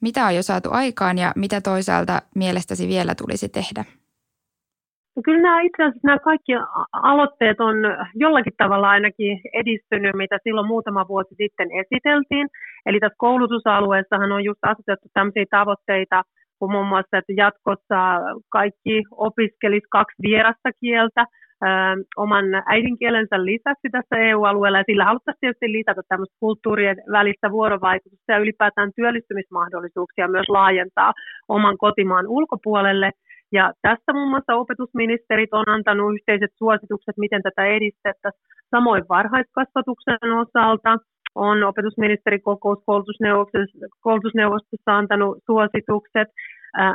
Mitä 0.00 0.26
on 0.26 0.34
jo 0.34 0.42
saatu 0.42 0.68
aikaan 0.72 1.18
ja 1.18 1.32
mitä 1.36 1.60
toisaalta 1.60 2.22
mielestäsi 2.34 2.88
vielä 2.88 3.14
tulisi 3.14 3.48
tehdä? 3.48 3.84
Kyllä 5.24 5.42
nämä 5.42 5.60
itse 5.60 5.82
asiassa 5.82 6.08
nämä 6.08 6.18
kaikki 6.18 6.52
aloitteet 6.92 7.60
on 7.60 7.76
jollakin 8.14 8.52
tavalla 8.58 8.90
ainakin 8.90 9.40
edistynyt, 9.52 10.14
mitä 10.14 10.38
silloin 10.42 10.66
muutama 10.66 11.08
vuosi 11.08 11.34
sitten 11.34 11.68
esiteltiin. 11.80 12.48
Eli 12.86 13.00
tässä 13.00 13.16
koulutusalueessahan 13.18 14.32
on 14.32 14.44
just 14.44 14.60
asetettu 14.62 15.08
tämmöisiä 15.14 15.44
tavoitteita– 15.50 16.22
kuin 16.58 16.72
muun 16.72 16.86
muassa, 16.86 17.18
että 17.18 17.32
jatkossa 17.36 17.98
kaikki 18.48 19.02
opiskelisi 19.10 19.86
kaksi 19.90 20.22
vierasta 20.22 20.70
kieltä 20.80 21.24
oman 22.16 22.44
äidinkielensä 22.66 23.44
lisäksi 23.44 23.88
tässä 23.92 24.16
EU-alueella, 24.16 24.78
ja 24.78 24.84
sillä 24.86 25.04
haluttaisiin 25.04 25.40
tietysti 25.40 25.72
lisätä 25.72 26.02
tämmöistä 26.08 26.36
kulttuurien 26.40 26.96
välistä 27.12 27.50
vuorovaikutusta 27.50 28.32
ja 28.32 28.38
ylipäätään 28.38 28.90
työllistymismahdollisuuksia 28.96 30.28
myös 30.28 30.48
laajentaa 30.48 31.12
oman 31.48 31.78
kotimaan 31.78 32.26
ulkopuolelle. 32.28 33.10
Ja 33.52 33.72
tästä 33.82 34.12
muun 34.12 34.30
muassa 34.30 34.54
opetusministerit 34.54 35.52
on 35.52 35.68
antanut 35.68 36.14
yhteiset 36.14 36.50
suositukset, 36.58 37.16
miten 37.16 37.42
tätä 37.42 37.64
edistettäisiin. 37.66 38.42
Samoin 38.70 39.04
varhaiskasvatuksen 39.08 40.32
osalta 40.42 40.96
on 41.34 41.64
opetusministerikokous 41.64 42.78
koulutusneuvostossa 44.00 44.98
antanut 44.98 45.38
suositukset. 45.46 46.28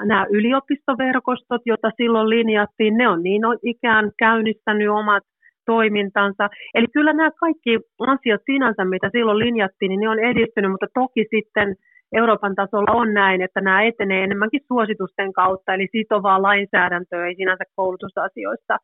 Nämä 0.05 0.25
yliopistoverkostot, 0.29 1.61
joita 1.65 1.89
silloin 1.97 2.29
linjattiin, 2.29 2.97
ne 2.97 3.07
on 3.09 3.23
niin 3.23 3.41
ikään 3.63 4.11
käynnistänyt 4.19 4.89
omat 4.89 5.23
toimintansa. 5.65 6.49
Eli 6.73 6.87
kyllä 6.93 7.13
nämä 7.13 7.31
kaikki 7.39 7.79
asiat 7.99 8.41
sinänsä, 8.45 8.85
mitä 8.85 9.09
silloin 9.11 9.39
linjattiin, 9.39 9.89
niin 9.89 9.99
ne 9.99 10.09
on 10.09 10.19
edistynyt, 10.19 10.71
mutta 10.71 10.87
toki 10.93 11.25
sitten 11.35 11.75
Euroopan 12.13 12.55
tasolla 12.55 12.91
on 12.91 13.13
näin, 13.13 13.41
että 13.41 13.61
nämä 13.61 13.83
etenee 13.83 14.23
enemmänkin 14.23 14.61
suositusten 14.67 15.33
kautta, 15.33 15.73
eli 15.73 15.87
sitovaa 15.91 16.41
lainsäädäntöä 16.41 17.25
ei 17.27 17.35
sinänsä 17.35 17.63
koulutusasioista 17.75 18.77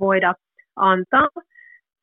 voida 0.00 0.34
antaa. 0.76 1.28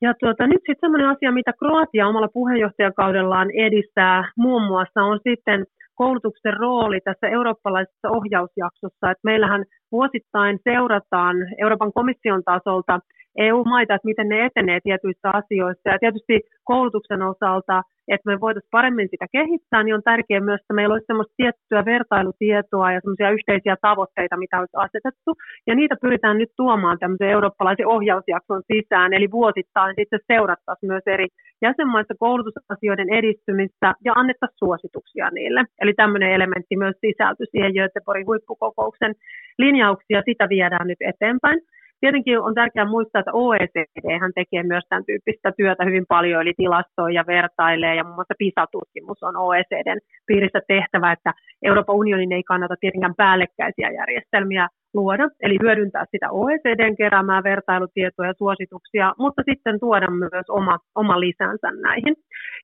Ja 0.01 0.13
tuota, 0.19 0.47
nyt 0.47 0.61
sitten 0.67 0.75
sellainen 0.79 1.09
asia, 1.09 1.31
mitä 1.31 1.53
Kroatia 1.59 2.07
omalla 2.07 2.27
puheenjohtajakaudellaan 2.27 3.51
edistää 3.51 4.31
muun 4.37 4.63
muassa, 4.63 5.03
on 5.03 5.19
sitten 5.29 5.65
koulutuksen 5.95 6.53
rooli 6.53 6.99
tässä 7.01 7.27
eurooppalaisessa 7.27 8.09
ohjausjaksossa. 8.09 9.11
Et 9.11 9.17
meillähän 9.23 9.63
vuosittain 9.91 10.59
seurataan 10.63 11.35
Euroopan 11.57 11.93
komission 11.93 12.43
tasolta 12.43 12.99
EU-maita, 13.37 13.95
että 13.95 14.07
miten 14.11 14.29
ne 14.29 14.45
etenee 14.45 14.79
tietyissä 14.83 15.29
asioissa. 15.33 15.89
Ja 15.89 15.99
tietysti 15.99 16.41
koulutuksen 16.63 17.21
osalta, 17.21 17.83
että 18.13 18.29
me 18.29 18.39
voitaisiin 18.39 18.75
paremmin 18.77 19.07
sitä 19.11 19.25
kehittää, 19.31 19.83
niin 19.83 19.95
on 19.95 20.03
tärkeää 20.03 20.47
myös, 20.49 20.61
että 20.61 20.73
meillä 20.73 20.93
olisi 20.93 21.05
semmoista 21.07 21.33
tiettyä 21.37 21.85
vertailutietoa 21.85 22.91
ja 22.91 23.01
semmoisia 23.01 23.35
yhteisiä 23.37 23.75
tavoitteita, 23.81 24.37
mitä 24.37 24.59
olisi 24.59 24.77
asetettu. 24.85 25.31
Ja 25.67 25.75
niitä 25.75 25.95
pyritään 26.01 26.37
nyt 26.37 26.51
tuomaan 26.57 26.99
tämmöisen 26.99 27.29
eurooppalaisen 27.29 27.87
ohjausjakson 27.87 28.61
sisään, 28.73 29.13
eli 29.13 29.31
vuosittain 29.31 29.93
sitten 29.99 30.19
seurattaisiin 30.27 30.91
myös 30.91 31.03
eri 31.05 31.27
jäsenmaissa 31.61 32.13
koulutusasioiden 32.19 33.09
edistymistä 33.13 33.93
ja 34.05 34.13
annettaisiin 34.15 34.63
suosituksia 34.65 35.29
niille. 35.29 35.61
Eli 35.81 35.93
tämmöinen 35.93 36.31
elementti 36.31 36.75
myös 36.77 36.95
sisältyi 37.05 37.47
siihen 37.51 37.73
Göteborgin 37.73 38.27
huippukokouksen 38.27 39.13
linjauksia, 39.57 40.21
sitä 40.25 40.49
viedään 40.49 40.87
nyt 40.87 41.01
eteenpäin. 41.01 41.59
Tietenkin 41.99 42.39
on 42.39 42.55
tärkeää 42.55 42.85
muistaa, 42.85 43.19
että 43.19 43.33
OECD 43.33 44.19
hän 44.19 44.31
tekee 44.35 44.63
myös 44.63 44.83
tämän 44.89 45.05
tyyppistä 45.05 45.51
työtä 45.57 45.85
hyvin 45.85 46.05
paljon, 46.07 46.41
eli 46.41 46.53
tilastoi 46.57 47.13
ja 47.13 47.23
vertailee, 47.27 47.95
ja 47.95 48.03
muun 48.03 48.15
muassa 48.15 48.39
PISA-tutkimus 48.39 49.23
on 49.23 49.37
OECDn 49.37 49.99
piirissä 50.27 50.61
tehtävä, 50.67 51.11
että 51.11 51.33
Euroopan 51.63 51.95
unionin 51.95 52.31
ei 52.31 52.43
kannata 52.43 52.75
tietenkään 52.79 53.15
päällekkäisiä 53.17 53.91
järjestelmiä 53.91 54.67
luoda, 54.93 55.29
eli 55.41 55.57
hyödyntää 55.63 56.05
sitä 56.11 56.27
OECDn 56.31 56.95
keräämää 56.95 57.43
vertailutietoa 57.43 58.25
ja 58.25 58.33
suosituksia, 58.37 59.13
mutta 59.17 59.41
sitten 59.49 59.79
tuoda 59.79 60.07
myös 60.11 60.49
oma, 60.49 60.79
oma 60.95 61.19
lisänsä 61.19 61.71
näihin. 61.71 62.15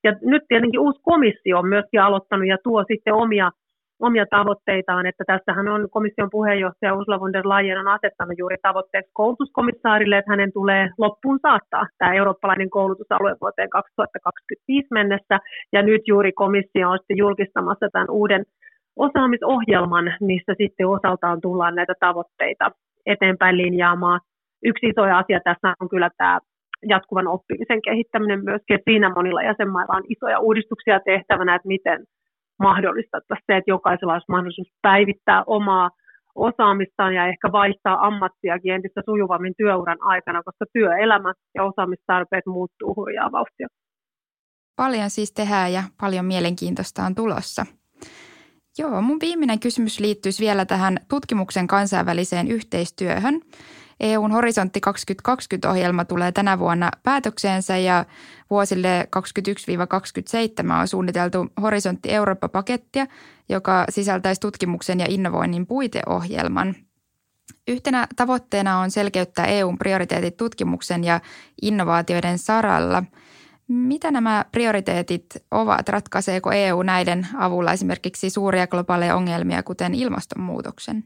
Ja 0.03 0.11
nyt 0.21 0.43
tietenkin 0.47 0.79
uusi 0.79 0.99
komissio 1.03 1.59
on 1.59 1.67
myöskin 1.67 2.01
aloittanut 2.01 2.47
ja 2.47 2.57
tuo 2.63 2.83
sitten 2.87 3.13
omia 3.13 3.51
omia 3.99 4.25
tavoitteitaan, 4.29 5.05
että 5.05 5.23
tässähän 5.27 5.67
on 5.67 5.89
komission 5.89 6.29
puheenjohtaja 6.31 6.95
Ursula 6.95 7.19
von 7.19 7.33
der 7.33 7.49
Leyen 7.49 7.79
on 7.79 7.87
asettanut 7.87 8.37
juuri 8.37 8.55
tavoitteeksi 8.61 9.11
koulutuskomissaarille, 9.13 10.17
että 10.17 10.31
hänen 10.31 10.53
tulee 10.53 10.89
loppuun 10.97 11.39
saattaa 11.41 11.87
tämä 11.97 12.13
eurooppalainen 12.13 12.69
koulutusalue 12.69 13.35
vuoteen 13.41 13.69
2025 13.69 14.87
mennessä, 14.91 15.39
ja 15.73 15.81
nyt 15.81 16.01
juuri 16.07 16.31
komissio 16.31 16.89
on 16.89 16.97
sitten 16.97 17.17
julkistamassa 17.17 17.89
tämän 17.91 18.09
uuden 18.09 18.45
osaamisohjelman, 18.95 20.13
missä 20.21 20.53
sitten 20.57 20.87
osaltaan 20.87 21.41
tullaan 21.41 21.75
näitä 21.75 21.93
tavoitteita 21.99 22.71
eteenpäin 23.05 23.57
linjaamaan. 23.57 24.19
Yksi 24.63 24.87
iso 24.87 25.01
asia 25.01 25.39
tässä 25.43 25.73
on 25.79 25.89
kyllä 25.89 26.09
tämä 26.17 26.39
jatkuvan 26.89 27.27
oppimisen 27.27 27.81
kehittäminen 27.81 28.43
myöskin, 28.43 28.75
että 28.75 28.91
siinä 28.91 29.09
monilla 29.09 29.43
jäsenmailla 29.43 29.97
on 29.97 30.03
isoja 30.09 30.39
uudistuksia 30.39 30.99
tehtävänä, 30.99 31.55
että 31.55 31.67
miten 31.67 32.05
mahdollistettaisiin 32.59 33.45
se, 33.47 33.57
että 33.57 33.71
jokaisella 33.71 34.13
olisi 34.13 34.31
mahdollisuus 34.31 34.71
päivittää 34.81 35.43
omaa 35.47 35.89
osaamistaan 36.35 37.13
ja 37.13 37.27
ehkä 37.27 37.51
vaihtaa 37.51 38.07
ammattiakin 38.07 38.73
entistä 38.73 39.01
sujuvammin 39.05 39.53
työuran 39.57 39.97
aikana, 40.01 40.43
koska 40.43 40.65
työelämä 40.73 41.33
ja 41.55 41.63
osaamistarpeet 41.63 42.45
muuttuu 42.45 42.95
hurjaa 42.95 43.31
vauhtia. 43.31 43.67
Paljon 44.75 45.09
siis 45.09 45.31
tehdään 45.31 45.73
ja 45.73 45.83
paljon 46.01 46.25
mielenkiintoista 46.25 47.03
on 47.03 47.15
tulossa. 47.15 47.65
Joo, 48.77 49.01
mun 49.01 49.19
viimeinen 49.19 49.59
kysymys 49.59 49.99
liittyisi 49.99 50.43
vielä 50.43 50.65
tähän 50.65 50.97
tutkimuksen 51.09 51.67
kansainväliseen 51.67 52.47
yhteistyöhön. 52.47 53.41
EUn 53.99 54.31
Horisontti 54.31 54.81
2020-ohjelma 55.29 56.05
tulee 56.05 56.31
tänä 56.31 56.59
vuonna 56.59 56.91
päätökseensä 57.03 57.77
ja 57.77 58.05
vuosille 58.49 59.07
2021-2027 60.67 60.71
on 60.81 60.87
suunniteltu 60.87 61.47
Horisontti 61.61 62.11
Eurooppa-pakettia, 62.11 63.05
joka 63.49 63.85
sisältäisi 63.89 64.41
tutkimuksen 64.41 64.99
ja 64.99 65.05
innovoinnin 65.09 65.67
puiteohjelman. 65.67 66.75
Yhtenä 67.67 68.07
tavoitteena 68.15 68.79
on 68.79 68.91
selkeyttää 68.91 69.45
EUn 69.45 69.77
prioriteetit 69.77 70.37
tutkimuksen 70.37 71.03
ja 71.03 71.19
innovaatioiden 71.61 72.37
saralla. 72.37 73.03
Mitä 73.67 74.11
nämä 74.11 74.45
prioriteetit 74.51 75.25
ovat? 75.51 75.89
Ratkaiseeko 75.89 76.51
EU 76.51 76.81
näiden 76.81 77.27
avulla 77.37 77.73
esimerkiksi 77.73 78.29
suuria 78.29 78.67
globaaleja 78.67 79.15
ongelmia, 79.15 79.63
kuten 79.63 79.95
ilmastonmuutoksen? 79.95 81.03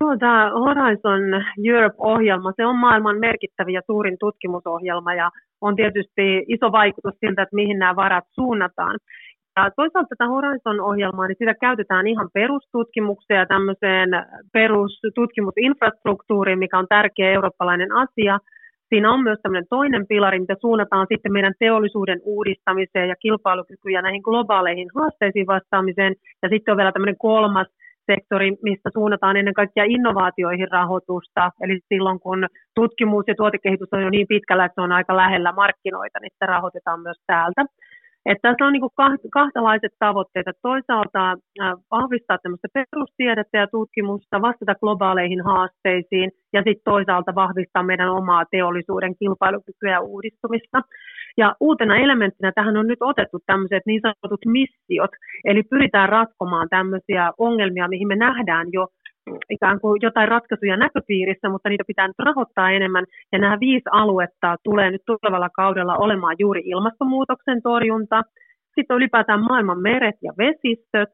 Joo, 0.00 0.16
tämä 0.18 0.50
Horizon 0.50 1.22
Europe-ohjelma, 1.68 2.52
se 2.56 2.66
on 2.66 2.76
maailman 2.76 3.18
merkittävin 3.18 3.74
ja 3.74 3.82
suurin 3.86 4.16
tutkimusohjelma 4.20 5.14
ja 5.14 5.30
on 5.60 5.76
tietysti 5.76 6.44
iso 6.48 6.72
vaikutus 6.72 7.14
siltä, 7.20 7.42
että 7.42 7.56
mihin 7.56 7.78
nämä 7.78 7.96
varat 7.96 8.24
suunnataan. 8.34 8.98
Ja 9.56 9.70
toisaalta 9.76 10.08
tätä 10.08 10.26
Horizon-ohjelmaa, 10.26 11.26
niin 11.26 11.36
sitä 11.38 11.54
käytetään 11.54 12.06
ihan 12.06 12.28
perustutkimukseen 12.34 13.38
ja 13.38 13.46
tämmöiseen 13.46 14.08
perustutkimusinfrastruktuuriin, 14.52 16.58
mikä 16.58 16.78
on 16.78 16.86
tärkeä 16.88 17.30
eurooppalainen 17.30 17.92
asia. 17.92 18.38
Siinä 18.88 19.12
on 19.12 19.22
myös 19.22 19.38
tämmöinen 19.42 19.66
toinen 19.70 20.06
pilari, 20.06 20.40
mitä 20.40 20.56
suunnataan 20.60 21.06
sitten 21.12 21.32
meidän 21.32 21.54
teollisuuden 21.58 22.20
uudistamiseen 22.24 23.08
ja 23.08 23.16
kilpailukykyyn 23.16 23.94
ja 23.94 24.02
näihin 24.02 24.22
globaaleihin 24.22 24.88
haasteisiin 24.94 25.46
vastaamiseen. 25.46 26.14
Ja 26.42 26.48
sitten 26.48 26.72
on 26.72 26.78
vielä 26.78 26.92
tämmöinen 26.92 27.18
kolmas 27.18 27.66
sektori, 28.06 28.56
mistä 28.62 28.90
suunnataan 28.92 29.36
ennen 29.36 29.54
kaikkea 29.54 29.84
innovaatioihin 29.84 30.68
rahoitusta. 30.70 31.50
Eli 31.60 31.80
silloin, 31.88 32.20
kun 32.20 32.46
tutkimus 32.74 33.24
ja 33.28 33.34
tuotekehitys 33.34 33.88
on 33.92 34.02
jo 34.02 34.10
niin 34.10 34.26
pitkällä, 34.28 34.64
että 34.64 34.74
se 34.74 34.80
on 34.80 34.92
aika 34.92 35.16
lähellä 35.16 35.52
markkinoita, 35.52 36.18
niin 36.20 36.30
sitä 36.32 36.46
rahoitetaan 36.46 37.00
myös 37.00 37.20
täältä. 37.26 37.64
Että 38.26 38.48
tässä 38.48 38.66
on 38.66 38.72
niin 38.72 39.30
kahtalaiset 39.32 39.92
tavoitteet. 39.98 40.46
Toisaalta 40.62 41.36
vahvistaa 41.90 42.38
tämmöistä 42.38 42.68
perustiedettä 42.74 43.58
ja 43.58 43.66
tutkimusta, 43.66 44.42
vastata 44.42 44.74
globaaleihin 44.74 45.44
haasteisiin 45.44 46.30
ja 46.52 46.60
sitten 46.60 46.84
toisaalta 46.92 47.34
vahvistaa 47.34 47.82
meidän 47.82 48.10
omaa 48.10 48.44
teollisuuden 48.50 49.14
kilpailukykyä 49.18 49.90
ja 49.90 50.00
uudistumista. 50.00 50.78
Ja 51.36 51.54
uutena 51.60 51.96
elementtinä 51.96 52.52
tähän 52.54 52.76
on 52.76 52.86
nyt 52.86 53.02
otettu 53.02 53.38
tämmöiset 53.46 53.82
niin 53.86 54.00
sanotut 54.00 54.44
missiot, 54.46 55.10
eli 55.44 55.62
pyritään 55.62 56.08
ratkomaan 56.08 56.68
tämmöisiä 56.68 57.32
ongelmia, 57.38 57.88
mihin 57.88 58.08
me 58.08 58.16
nähdään 58.16 58.66
jo 58.72 58.86
ikään 59.50 59.80
kuin 59.80 59.98
jotain 60.02 60.28
ratkaisuja 60.28 60.76
näköpiirissä, 60.76 61.48
mutta 61.48 61.68
niitä 61.68 61.84
pitää 61.86 62.06
nyt 62.06 62.18
rahoittaa 62.18 62.70
enemmän. 62.70 63.04
Ja 63.32 63.38
nämä 63.38 63.60
viisi 63.60 63.88
aluetta 63.90 64.56
tulee 64.64 64.90
nyt 64.90 65.02
tulevalla 65.06 65.48
kaudella 65.56 65.96
olemaan 65.96 66.36
juuri 66.38 66.62
ilmastonmuutoksen 66.64 67.62
torjunta, 67.62 68.22
sitten 68.74 68.96
ylipäätään 68.96 69.40
maailman 69.40 69.82
meret 69.82 70.16
ja 70.22 70.32
vesistöt, 70.38 71.08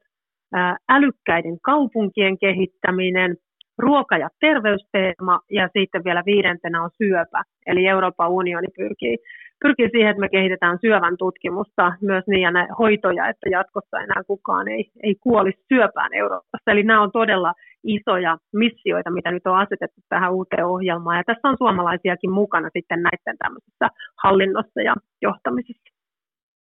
älykkäiden 0.88 1.60
kaupunkien 1.62 2.38
kehittäminen, 2.38 3.36
ruoka- 3.78 4.18
ja 4.18 4.28
terveysteema 4.40 5.40
ja 5.50 5.68
sitten 5.78 6.04
vielä 6.04 6.22
viidentenä 6.26 6.82
on 6.82 6.90
syöpä. 7.02 7.42
Eli 7.66 7.86
Euroopan 7.86 8.30
unioni 8.30 8.68
pyrkii, 8.76 9.18
pyrkii 9.62 9.88
siihen, 9.92 10.10
että 10.10 10.20
me 10.20 10.28
kehitetään 10.28 10.78
syövän 10.80 11.16
tutkimusta 11.16 11.92
myös 12.00 12.24
niin 12.26 12.42
ja 12.42 12.50
hoitoja, 12.78 13.28
että 13.28 13.48
jatkossa 13.50 14.00
enää 14.00 14.22
kukaan 14.26 14.68
ei, 14.68 14.90
ei 15.02 15.14
kuolisi 15.14 15.64
syöpään 15.68 16.14
Euroopassa. 16.14 16.70
Eli 16.70 16.82
nämä 16.82 17.02
on 17.02 17.12
todella 17.12 17.52
isoja 17.84 18.38
missioita, 18.52 19.10
mitä 19.10 19.30
nyt 19.30 19.46
on 19.46 19.58
asetettu 19.58 20.00
tähän 20.08 20.32
uuteen 20.32 20.66
ohjelmaan. 20.66 21.16
Ja 21.16 21.24
tässä 21.26 21.48
on 21.48 21.56
suomalaisiakin 21.58 22.32
mukana 22.32 22.68
sitten 22.72 23.02
näiden 23.02 23.38
tämmöisessä 23.38 23.88
hallinnossa 24.22 24.80
ja 24.80 24.94
johtamisessa. 25.22 25.92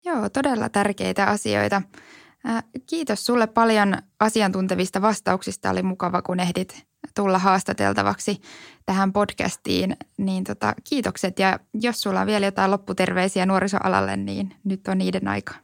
Joo, 0.04 0.28
todella 0.32 0.68
tärkeitä 0.68 1.24
asioita. 1.24 1.82
Kiitos 2.90 3.26
sulle 3.26 3.46
paljon 3.46 3.94
asiantuntevista 4.20 5.02
vastauksista. 5.02 5.70
Oli 5.70 5.82
mukava, 5.82 6.22
kun 6.22 6.40
ehdit 6.40 6.86
tulla 7.14 7.38
haastateltavaksi 7.38 8.32
tähän 8.86 9.12
podcastiin. 9.12 9.90
Niin 10.18 10.44
tota, 10.44 10.72
kiitokset 10.88 11.38
ja 11.38 11.58
jos 11.82 12.02
sulla 12.02 12.20
on 12.20 12.26
vielä 12.26 12.46
jotain 12.46 12.70
lopputerveisiä 12.70 13.46
nuorisoalalle, 13.46 14.16
niin 14.16 14.46
nyt 14.64 14.80
on 14.88 14.98
niiden 14.98 15.28
aika. 15.28 15.54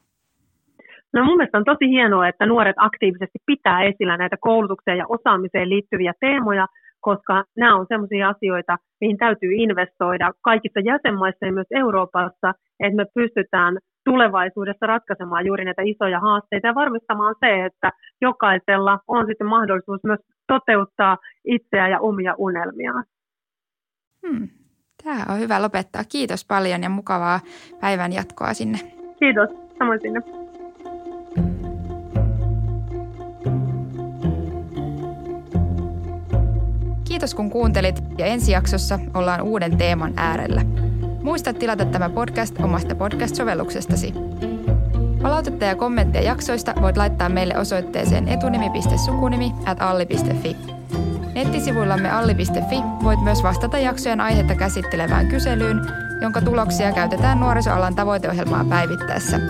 No 1.13 1.25
mun 1.25 1.37
mielestä 1.37 1.59
on 1.59 1.65
tosi 1.65 1.89
hienoa, 1.91 2.29
että 2.29 2.47
nuoret 2.47 2.77
aktiivisesti 2.79 3.39
pitää 3.47 3.83
esillä 3.83 4.17
näitä 4.17 4.37
koulutukseen 4.41 4.99
ja 4.99 5.07
osaamiseen 5.09 5.71
liittyviä 5.71 6.13
teemoja, 6.21 6.67
koska 7.01 7.45
nämä 7.57 7.77
on 7.77 7.87
sellaisia 7.89 8.29
asioita, 8.29 8.77
mihin 9.01 9.17
täytyy 9.17 9.53
investoida 9.55 10.33
kaikissa 10.43 10.81
jäsenmaissa 10.81 11.47
ja 11.47 11.53
myös 11.53 11.67
Euroopassa, 11.71 12.55
että 12.81 12.97
me 12.97 13.07
pystytään 13.15 13.79
tulevaisuudessa 14.05 14.87
ratkaisemaan 14.87 15.47
juuri 15.47 15.65
näitä 15.65 15.83
isoja 15.83 16.21
haasteita 16.21 16.67
ja 16.67 16.75
varmistamaan 16.75 17.35
se, 17.41 17.65
että 17.65 17.91
jokaisella 18.21 18.99
on 19.09 19.27
sitten 19.27 19.47
mahdollisuus 19.47 20.01
myös 20.05 20.21
toteuttaa 20.47 21.19
itseä 21.45 21.89
ja 21.89 22.01
omia 22.01 22.35
unelmiaan. 22.39 23.05
Hmm. 24.27 24.49
Tämä 25.05 25.25
on 25.29 25.39
hyvä 25.39 25.63
lopettaa. 25.63 26.03
Kiitos 26.09 26.45
paljon 26.45 26.83
ja 26.83 26.89
mukavaa 26.89 27.41
päivän 27.81 28.13
jatkoa 28.13 28.55
sinne. 28.55 28.79
Kiitos, 29.19 29.51
samoin 29.79 30.01
sinne. 30.01 30.21
Kiitos 37.09 37.35
kun 37.35 37.51
kuuntelit 37.51 38.03
ja 38.19 38.27
ensi 38.27 38.53
jaksossa 38.53 38.99
ollaan 39.15 39.43
uuden 39.43 39.79
teeman 39.79 40.13
äärellä. 40.17 40.61
Muista 41.23 41.55
tilata 41.55 41.85
tämä 41.85 42.09
podcast 42.09 42.61
omasta 42.61 42.95
podcast-sovelluksestasi. 42.95 44.15
Palautetta 45.23 45.65
ja 45.65 45.77
kommentteja 45.77 46.25
jaksoista 46.25 46.75
voit 46.81 46.97
laittaa 46.97 47.29
meille 47.29 47.59
osoitteeseen 47.59 48.29
etunimi.sukunimi 48.29 49.53
at 49.67 49.83
alli.fi. 49.83 50.57
Nettisivuillamme 51.35 52.11
alli.fi 52.11 52.77
voit 53.05 53.21
myös 53.21 53.43
vastata 53.43 53.79
jaksojen 53.79 54.21
aihetta 54.21 54.55
käsittelevään 54.55 55.29
kyselyyn, 55.29 55.81
jonka 56.21 56.41
tuloksia 56.41 56.93
käytetään 56.93 57.41
nuorisoalan 57.41 57.95
tavoiteohjelmaa 57.95 58.65
päivittäessä. 58.65 59.41